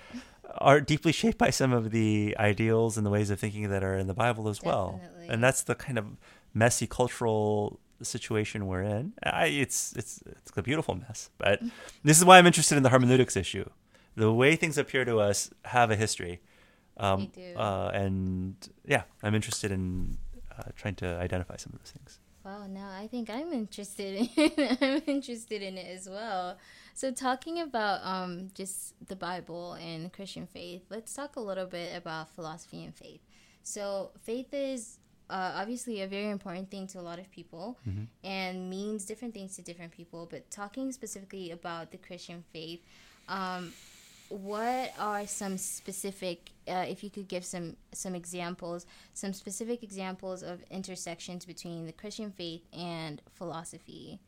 are 0.57 0.81
deeply 0.81 1.11
shaped 1.11 1.37
by 1.37 1.49
some 1.51 1.71
of 1.73 1.91
the 1.91 2.35
ideals 2.39 2.97
and 2.97 3.05
the 3.05 3.09
ways 3.11 3.29
of 3.29 3.39
thinking 3.39 3.69
that 3.69 3.83
are 3.83 3.97
in 3.97 4.07
the 4.07 4.13
Bible 4.15 4.49
as 4.49 4.61
well. 4.63 4.99
And 5.29 5.43
that's 5.43 5.61
the 5.63 5.75
kind 5.75 5.97
of 5.99 6.05
messy 6.53 6.87
cultural 6.87 7.79
situation 8.01 8.65
we're 8.65 8.81
in. 8.81 9.13
I, 9.23 9.45
it's 9.47 9.93
it's 9.95 10.23
it's 10.25 10.51
a 10.57 10.63
beautiful 10.63 10.95
mess, 10.95 11.29
but 11.37 11.61
this 12.03 12.17
is 12.17 12.25
why 12.25 12.37
I'm 12.39 12.47
interested 12.47 12.77
in 12.77 12.83
the 12.83 12.89
hermeneutics 12.89 13.35
issue. 13.37 13.69
The 14.19 14.31
way 14.41 14.55
things 14.55 14.77
appear 14.77 15.05
to 15.05 15.19
us 15.29 15.49
have 15.65 15.91
a 15.91 15.95
history, 15.95 16.41
um, 16.97 17.31
They 17.33 17.53
do. 17.53 17.59
Uh, 17.59 17.89
and 17.93 18.55
yeah, 18.85 19.03
I'm 19.23 19.33
interested 19.33 19.71
in 19.71 20.17
uh, 20.55 20.63
trying 20.75 20.95
to 20.95 21.07
identify 21.25 21.55
some 21.55 21.71
of 21.73 21.79
those 21.79 21.91
things. 21.97 22.19
Wow, 22.43 22.67
now 22.67 22.89
I 23.03 23.07
think 23.07 23.29
I'm 23.29 23.51
interested 23.53 24.11
in 24.21 24.29
I'm 24.81 25.01
interested 25.07 25.61
in 25.61 25.77
it 25.77 25.87
as 25.97 26.09
well. 26.09 26.57
So 26.93 27.11
talking 27.11 27.59
about 27.59 27.97
um 28.03 28.49
just 28.53 28.77
the 29.07 29.15
Bible 29.15 29.73
and 29.73 30.11
Christian 30.11 30.47
faith, 30.47 30.83
let's 30.89 31.13
talk 31.13 31.35
a 31.35 31.43
little 31.49 31.69
bit 31.77 31.95
about 31.95 32.29
philosophy 32.35 32.83
and 32.83 32.93
faith. 32.95 33.21
So 33.63 34.11
faith 34.29 34.53
is 34.53 34.99
uh, 35.29 35.51
obviously 35.61 36.01
a 36.01 36.07
very 36.07 36.29
important 36.29 36.71
thing 36.71 36.87
to 36.87 36.99
a 36.99 37.05
lot 37.09 37.19
of 37.19 37.27
people 37.31 37.77
and 38.23 38.69
means 38.69 39.05
different 39.05 39.33
things 39.33 39.55
to 39.57 39.61
different 39.61 39.91
people. 39.99 40.27
But 40.33 40.49
talking 40.49 40.91
specifically 40.91 41.51
about 41.51 41.91
the 41.91 41.97
Christian 41.97 42.43
faith, 42.51 42.81
um, 43.27 43.73
what 44.29 44.93
are 44.99 45.25
some 45.27 45.57
specific 45.57 46.51
uh, 46.67 46.85
if 46.87 47.03
you 47.03 47.09
could 47.09 47.27
give 47.27 47.43
some 47.43 47.75
some 47.91 48.15
examples 48.15 48.85
some 49.13 49.33
specific 49.33 49.83
examples 49.83 50.43
of 50.43 50.63
intersections 50.69 51.45
between 51.45 51.85
the 51.85 51.91
christian 51.91 52.31
faith 52.31 52.61
and 52.73 53.21
philosophy 53.33 54.19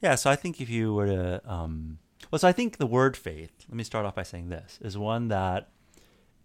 Yeah, 0.00 0.16
so 0.16 0.28
I 0.30 0.36
think 0.36 0.60
if 0.60 0.68
you 0.68 0.92
were 0.92 1.06
to, 1.06 1.40
um, 1.50 1.98
well, 2.30 2.38
so 2.38 2.46
I 2.46 2.52
think 2.52 2.76
the 2.76 2.86
word 2.86 3.16
faith. 3.16 3.52
Let 3.68 3.76
me 3.76 3.84
start 3.84 4.04
off 4.04 4.14
by 4.14 4.22
saying 4.22 4.50
this 4.50 4.78
is 4.82 4.98
one 4.98 5.28
that 5.28 5.70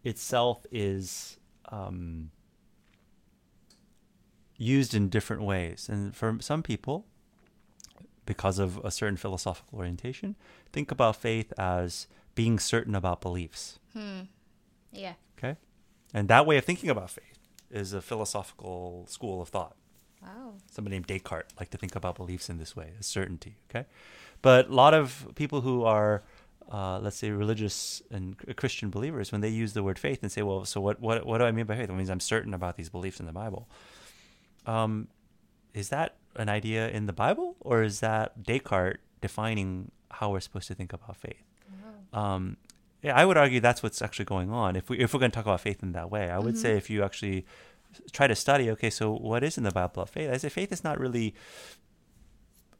itself 0.03 0.66
is 0.72 1.38
um, 1.70 2.32
used 4.57 4.93
in 4.93 5.10
different 5.10 5.43
ways, 5.43 5.89
and 5.89 6.16
for 6.16 6.38
some 6.39 6.64
people, 6.64 7.05
because 8.26 8.60
of 8.60 8.78
a 8.84 8.91
certain 8.91 9.18
philosophical 9.18 9.80
orientation, 9.80 10.38
think 10.72 10.91
about 10.91 11.16
faith 11.18 11.51
as 11.57 12.07
being 12.42 12.58
certain 12.58 12.96
about 12.96 13.20
beliefs. 13.20 13.80
yeah 15.04 15.16
Okay, 15.38 15.54
and 16.14 16.24
that 16.34 16.44
way 16.46 16.56
of 16.60 16.64
thinking 16.70 16.90
about 16.90 17.10
faith 17.10 17.38
is 17.70 17.92
a 17.92 18.02
philosophical 18.02 19.06
school 19.16 19.42
of 19.42 19.50
thought 19.56 19.76
wow 20.24 20.54
somebody 20.72 20.96
named 20.96 21.08
Descartes 21.08 21.52
like 21.60 21.70
to 21.70 21.78
think 21.78 21.96
about 21.96 22.16
beliefs 22.16 22.50
in 22.52 22.58
this 22.58 22.74
way, 22.80 22.88
as 23.00 23.06
certainty. 23.06 23.54
Okay, 23.70 23.86
but 24.42 24.70
a 24.70 24.76
lot 24.84 24.94
of 24.94 25.28
people 25.36 25.60
who 25.68 25.84
are, 25.84 26.24
uh, 26.72 26.98
let's 27.04 27.18
say, 27.18 27.30
religious 27.32 28.02
and 28.16 28.24
Christian 28.62 28.90
believers, 28.90 29.28
when 29.34 29.42
they 29.42 29.54
use 29.64 29.72
the 29.74 29.84
word 29.84 30.00
faith 30.00 30.20
and 30.24 30.32
say, 30.32 30.42
"Well, 30.42 30.64
so 30.64 30.78
what? 30.86 30.96
What, 31.06 31.26
what 31.28 31.38
do 31.40 31.44
I 31.44 31.52
mean 31.52 31.66
by 31.66 31.76
faith?" 31.76 31.90
It 31.90 31.94
means 32.02 32.10
I'm 32.10 32.26
certain 32.36 32.54
about 32.54 32.74
these 32.80 32.90
beliefs 32.98 33.20
in 33.20 33.26
the 33.26 33.38
Bible. 33.44 33.64
Um, 34.66 34.92
is 35.74 35.90
that 35.90 36.10
an 36.44 36.48
idea 36.60 36.88
in 36.98 37.04
the 37.06 37.18
Bible, 37.26 37.50
or 37.60 37.84
is 37.84 38.00
that 38.00 38.44
Descartes 38.50 39.02
defining 39.20 39.92
how 40.18 40.32
we're 40.32 40.46
supposed 40.48 40.68
to 40.70 40.76
think 40.76 40.94
about 40.94 41.18
faith? 41.18 41.44
Um, 42.14 42.57
yeah, 43.01 43.16
I 43.16 43.26
would 43.26 43.38
argue 43.38 43.60
that's 43.60 43.82
what's 43.82 44.01
actually 44.01 44.26
going 44.26 44.51
on. 44.51 44.76
If 44.76 44.89
we 44.89 44.99
if 44.99 45.14
we're 45.14 45.20
going 45.20 45.32
to 45.32 45.36
talk 45.36 45.45
about 45.45 45.62
faith 45.62 45.82
in 45.82 45.93
that 45.93 46.12
way, 46.12 46.30
I 46.30 46.39
would 46.39 46.57
say 46.57 46.76
if 46.76 46.89
you 46.89 47.03
actually 47.03 47.45
try 48.12 48.28
to 48.28 48.36
study, 48.36 48.70
okay, 48.72 48.89
so 48.89 49.12
what 49.12 49.43
is 49.43 49.57
in 49.57 49.64
the 49.64 49.72
Bible 49.72 49.91
about 49.93 50.10
faith? 50.10 50.30
I 50.30 50.38
say 50.38 50.49
faith 50.49 50.72
is 50.72 50.84
not 50.84 50.99
really 50.99 51.34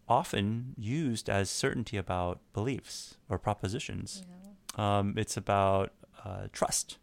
often 0.08 0.74
used 0.78 1.30
as 1.30 1.50
certainty 1.50 1.96
about 1.96 2.40
beliefs 2.54 3.16
or 3.30 3.38
propositions. 3.38 4.24
Um, 4.76 5.14
it's 5.18 5.38
about 5.38 5.94
uh, 6.26 6.48
trust. 6.52 6.98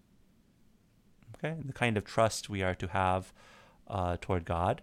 Okay, 1.39 1.57
the 1.65 1.73
kind 1.73 1.97
of 1.97 2.05
trust 2.05 2.49
we 2.49 2.63
are 2.63 2.75
to 2.75 2.89
have 2.89 3.33
uh, 3.89 4.17
toward 4.21 4.45
God, 4.45 4.83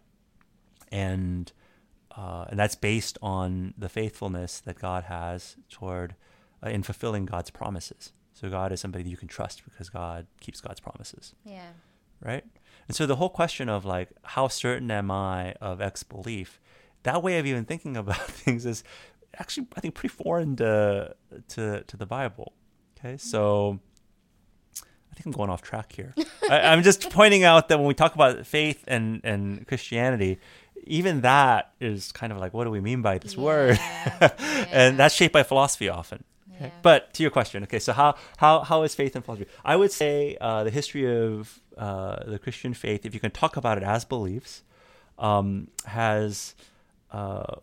and 0.91 1.51
uh, 2.15 2.45
and 2.49 2.59
that's 2.59 2.75
based 2.75 3.17
on 3.21 3.73
the 3.77 3.89
faithfulness 3.89 4.59
that 4.59 4.79
God 4.79 5.05
has 5.05 5.55
toward 5.69 6.15
uh, 6.65 6.69
in 6.69 6.83
fulfilling 6.83 7.25
God's 7.25 7.49
promises. 7.49 8.13
So 8.33 8.49
God 8.49 8.71
is 8.71 8.81
somebody 8.81 9.09
you 9.09 9.17
can 9.17 9.27
trust 9.27 9.63
because 9.63 9.89
God 9.89 10.27
keeps 10.39 10.59
God's 10.59 10.79
promises 10.79 11.35
yeah 11.45 11.69
right? 12.23 12.43
And 12.87 12.95
so 12.95 13.05
the 13.05 13.17
whole 13.17 13.29
question 13.29 13.69
of 13.69 13.85
like 13.85 14.09
how 14.23 14.47
certain 14.47 14.89
am 14.91 15.11
I 15.11 15.53
of 15.61 15.81
X 15.81 16.03
belief, 16.03 16.59
that 17.03 17.21
way 17.21 17.39
of 17.39 17.45
even 17.45 17.65
thinking 17.65 17.97
about 18.03 18.25
things 18.27 18.65
is 18.65 18.83
actually 19.37 19.67
I 19.75 19.81
think 19.81 19.95
pretty 19.95 20.13
foreign 20.13 20.55
to 20.57 21.15
to 21.49 21.83
to 21.83 21.97
the 21.97 22.05
Bible. 22.05 22.53
Okay, 22.97 23.17
so 23.17 23.79
I 24.79 25.15
think 25.15 25.25
I'm 25.25 25.31
going 25.33 25.49
off 25.49 25.61
track 25.61 25.91
here. 25.91 26.13
I, 26.49 26.61
I'm 26.61 26.83
just 26.83 27.09
pointing 27.09 27.43
out 27.43 27.67
that 27.67 27.77
when 27.77 27.87
we 27.87 27.93
talk 27.93 28.15
about 28.15 28.45
faith 28.45 28.83
and 28.87 29.21
and 29.23 29.67
Christianity, 29.67 30.39
even 30.85 31.21
that 31.21 31.73
is 31.79 32.11
kind 32.11 32.31
of 32.31 32.39
like 32.39 32.53
what 32.53 32.63
do 32.63 32.71
we 32.71 32.79
mean 32.79 33.01
by 33.01 33.17
this 33.17 33.37
word? 33.37 33.79
Yeah, 33.93 34.29
and 34.71 34.97
that's 34.97 35.13
shaped 35.13 35.33
by 35.33 35.43
philosophy 35.43 35.89
often. 35.89 36.23
Yeah. 36.63 36.69
But 36.81 37.13
to 37.15 37.23
your 37.23 37.31
question, 37.31 37.63
okay, 37.63 37.79
so 37.79 37.93
how 37.93 38.15
how 38.37 38.61
how 38.61 38.83
is 38.83 38.95
faith 38.95 39.15
and 39.15 39.23
philosophy? 39.25 39.49
I 39.63 39.75
would 39.75 39.91
say 39.91 40.37
uh, 40.41 40.63
the 40.63 40.71
history 40.71 41.05
of 41.05 41.61
uh, 41.77 42.23
the 42.25 42.39
Christian 42.39 42.73
faith, 42.73 43.05
if 43.05 43.13
you 43.13 43.19
can 43.19 43.31
talk 43.31 43.57
about 43.57 43.77
it 43.77 43.83
as 43.83 44.05
beliefs, 44.05 44.63
um, 45.17 45.67
has 45.85 46.55
uh, 47.11 47.55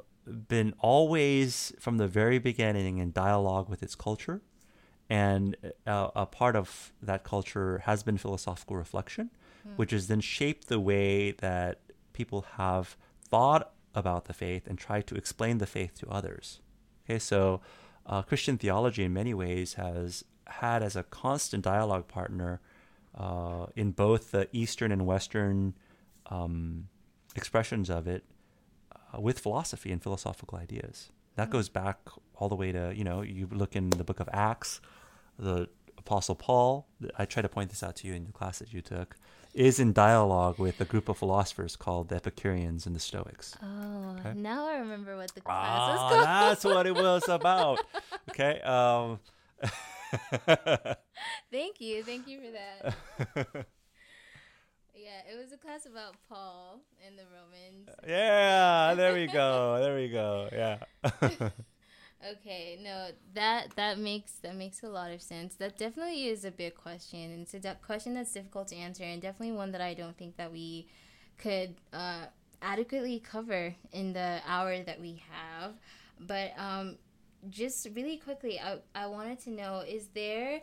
been 0.49 0.75
always 0.79 1.73
from 1.79 1.97
the 1.99 2.09
very 2.09 2.39
beginning 2.39 2.99
in 2.99 3.13
dialogue 3.13 3.69
with 3.69 3.83
its 3.83 3.95
culture, 3.95 4.41
and 5.09 5.57
uh, 5.87 6.11
a 6.15 6.27
part 6.27 6.55
of 6.57 6.93
that 7.03 7.25
culture 7.25 7.79
has 7.85 8.03
been 8.03 8.19
philosophical 8.19 8.77
reflection. 8.77 9.31
which 9.77 9.91
has 9.91 10.07
then 10.07 10.21
shaped 10.21 10.69
the 10.69 10.81
way 10.81 11.33
that 11.33 11.81
people 12.13 12.47
have 12.57 12.97
thought 13.23 13.73
about 13.95 14.25
the 14.25 14.33
faith 14.33 14.67
and 14.67 14.79
tried 14.79 15.07
to 15.07 15.15
explain 15.15 15.59
the 15.59 15.67
faith 15.67 15.95
to 15.99 16.09
others. 16.09 16.61
Okay, 17.05 17.19
so 17.19 17.61
uh, 18.07 18.23
Christian 18.23 18.59
theology 18.59 19.05
in 19.05 19.13
many 19.13 19.35
ways 19.35 19.75
has 19.75 20.25
had 20.47 20.83
as 20.83 20.97
a 20.97 21.03
constant 21.05 21.65
dialogue 21.65 22.09
partner 22.09 22.61
uh, 23.17 23.67
in 23.77 23.93
both 23.93 24.31
the 24.31 24.49
Eastern 24.53 24.93
and 24.93 25.07
Western 25.07 25.75
um, 26.27 26.89
expressions 27.37 27.91
of 27.91 28.07
it 28.07 28.25
uh, 28.93 29.21
with 29.21 29.39
philosophy 29.39 29.93
and 29.93 30.03
philosophical 30.03 30.59
ideas. 30.59 31.11
That 31.37 31.47
hmm. 31.47 31.53
goes 31.53 31.69
back 31.69 31.99
all 32.37 32.49
the 32.49 32.57
way 32.57 32.73
to, 32.73 32.93
you 32.95 33.05
know, 33.05 33.23
you 33.23 33.49
look 33.51 33.77
in 33.77 33.91
the 33.91 34.05
book 34.05 34.21
of 34.21 34.29
Acts, 34.33 34.81
the 35.39 35.69
Apostle 36.01 36.35
Paul, 36.35 36.89
I 37.19 37.25
try 37.25 37.43
to 37.43 37.49
point 37.49 37.71
this 37.71 37.83
out 37.83 37.97
to 37.97 38.09
you 38.09 38.15
in 38.15 38.25
the 38.25 38.33
class 38.33 38.59
that 38.59 38.73
you 38.73 38.81
took, 38.81 39.17
is 39.55 39.79
in 39.79 39.93
dialogue 39.93 40.59
with 40.59 40.81
a 40.81 40.85
group 40.85 41.09
of 41.09 41.19
philosophers 41.19 41.77
called 41.77 42.09
the 42.09 42.17
Epicureans 42.17 42.87
and 42.87 42.97
the 42.97 43.01
Stoics. 43.01 43.57
Oh, 43.63 44.17
okay? 44.19 44.33
now 44.35 44.67
I 44.67 44.79
remember 44.79 45.17
what 45.17 45.35
the 45.35 45.41
class 45.41 45.57
ah, 45.59 45.91
was 45.91 45.99
called. 45.99 46.25
That's 46.25 46.65
what 46.65 46.87
it 46.87 46.95
was 46.95 47.29
about. 47.29 47.81
okay. 48.31 48.61
Um, 48.63 49.21
Thank 51.53 51.81
you. 51.81 52.03
Thank 52.03 52.27
you 52.27 52.41
for 52.41 52.51
that. 52.53 52.95
yeah, 54.95 55.21
it 55.31 55.39
was 55.39 55.53
a 55.53 55.59
class 55.59 55.87
about 55.87 56.15
Paul 56.29 56.81
and 57.07 57.19
the 57.19 57.25
Romans. 57.25 57.89
Yeah, 58.09 58.95
there 58.95 59.13
we 59.13 59.27
go. 59.27 59.79
There 59.81 59.95
we 59.95 60.09
go. 60.09 60.49
Yeah. 60.53 60.79
Okay, 62.33 62.79
no, 62.83 63.09
that 63.35 63.75
that 63.77 63.99
makes 63.99 64.33
that 64.43 64.57
makes 64.57 64.83
a 64.83 64.89
lot 64.89 65.11
of 65.11 65.23
sense. 65.23 65.55
That 65.57 65.79
definitely 65.79 66.29
is 66.29 66.45
a 66.45 66.51
big 66.51 66.75
question, 66.75 67.31
and 67.31 67.43
it's 67.43 67.55
a 67.55 67.61
de- 67.61 67.79
question 67.87 68.15
that's 68.15 68.33
difficult 68.33 68.69
to 68.69 68.77
answer, 68.77 69.05
and 69.05 69.21
definitely 69.21 69.57
one 69.57 69.73
that 69.73 69.81
I 69.81 69.95
don't 69.95 70.17
think 70.17 70.37
that 70.37 70.53
we 70.53 70.87
could 71.39 71.75
uh, 71.93 72.27
adequately 72.63 73.21
cover 73.21 73.75
in 73.93 74.13
the 74.13 74.41
hour 74.47 74.83
that 74.83 75.01
we 75.01 75.23
have. 75.31 75.75
But 76.21 76.53
um, 76.59 76.99
just 77.49 77.89
really 77.95 78.19
quickly, 78.19 78.61
I, 78.61 78.79
I 78.95 79.07
wanted 79.07 79.41
to 79.45 79.51
know 79.51 79.83
is 79.87 80.09
there, 80.15 80.61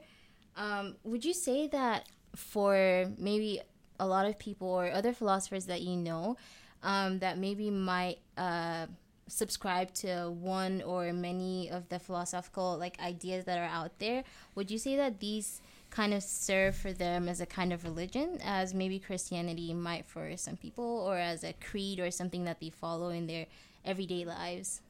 um, 0.55 0.95
would 1.03 1.25
you 1.25 1.33
say 1.33 1.67
that 1.67 2.07
for 2.35 3.11
maybe 3.17 3.61
a 3.99 4.05
lot 4.05 4.27
of 4.27 4.37
people 4.37 4.67
or 4.67 4.91
other 4.91 5.13
philosophers 5.13 5.65
that 5.65 5.81
you 5.81 5.95
know 5.95 6.37
um, 6.83 7.19
that 7.19 7.37
maybe 7.37 7.71
might 7.71 8.19
uh, 8.37 8.85
subscribe 9.27 9.93
to 9.93 10.29
one 10.29 10.81
or 10.81 11.13
many 11.13 11.69
of 11.69 11.89
the 11.89 11.99
philosophical 11.99 12.77
like 12.77 12.99
ideas 12.99 13.45
that 13.45 13.57
are 13.57 13.71
out 13.71 13.97
there, 13.99 14.23
would 14.55 14.71
you 14.71 14.77
say 14.77 14.95
that 14.95 15.19
these 15.19 15.61
kind 15.89 16.13
of 16.13 16.21
serve 16.21 16.75
for 16.75 16.91
them 16.91 17.29
as 17.29 17.39
a 17.39 17.45
kind 17.45 17.71
of 17.71 17.83
religion, 17.83 18.39
as 18.43 18.73
maybe 18.73 18.99
Christianity 18.99 19.73
might 19.73 20.05
for 20.05 20.35
some 20.35 20.57
people, 20.57 20.85
or 21.07 21.17
as 21.17 21.43
a 21.43 21.53
creed 21.53 21.99
or 21.99 22.11
something 22.11 22.43
that 22.43 22.59
they 22.59 22.69
follow 22.69 23.09
in 23.09 23.27
their 23.27 23.45
everyday 23.85 24.25
lives? 24.25 24.81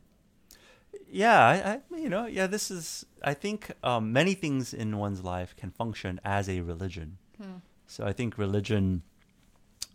yeah, 1.09 1.39
I, 1.39 1.71
I, 1.71 1.97
you 1.97 2.09
know, 2.09 2.25
yeah, 2.25 2.47
this 2.47 2.71
is. 2.71 3.05
I 3.23 3.33
think 3.33 3.71
um, 3.83 4.13
many 4.13 4.33
things 4.33 4.73
in 4.73 4.97
one's 4.97 5.23
life 5.23 5.55
can 5.55 5.71
function 5.71 6.19
as 6.23 6.49
a 6.49 6.61
religion. 6.61 7.17
Hmm. 7.41 7.57
So 7.87 8.05
I 8.05 8.13
think 8.13 8.37
religion, 8.37 9.03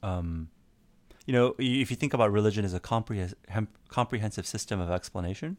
um, 0.03 0.49
you 1.27 1.33
know, 1.33 1.55
if 1.59 1.91
you 1.91 1.97
think 1.97 2.15
about 2.15 2.33
religion 2.33 2.65
as 2.65 2.75
a 2.75 2.81
comprehens- 2.81 3.35
comprehensive 3.89 4.47
system 4.47 4.81
of 4.81 4.91
explanation, 4.91 5.57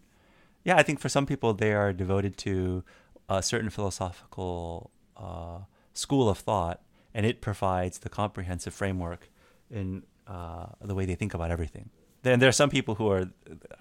yeah, 0.64 0.78
I 0.78 0.84
think 0.84 1.00
for 1.00 1.10
some 1.10 1.26
people 1.26 1.54
they 1.54 1.74
are 1.74 1.94
devoted 1.94 2.38
to 2.40 2.84
a 3.30 3.42
certain 3.42 3.70
philosophical 3.70 4.92
uh, 5.18 5.60
school 5.94 6.30
of 6.30 6.38
thought, 6.40 6.82
and 7.14 7.26
it 7.26 7.42
provides 7.42 8.00
the 8.00 8.10
comprehensive 8.10 8.74
framework 8.74 9.30
in 9.70 10.04
uh, 10.28 10.68
the 10.82 10.96
way 10.96 11.06
they 11.06 11.16
think 11.16 11.34
about 11.34 11.52
everything 11.52 11.90
then 12.24 12.40
there 12.40 12.50
are 12.50 12.54
some 12.54 12.70
people 12.70 12.96
who 12.96 13.10
are 13.10 13.30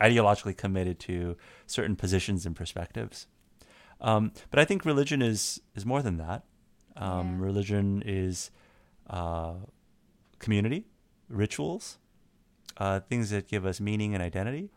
ideologically 0.00 0.56
committed 0.56 0.98
to 0.98 1.36
certain 1.66 1.96
positions 1.96 2.44
and 2.44 2.54
perspectives. 2.54 3.26
Um, 4.00 4.32
but 4.50 4.58
I 4.58 4.64
think 4.64 4.84
religion 4.84 5.22
is 5.22 5.60
is 5.74 5.86
more 5.86 6.02
than 6.02 6.18
that. 6.18 6.42
Um, 6.96 7.38
yeah. 7.38 7.46
Religion 7.46 8.02
is 8.04 8.50
uh, 9.08 9.54
community, 10.40 10.86
rituals, 11.32 11.98
uh, 12.76 13.00
things 13.00 13.30
that 13.30 13.48
give 13.48 13.66
us 13.66 13.80
meaning 13.80 14.14
and 14.14 14.22
identity. 14.22 14.70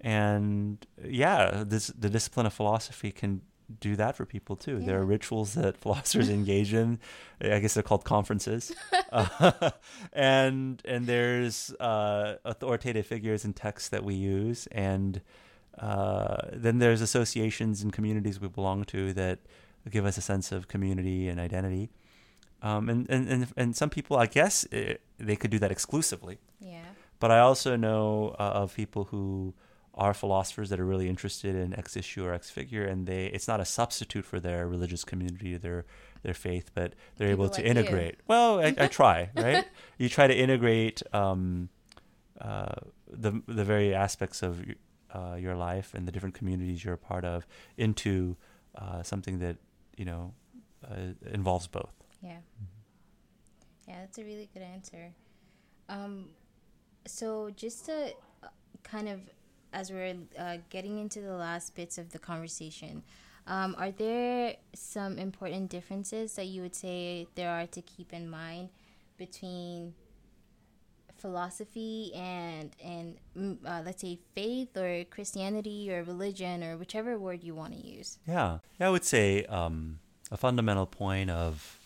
And 0.00 0.86
yeah, 1.02 1.64
this 1.66 1.88
the 1.88 2.10
discipline 2.10 2.46
of 2.46 2.52
philosophy 2.52 3.10
can 3.10 3.40
do 3.80 3.96
that 3.96 4.16
for 4.16 4.24
people 4.24 4.56
too. 4.56 4.78
Yeah. 4.78 4.86
There 4.86 5.00
are 5.00 5.04
rituals 5.04 5.54
that 5.54 5.76
philosophers 5.82 6.28
engage 6.40 6.74
in. 6.74 6.98
I 7.40 7.58
guess 7.58 7.74
they're 7.74 7.82
called 7.82 8.04
conferences, 8.04 8.72
uh, 9.10 9.70
and 10.12 10.82
and 10.84 11.06
there's 11.06 11.72
uh, 11.80 12.36
authoritative 12.44 13.06
figures 13.06 13.44
and 13.44 13.56
texts 13.56 13.88
that 13.88 14.04
we 14.04 14.14
use, 14.14 14.66
and 14.72 15.20
uh, 15.78 16.36
then 16.52 16.78
there's 16.78 17.00
associations 17.00 17.82
and 17.82 17.92
communities 17.92 18.40
we 18.40 18.48
belong 18.48 18.84
to 18.84 19.12
that 19.14 19.40
give 19.90 20.04
us 20.04 20.18
a 20.18 20.22
sense 20.22 20.52
of 20.52 20.68
community 20.68 21.28
and 21.28 21.40
identity. 21.40 21.90
Um, 22.62 22.88
and, 22.88 23.08
and, 23.10 23.28
and 23.28 23.46
and 23.56 23.76
some 23.76 23.90
people, 23.90 24.16
I 24.16 24.26
guess, 24.26 24.64
it, 24.64 24.74
eh, 24.74 24.94
they 25.18 25.36
could 25.36 25.50
do 25.50 25.58
that 25.58 25.70
exclusively. 25.70 26.38
Yeah. 26.60 26.84
But 27.20 27.30
I 27.30 27.38
also 27.38 27.76
know 27.76 28.34
uh, 28.38 28.42
of 28.42 28.74
people 28.74 29.04
who 29.04 29.54
are 29.94 30.12
philosophers 30.12 30.68
that 30.70 30.78
are 30.78 30.84
really 30.84 31.08
interested 31.08 31.54
in 31.54 31.78
X 31.78 31.96
issue 31.96 32.24
or 32.24 32.34
X 32.34 32.50
figure, 32.50 32.84
and 32.84 33.06
they 33.06 33.26
it's 33.26 33.48
not 33.48 33.60
a 33.60 33.64
substitute 33.64 34.24
for 34.24 34.38
their 34.40 34.66
religious 34.66 35.04
community, 35.04 35.56
their 35.56 35.84
their 36.22 36.34
faith, 36.34 36.70
but 36.74 36.94
they're 37.16 37.28
People 37.28 37.44
able 37.44 37.54
to 37.54 37.62
like 37.62 37.70
integrate. 37.70 38.14
You. 38.14 38.24
Well, 38.28 38.60
I, 38.60 38.74
I 38.78 38.86
try, 39.00 39.30
right? 39.34 39.64
you 39.98 40.08
try 40.08 40.26
to 40.26 40.34
integrate 40.34 41.02
um, 41.14 41.68
uh, 42.40 42.74
the 43.10 43.42
the 43.46 43.64
very 43.64 43.94
aspects 43.94 44.42
of 44.42 44.62
uh, 45.14 45.36
your 45.38 45.54
life 45.54 45.94
and 45.94 46.06
the 46.06 46.12
different 46.12 46.34
communities 46.34 46.84
you're 46.84 46.94
a 46.94 46.98
part 46.98 47.24
of 47.24 47.46
into 47.78 48.36
uh, 48.74 49.02
something 49.02 49.38
that 49.38 49.56
you 49.96 50.04
know 50.04 50.34
uh, 50.84 51.12
involves 51.32 51.66
both. 51.66 51.94
Yeah. 52.26 52.32
Mm-hmm. 52.32 53.90
Yeah, 53.90 54.00
that's 54.00 54.18
a 54.18 54.24
really 54.24 54.48
good 54.52 54.62
answer. 54.62 55.12
Um, 55.88 56.30
so 57.06 57.50
just 57.56 57.86
to 57.86 58.12
uh, 58.42 58.48
kind 58.82 59.08
of 59.08 59.20
as 59.72 59.92
we're 59.92 60.16
uh, 60.38 60.56
getting 60.70 60.98
into 60.98 61.20
the 61.20 61.34
last 61.34 61.74
bits 61.74 61.98
of 61.98 62.10
the 62.10 62.18
conversation, 62.18 63.02
um, 63.46 63.76
are 63.78 63.92
there 63.92 64.56
some 64.74 65.18
important 65.18 65.70
differences 65.70 66.34
that 66.34 66.46
you 66.46 66.62
would 66.62 66.74
say 66.74 67.28
there 67.36 67.50
are 67.50 67.66
to 67.66 67.82
keep 67.82 68.12
in 68.12 68.28
mind 68.28 68.70
between 69.18 69.94
philosophy 71.18 72.12
and 72.14 72.70
and 72.82 73.16
mm, 73.36 73.56
uh, 73.64 73.82
let's 73.84 74.02
say 74.02 74.18
faith 74.34 74.76
or 74.76 75.04
Christianity 75.04 75.90
or 75.92 76.02
religion 76.02 76.62
or 76.62 76.76
whichever 76.76 77.18
word 77.18 77.44
you 77.44 77.54
want 77.54 77.72
to 77.72 77.86
use? 77.86 78.18
Yeah, 78.26 78.58
yeah 78.78 78.88
I 78.88 78.90
would 78.90 79.04
say 79.04 79.44
um, 79.44 80.00
a 80.30 80.36
fundamental 80.36 80.86
point 80.86 81.30
of 81.30 81.78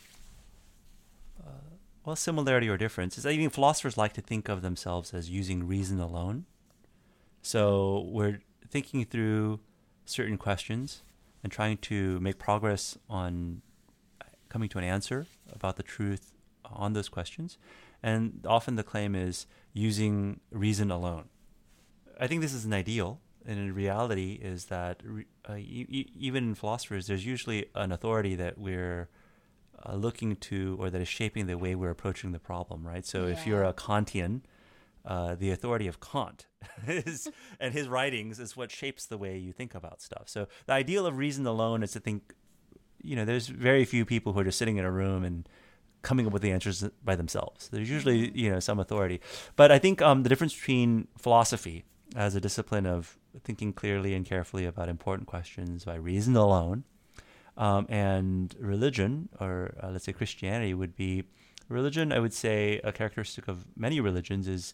well 2.05 2.17
similarity 2.17 2.69
or 2.69 2.77
difference 2.77 3.17
is 3.19 3.25
that 3.25 3.33
even 3.33 3.51
philosophers 3.51 3.97
like 3.97 4.13
to 4.13 4.21
think 4.21 4.49
of 4.49 4.63
themselves 4.63 5.13
as 5.13 5.31
using 5.31 5.67
reason 5.67 6.01
alone 6.01 6.47
so 7.43 8.07
we're 8.09 8.41
thinking 8.69 9.05
through 9.05 9.61
certain 10.05 10.37
questions 10.37 11.03
and 11.43 11.53
trying 11.53 11.79
to 11.79 12.21
make 12.21 12.39
progress 12.39 12.99
on 13.09 13.63
coming 14.49 14.69
to 14.69 14.79
an 14.79 14.85
answer 14.85 15.27
about 15.53 15.77
the 15.77 15.83
truth 15.83 16.33
on 16.65 16.93
those 16.93 17.09
questions. 17.09 17.57
And 18.03 18.45
often 18.47 18.77
the 18.77 18.83
claim 18.83 19.15
is 19.15 19.47
using 19.73 20.41
reason 20.51 20.91
alone. 20.91 21.29
I 22.19 22.27
think 22.27 22.43
this 22.43 22.53
is 22.53 22.65
an 22.65 22.73
ideal, 22.73 23.21
and 23.47 23.59
in 23.59 23.75
reality, 23.75 24.39
is 24.43 24.67
that 24.67 25.03
uh, 25.49 25.57
even 25.57 26.49
in 26.49 26.55
philosophers, 26.55 27.07
there's 27.07 27.25
usually 27.25 27.67
an 27.75 27.93
authority 27.93 28.35
that 28.35 28.59
we're 28.59 29.09
uh, 29.85 29.95
looking 29.95 30.37
to 30.37 30.77
or 30.81 30.91
that 30.91 31.01
is 31.01 31.09
shaping 31.09 31.47
the 31.47 31.57
way 31.57 31.75
we're 31.75 31.91
approaching 31.91 32.33
the 32.33 32.39
problem, 32.39 32.87
right? 32.87 33.07
So 33.07 33.27
yeah. 33.27 33.33
if 33.33 33.47
you're 33.47 33.65
a 33.65 33.73
Kantian, 33.73 34.43
uh, 35.05 35.35
the 35.35 35.51
authority 35.51 35.87
of 35.87 36.01
Kant 36.01 36.47
is, 36.87 37.29
and 37.59 37.73
his 37.73 37.89
writings 37.89 38.39
is 38.39 38.57
what 38.57 38.71
shapes 38.71 39.07
the 39.07 39.19
way 39.19 39.39
you 39.39 39.53
think 39.53 39.75
about 39.75 40.03
stuff. 40.03 40.25
So 40.27 40.47
the 40.67 40.73
ideal 40.73 41.07
of 41.07 41.17
reason 41.17 41.47
alone 41.47 41.83
is 41.83 41.93
to 41.93 42.01
think, 42.01 42.35
you 43.03 43.17
know, 43.17 43.25
there's 43.25 43.47
very 43.47 43.85
few 43.85 44.05
people 44.05 44.33
who 44.33 44.41
are 44.41 44.45
just 44.45 44.59
sitting 44.59 44.77
in 44.77 44.85
a 44.85 44.91
room 44.91 45.25
and 45.25 45.49
coming 46.03 46.27
up 46.27 46.33
with 46.33 46.43
the 46.43 46.51
answers 46.51 46.85
by 47.05 47.17
themselves. 47.17 47.69
There's 47.69 47.91
usually, 47.91 48.29
mm-hmm. 48.29 48.39
you 48.39 48.51
know, 48.51 48.61
some 48.61 48.79
authority. 48.79 49.21
But 49.57 49.71
I 49.73 49.79
think 49.79 50.03
um, 50.03 50.23
the 50.23 50.29
difference 50.29 50.55
between 50.55 51.09
philosophy 51.19 51.85
as 52.17 52.35
a 52.35 52.41
discipline 52.41 52.87
of 52.87 53.17
thinking 53.45 53.73
clearly 53.73 54.15
and 54.15 54.27
carefully 54.27 54.67
about 54.67 54.89
important 54.89 55.29
questions 55.29 55.85
by 55.85 55.95
reason 55.95 56.37
alone, 56.37 56.85
um, 57.61 57.87
and 57.91 58.57
religion, 58.59 59.29
or 59.39 59.75
uh, 59.83 59.91
let's 59.91 60.07
say 60.07 60.13
Christianity, 60.13 60.73
would 60.73 60.97
be 60.97 61.25
religion, 61.69 62.11
I 62.11 62.19
would 62.19 62.33
say 62.33 62.81
a 62.83 62.91
characteristic 62.91 63.49
of 63.49 63.67
many 63.77 64.01
religions 64.01 64.49
is 64.49 64.73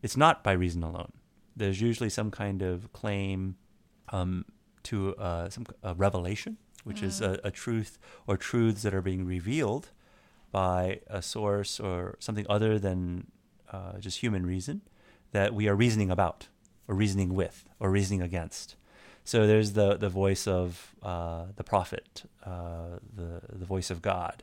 it's 0.00 0.16
not 0.16 0.44
by 0.44 0.52
reason 0.52 0.84
alone. 0.84 1.12
There's 1.56 1.80
usually 1.80 2.08
some 2.08 2.30
kind 2.30 2.62
of 2.62 2.92
claim 2.92 3.56
um, 4.10 4.44
to 4.84 5.16
uh, 5.16 5.50
some 5.50 5.66
a 5.82 5.94
revelation, 5.94 6.56
which 6.84 7.00
mm. 7.00 7.08
is 7.08 7.20
a, 7.20 7.40
a, 7.42 7.50
truth 7.50 7.98
or 8.28 8.36
truths 8.36 8.82
that 8.82 8.94
are 8.94 9.02
being 9.02 9.26
revealed 9.26 9.90
by 10.52 11.00
a 11.08 11.20
source 11.20 11.80
or 11.80 12.16
something 12.20 12.46
other 12.48 12.78
than 12.78 13.26
uh, 13.72 13.98
just 13.98 14.20
human 14.20 14.46
reason 14.46 14.82
that 15.32 15.52
we 15.52 15.68
are 15.68 15.74
reasoning 15.74 16.10
about, 16.10 16.48
or 16.86 16.94
reasoning 16.94 17.34
with, 17.34 17.64
or 17.80 17.90
reasoning 17.90 18.22
against. 18.22 18.76
So 19.24 19.46
there's 19.46 19.72
the 19.72 19.96
the 19.96 20.08
voice 20.08 20.46
of 20.46 20.94
uh, 21.02 21.46
the 21.56 21.64
prophet, 21.64 22.24
uh, 22.44 22.98
the 23.14 23.42
the 23.52 23.66
voice 23.66 23.90
of 23.90 24.02
God, 24.02 24.42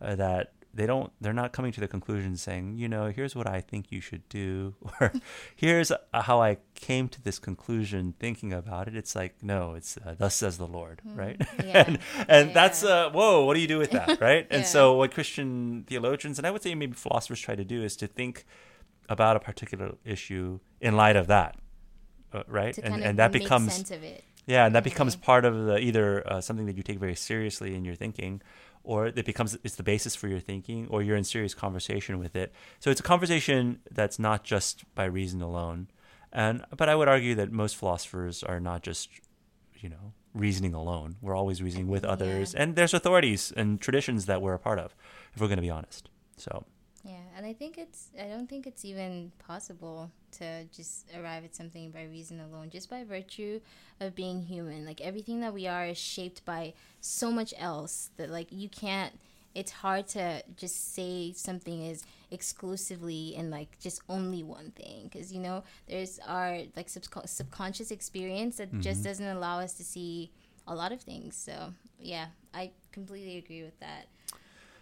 uh, 0.00 0.16
that 0.16 0.52
they 0.76 0.86
don't 0.86 1.10
they're 1.20 1.32
not 1.32 1.52
coming 1.52 1.72
to 1.72 1.80
the 1.80 1.88
conclusion 1.88 2.36
saying 2.36 2.76
you 2.76 2.86
know 2.86 3.06
here's 3.06 3.34
what 3.34 3.46
i 3.48 3.60
think 3.60 3.90
you 3.90 4.00
should 4.00 4.28
do 4.28 4.74
or 5.00 5.10
here's 5.54 5.90
how 6.12 6.40
i 6.42 6.58
came 6.74 7.08
to 7.08 7.20
this 7.22 7.38
conclusion 7.38 8.14
thinking 8.20 8.52
about 8.52 8.86
it. 8.86 8.94
It's 8.94 9.16
like 9.16 9.42
no 9.42 9.74
it's 9.74 9.96
uh, 9.96 10.14
thus 10.18 10.34
says 10.34 10.58
the 10.58 10.66
lord 10.66 11.00
mm, 11.06 11.16
right? 11.16 11.40
Yeah. 11.64 11.84
and 11.86 11.98
and 12.28 12.48
yeah, 12.48 12.54
that's 12.54 12.84
uh 12.84 13.10
whoa 13.10 13.44
what 13.44 13.54
do 13.54 13.60
you 13.60 13.66
do 13.66 13.78
with 13.78 13.90
that 13.92 14.20
right? 14.28 14.46
And 14.50 14.66
so 14.66 14.94
what 14.94 15.12
christian 15.12 15.84
theologians 15.86 16.38
and 16.38 16.46
i 16.46 16.50
would 16.50 16.62
say 16.62 16.74
maybe 16.74 16.92
philosophers 16.92 17.40
try 17.40 17.54
to 17.56 17.64
do 17.64 17.82
is 17.82 17.96
to 17.96 18.06
think 18.06 18.44
about 19.08 19.36
a 19.36 19.40
particular 19.40 19.94
issue 20.04 20.60
in 20.80 20.96
light 20.96 21.16
of 21.16 21.26
that 21.28 21.56
uh, 22.32 22.42
right? 22.48 22.76
And 22.78 23.02
and 23.02 23.18
that 23.18 23.32
becomes 23.32 23.90
yeah 24.46 24.66
and 24.66 24.74
that 24.74 24.84
becomes 24.84 25.16
part 25.16 25.44
of 25.44 25.66
the 25.66 25.78
either 25.78 26.26
uh, 26.30 26.40
something 26.40 26.66
that 26.66 26.76
you 26.76 26.82
take 26.82 26.98
very 26.98 27.16
seriously 27.16 27.74
in 27.74 27.84
your 27.84 27.94
thinking 27.94 28.40
or 28.84 29.06
it 29.06 29.24
becomes 29.26 29.58
it's 29.64 29.74
the 29.74 29.82
basis 29.82 30.14
for 30.14 30.28
your 30.28 30.40
thinking 30.40 30.86
or 30.88 31.02
you're 31.02 31.16
in 31.16 31.24
serious 31.24 31.54
conversation 31.54 32.18
with 32.18 32.36
it. 32.36 32.52
So 32.78 32.90
it's 32.90 33.00
a 33.00 33.02
conversation 33.02 33.80
that's 33.90 34.18
not 34.18 34.44
just 34.44 34.84
by 34.94 35.04
reason 35.04 35.42
alone. 35.42 35.88
And 36.32 36.64
but 36.76 36.88
i 36.88 36.94
would 36.94 37.08
argue 37.08 37.34
that 37.34 37.50
most 37.50 37.76
philosophers 37.76 38.42
are 38.42 38.60
not 38.60 38.82
just 38.82 39.08
you 39.74 39.88
know 39.88 40.12
reasoning 40.34 40.74
alone. 40.74 41.16
We're 41.20 41.36
always 41.36 41.62
reasoning 41.62 41.88
with 41.88 42.04
others 42.04 42.54
yeah. 42.54 42.62
and 42.62 42.76
there's 42.76 42.94
authorities 42.94 43.52
and 43.56 43.80
traditions 43.80 44.26
that 44.26 44.40
we're 44.42 44.54
a 44.54 44.58
part 44.58 44.78
of 44.78 44.94
if 45.34 45.40
we're 45.40 45.48
going 45.48 45.56
to 45.58 45.62
be 45.62 45.70
honest. 45.70 46.08
So 46.36 46.64
yeah, 47.06 47.22
and 47.36 47.46
I 47.46 47.52
think 47.52 47.78
it's 47.78 48.10
I 48.20 48.26
don't 48.26 48.48
think 48.48 48.66
it's 48.66 48.84
even 48.84 49.30
possible 49.38 50.10
to 50.38 50.64
just 50.66 51.06
arrive 51.16 51.44
at 51.44 51.54
something 51.54 51.90
by 51.90 52.04
reason 52.04 52.40
alone, 52.40 52.70
just 52.70 52.90
by 52.90 53.04
virtue 53.04 53.60
of 54.00 54.14
being 54.14 54.42
human. 54.42 54.84
Like 54.84 55.00
everything 55.00 55.40
that 55.40 55.54
we 55.54 55.66
are 55.66 55.86
is 55.86 55.98
shaped 55.98 56.44
by 56.44 56.74
so 57.00 57.30
much 57.30 57.54
else 57.58 58.10
that 58.16 58.30
like 58.30 58.48
you 58.50 58.68
can't 58.68 59.12
it's 59.56 59.70
hard 59.72 60.06
to 60.06 60.42
just 60.54 60.94
say 60.94 61.32
something 61.32 61.86
is 61.86 62.04
exclusively 62.30 63.34
and 63.38 63.50
like 63.50 63.78
just 63.80 64.02
only 64.06 64.42
one 64.42 64.70
thing 64.72 65.08
because 65.10 65.32
you 65.32 65.40
know 65.40 65.64
there's 65.88 66.20
our 66.28 66.60
like 66.76 66.90
sub- 66.90 67.26
subconscious 67.26 67.90
experience 67.90 68.58
that 68.58 68.68
mm-hmm. 68.68 68.80
just 68.80 69.02
doesn't 69.02 69.26
allow 69.26 69.58
us 69.58 69.72
to 69.72 69.82
see 69.82 70.30
a 70.68 70.74
lot 70.74 70.92
of 70.92 71.00
things 71.00 71.34
so 71.34 71.72
yeah 71.98 72.26
i 72.52 72.70
completely 72.92 73.38
agree 73.38 73.62
with 73.62 73.78
that 73.80 74.08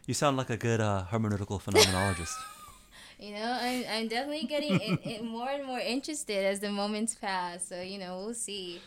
you 0.07 0.14
sound 0.14 0.36
like 0.36 0.50
a 0.50 0.57
good 0.57 0.80
uh, 0.80 1.05
hermeneutical 1.11 1.62
phenomenologist. 1.62 2.34
you 3.18 3.32
know, 3.32 3.59
I'm, 3.61 3.84
I'm 3.90 4.09
definitely 4.09 4.46
getting 4.46 4.78
in, 4.80 4.98
in 4.98 5.26
more 5.26 5.48
and 5.48 5.64
more 5.64 5.78
interested 5.78 6.44
as 6.44 6.61
the 6.61 6.70
moments 6.70 7.14
pass. 7.14 7.66
So, 7.66 7.80
you 7.80 7.98
know, 7.98 8.18
we'll 8.18 8.34
see. 8.34 8.80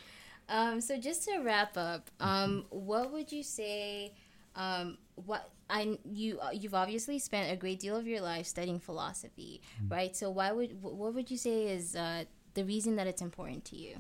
Um, 0.50 0.80
so, 0.80 0.98
just 0.98 1.26
to 1.26 1.40
wrap 1.40 1.76
up, 1.76 2.10
um, 2.20 2.66
what 2.70 3.12
would 3.12 3.32
you 3.32 3.44
say? 3.44 4.14
Um, 4.56 4.98
what 5.26 5.50
I 5.70 5.98
you 6.06 6.40
you've 6.54 6.74
obviously 6.74 7.20
spent 7.20 7.52
a 7.52 7.56
great 7.56 7.80
deal 7.80 7.98
of 7.98 8.08
your 8.08 8.22
life 8.22 8.46
studying 8.46 8.80
philosophy, 8.80 9.62
mm-hmm. 9.76 9.94
right? 9.94 10.16
So, 10.16 10.30
why 10.30 10.54
would 10.54 10.82
what 10.82 11.14
would 11.14 11.30
you 11.30 11.38
say 11.38 11.68
is 11.68 11.98
uh, 11.98 12.24
the 12.54 12.64
reason 12.64 12.96
that 12.96 13.08
it's 13.08 13.22
important 13.22 13.66
to 13.66 13.76
you? 13.76 13.98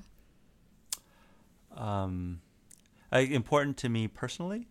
Um, 1.75 2.39
uh, 3.11 3.17
important 3.17 3.75
to 3.77 3.89
me 3.89 4.07
personally. 4.07 4.67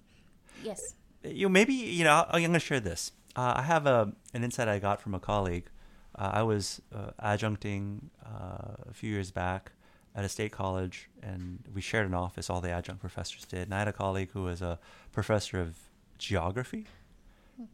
Yes 0.64 0.94
you 1.22 1.46
know, 1.46 1.48
maybe 1.48 1.74
you 1.74 2.04
know 2.04 2.26
I'm 2.28 2.40
going 2.40 2.52
to 2.52 2.58
share 2.58 2.80
this. 2.80 3.12
Uh, 3.34 3.54
I 3.56 3.62
have 3.62 3.86
a 3.86 4.12
an 4.34 4.44
insight 4.44 4.68
I 4.68 4.78
got 4.78 5.00
from 5.00 5.14
a 5.14 5.20
colleague. 5.20 5.68
Uh, 6.14 6.30
I 6.34 6.42
was 6.42 6.80
uh, 6.94 7.10
adjuncting 7.22 8.08
uh, 8.24 8.88
a 8.88 8.92
few 8.92 9.12
years 9.12 9.30
back 9.30 9.72
at 10.14 10.24
a 10.24 10.28
state 10.28 10.50
college, 10.50 11.10
and 11.22 11.62
we 11.74 11.80
shared 11.80 12.06
an 12.06 12.14
office. 12.14 12.48
All 12.48 12.60
the 12.60 12.70
adjunct 12.70 13.00
professors 13.00 13.44
did, 13.44 13.62
and 13.62 13.74
I 13.74 13.80
had 13.80 13.88
a 13.88 13.92
colleague 13.92 14.30
who 14.32 14.44
was 14.44 14.62
a 14.62 14.78
professor 15.12 15.60
of 15.60 15.76
geography, 16.18 16.86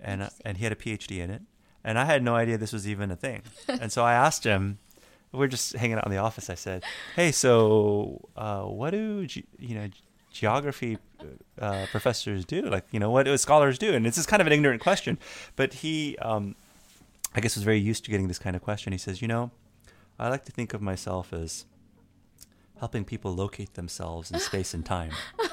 and 0.01 0.23
uh, 0.23 0.31
and 0.45 0.59
he 0.59 0.65
had 0.65 0.73
a 0.73 0.77
PhD 0.77 1.19
in 1.19 1.31
it, 1.31 1.43
and 1.85 1.99
I 1.99 2.05
had 2.05 2.23
no 2.23 2.35
idea 2.35 2.59
this 2.59 2.73
was 2.73 2.89
even 2.89 3.11
a 3.11 3.17
thing. 3.17 3.43
and 3.69 3.93
so 3.93 4.05
I 4.05 4.15
asked 4.15 4.45
him. 4.45 4.79
We're 5.35 5.47
just 5.47 5.73
hanging 5.73 5.97
out 5.97 6.05
in 6.05 6.13
the 6.13 6.19
office. 6.19 6.51
I 6.51 6.57
said, 6.57 6.85
"Hey, 7.17 7.33
so 7.33 8.29
uh, 8.37 8.65
what 8.65 8.91
do 8.91 9.27
you, 9.27 9.43
you 9.59 9.75
know 9.75 9.89
geography 10.33 10.99
uh, 11.61 11.87
professors 11.91 12.45
do? 12.45 12.63
Like, 12.63 12.85
you 12.91 12.99
know, 12.99 13.11
what 13.11 13.29
scholars 13.39 13.79
do? 13.79 13.95
And 13.95 14.07
it's 14.07 14.17
just 14.17 14.29
kind 14.29 14.41
of 14.41 14.47
an 14.47 14.53
ignorant 14.53 14.81
question. 14.81 15.19
But 15.57 15.75
he, 15.75 16.17
um, 16.19 16.57
I 17.35 17.41
guess, 17.41 17.55
was 17.55 17.65
very 17.65 17.79
used 17.79 18.05
to 18.05 18.11
getting 18.11 18.29
this 18.29 18.39
kind 18.39 18.57
of 18.57 18.63
question. 18.63 18.93
He 18.93 18.99
says, 18.99 19.23
you 19.23 19.29
know, 19.29 19.51
I 20.19 20.29
like 20.29 20.45
to 20.47 20.53
think 20.53 20.75
of 20.75 20.83
myself 20.83 21.33
as 21.33 21.67
helping 22.79 23.05
people 23.05 23.35
locate 23.35 23.75
themselves 23.75 24.31
in 24.31 24.41
space 24.41 24.75
and 24.75 24.85
time. 24.85 25.13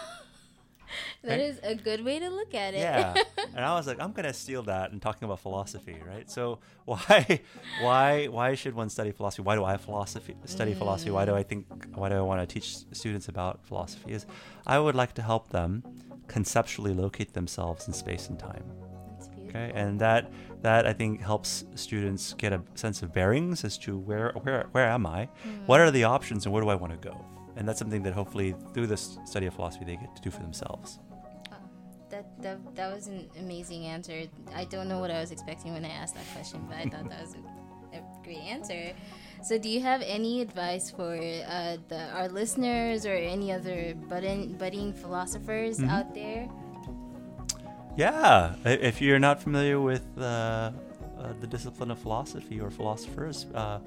That 1.24 1.40
is 1.40 1.60
a 1.64 1.76
good 1.76 2.04
way 2.04 2.20
to 2.20 2.30
look 2.30 2.54
at 2.56 2.74
it. 2.74 2.80
Yeah. 2.80 3.14
and 3.56 3.64
I 3.64 3.74
was 3.76 3.88
like, 3.88 4.00
I'm 4.00 4.12
gonna 4.12 4.34
steal 4.34 4.64
that 4.64 4.92
and 4.92 5.02
talking 5.02 5.26
about 5.26 5.40
philosophy, 5.40 5.98
right? 6.08 6.30
So 6.30 6.60
why 6.86 7.42
why 7.82 8.28
why 8.28 8.56
should 8.56 8.74
one 8.74 8.90
study 8.90 9.12
philosophy? 9.12 9.44
Why 9.44 9.56
do 9.56 9.64
I 9.64 9.78
philosophy 9.78 10.36
study 10.46 10.74
mm. 10.74 10.78
philosophy? 10.78 11.12
Why 11.12 11.26
do 11.26 11.36
I 11.36 11.44
think 11.44 11.66
why 11.94 12.10
do 12.10 12.16
I 12.16 12.22
want 12.22 12.42
to 12.42 12.52
teach 12.52 12.78
students 12.92 13.28
about 13.28 13.64
philosophy? 13.66 14.14
Is 14.14 14.26
I 14.66 14.80
would 14.80 14.96
like 14.96 15.14
to 15.16 15.22
help 15.22 15.50
them 15.50 15.84
conceptually 16.28 16.94
locate 16.94 17.34
themselves 17.34 17.88
in 17.88 17.94
space 17.94 18.30
and 18.30 18.40
time. 18.40 18.64
Okay, 19.48 19.72
and 19.74 20.00
that 20.00 20.32
that 20.62 20.86
I 20.86 20.94
think 20.94 21.22
helps 21.22 21.66
students 21.76 22.34
get 22.34 22.54
a 22.54 22.62
sense 22.76 23.02
of 23.02 23.12
bearings 23.12 23.64
as 23.64 23.78
to 23.80 23.98
where 23.98 24.32
where 24.44 24.68
where 24.72 24.88
am 24.88 25.06
I, 25.06 25.26
mm. 25.26 25.66
what 25.66 25.80
are 25.80 25.92
the 25.92 26.04
options, 26.04 26.46
and 26.46 26.54
where 26.54 26.62
do 26.62 26.70
I 26.70 26.76
want 26.76 26.94
to 26.94 27.10
go 27.10 27.26
and 27.60 27.68
that's 27.68 27.78
something 27.78 28.02
that 28.04 28.14
hopefully 28.14 28.56
through 28.74 28.88
this 28.88 29.20
study 29.26 29.46
of 29.46 29.54
philosophy 29.54 29.84
they 29.84 29.98
get 29.98 30.16
to 30.16 30.22
do 30.22 30.32
for 30.32 30.40
themselves. 30.40 30.98
Oh, 31.52 31.56
that, 32.10 32.42
that 32.42 32.76
that 32.76 32.96
was 32.96 33.08
an 33.08 33.30
amazing 33.38 33.86
answer. 33.86 34.24
I 34.56 34.64
don't 34.64 34.88
know 34.88 35.00
what 35.00 35.12
I 35.12 35.20
was 35.20 35.32
expecting 35.32 35.74
when 35.74 35.84
I 35.84 35.90
asked 35.90 36.16
that 36.16 36.26
question, 36.34 36.66
but 36.70 36.78
I 36.78 36.86
thought 36.86 37.10
that 37.10 37.22
was 37.22 37.36
a, 37.36 37.98
a 37.98 38.02
great 38.24 38.38
answer. 38.38 38.94
So, 39.44 39.58
do 39.58 39.68
you 39.68 39.82
have 39.82 40.02
any 40.02 40.42
advice 40.42 40.90
for 40.90 41.16
uh, 41.16 41.78
the, 41.90 42.10
our 42.14 42.30
listeners 42.30 43.06
or 43.06 43.14
any 43.14 43.52
other 43.52 43.94
budding, 44.08 44.54
budding 44.54 44.94
philosophers 44.94 45.80
mm-hmm. 45.80 45.90
out 45.90 46.16
there? 46.16 46.48
Yeah, 47.98 48.56
if 48.64 49.02
you're 49.02 49.20
not 49.20 49.44
familiar 49.44 49.82
with 49.82 50.06
uh, 50.18 50.72
uh, 51.20 51.34
the 51.42 51.48
discipline 51.48 51.92
of 51.92 52.00
philosophy 52.00 52.62
or 52.62 52.70
philosophers, 52.70 53.48
uh, 53.54 53.80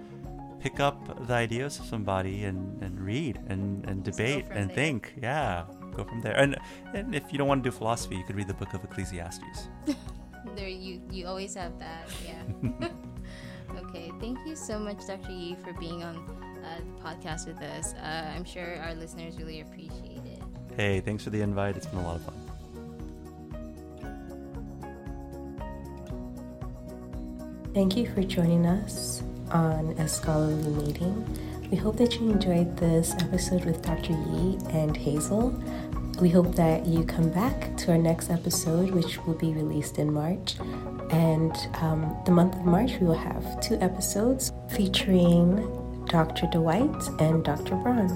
pick 0.62 0.78
up 0.78 1.26
the 1.26 1.34
ideas 1.34 1.80
of 1.80 1.86
somebody 1.86 2.44
and, 2.44 2.80
and 2.82 3.00
read 3.00 3.40
and, 3.48 3.84
and 3.86 4.04
debate 4.04 4.46
and 4.50 4.68
there. 4.68 4.76
think. 4.76 5.14
Yeah, 5.20 5.64
go 5.96 6.04
from 6.04 6.20
there. 6.20 6.36
And 6.36 6.56
and 6.94 7.14
if 7.14 7.24
you 7.32 7.38
don't 7.38 7.48
want 7.48 7.64
to 7.64 7.70
do 7.70 7.76
philosophy, 7.76 8.16
you 8.16 8.24
could 8.24 8.36
read 8.36 8.48
the 8.48 8.54
book 8.54 8.72
of 8.72 8.84
Ecclesiastes. 8.84 9.68
there, 10.56 10.68
you 10.68 11.02
you 11.10 11.26
always 11.26 11.54
have 11.54 11.78
that. 11.80 12.08
Yeah. 12.24 12.88
okay, 13.82 14.12
thank 14.20 14.38
you 14.46 14.54
so 14.54 14.78
much, 14.78 15.04
Dr. 15.06 15.32
Yi, 15.32 15.56
for 15.64 15.72
being 15.74 16.04
on 16.04 16.16
uh, 16.64 16.78
the 16.78 17.02
podcast 17.02 17.48
with 17.48 17.60
us. 17.60 17.94
Uh, 17.94 18.32
I'm 18.34 18.44
sure 18.44 18.76
our 18.76 18.94
listeners 18.94 19.38
really 19.38 19.60
appreciate 19.60 20.24
it. 20.24 20.42
Hey, 20.76 21.00
thanks 21.00 21.24
for 21.24 21.30
the 21.30 21.42
invite. 21.42 21.76
It's 21.76 21.86
been 21.86 21.98
a 21.98 22.06
lot 22.06 22.16
of 22.16 22.22
fun. 22.22 22.38
Thank 27.74 27.96
you 27.96 28.06
for 28.14 28.22
joining 28.22 28.66
us 28.66 29.22
on 29.52 29.90
a 29.98 30.08
scholarly 30.08 30.70
meeting. 30.70 31.24
We 31.70 31.76
hope 31.76 31.96
that 31.96 32.20
you 32.20 32.30
enjoyed 32.30 32.76
this 32.76 33.14
episode 33.20 33.64
with 33.64 33.82
Dr. 33.82 34.12
Yi 34.12 34.58
and 34.70 34.96
Hazel. 34.96 35.50
We 36.20 36.28
hope 36.28 36.54
that 36.56 36.86
you 36.86 37.04
come 37.04 37.30
back 37.30 37.76
to 37.78 37.92
our 37.92 37.98
next 37.98 38.30
episode, 38.30 38.90
which 38.90 39.18
will 39.24 39.34
be 39.34 39.52
released 39.52 39.98
in 39.98 40.12
March. 40.12 40.56
And 41.10 41.56
um, 41.80 42.16
the 42.26 42.30
month 42.30 42.54
of 42.54 42.64
March, 42.64 42.92
we 43.00 43.06
will 43.06 43.14
have 43.14 43.60
two 43.60 43.76
episodes 43.80 44.52
featuring 44.68 45.66
Dr. 46.06 46.46
Dwight 46.46 47.08
and 47.18 47.44
Dr. 47.44 47.76
Braun. 47.76 48.08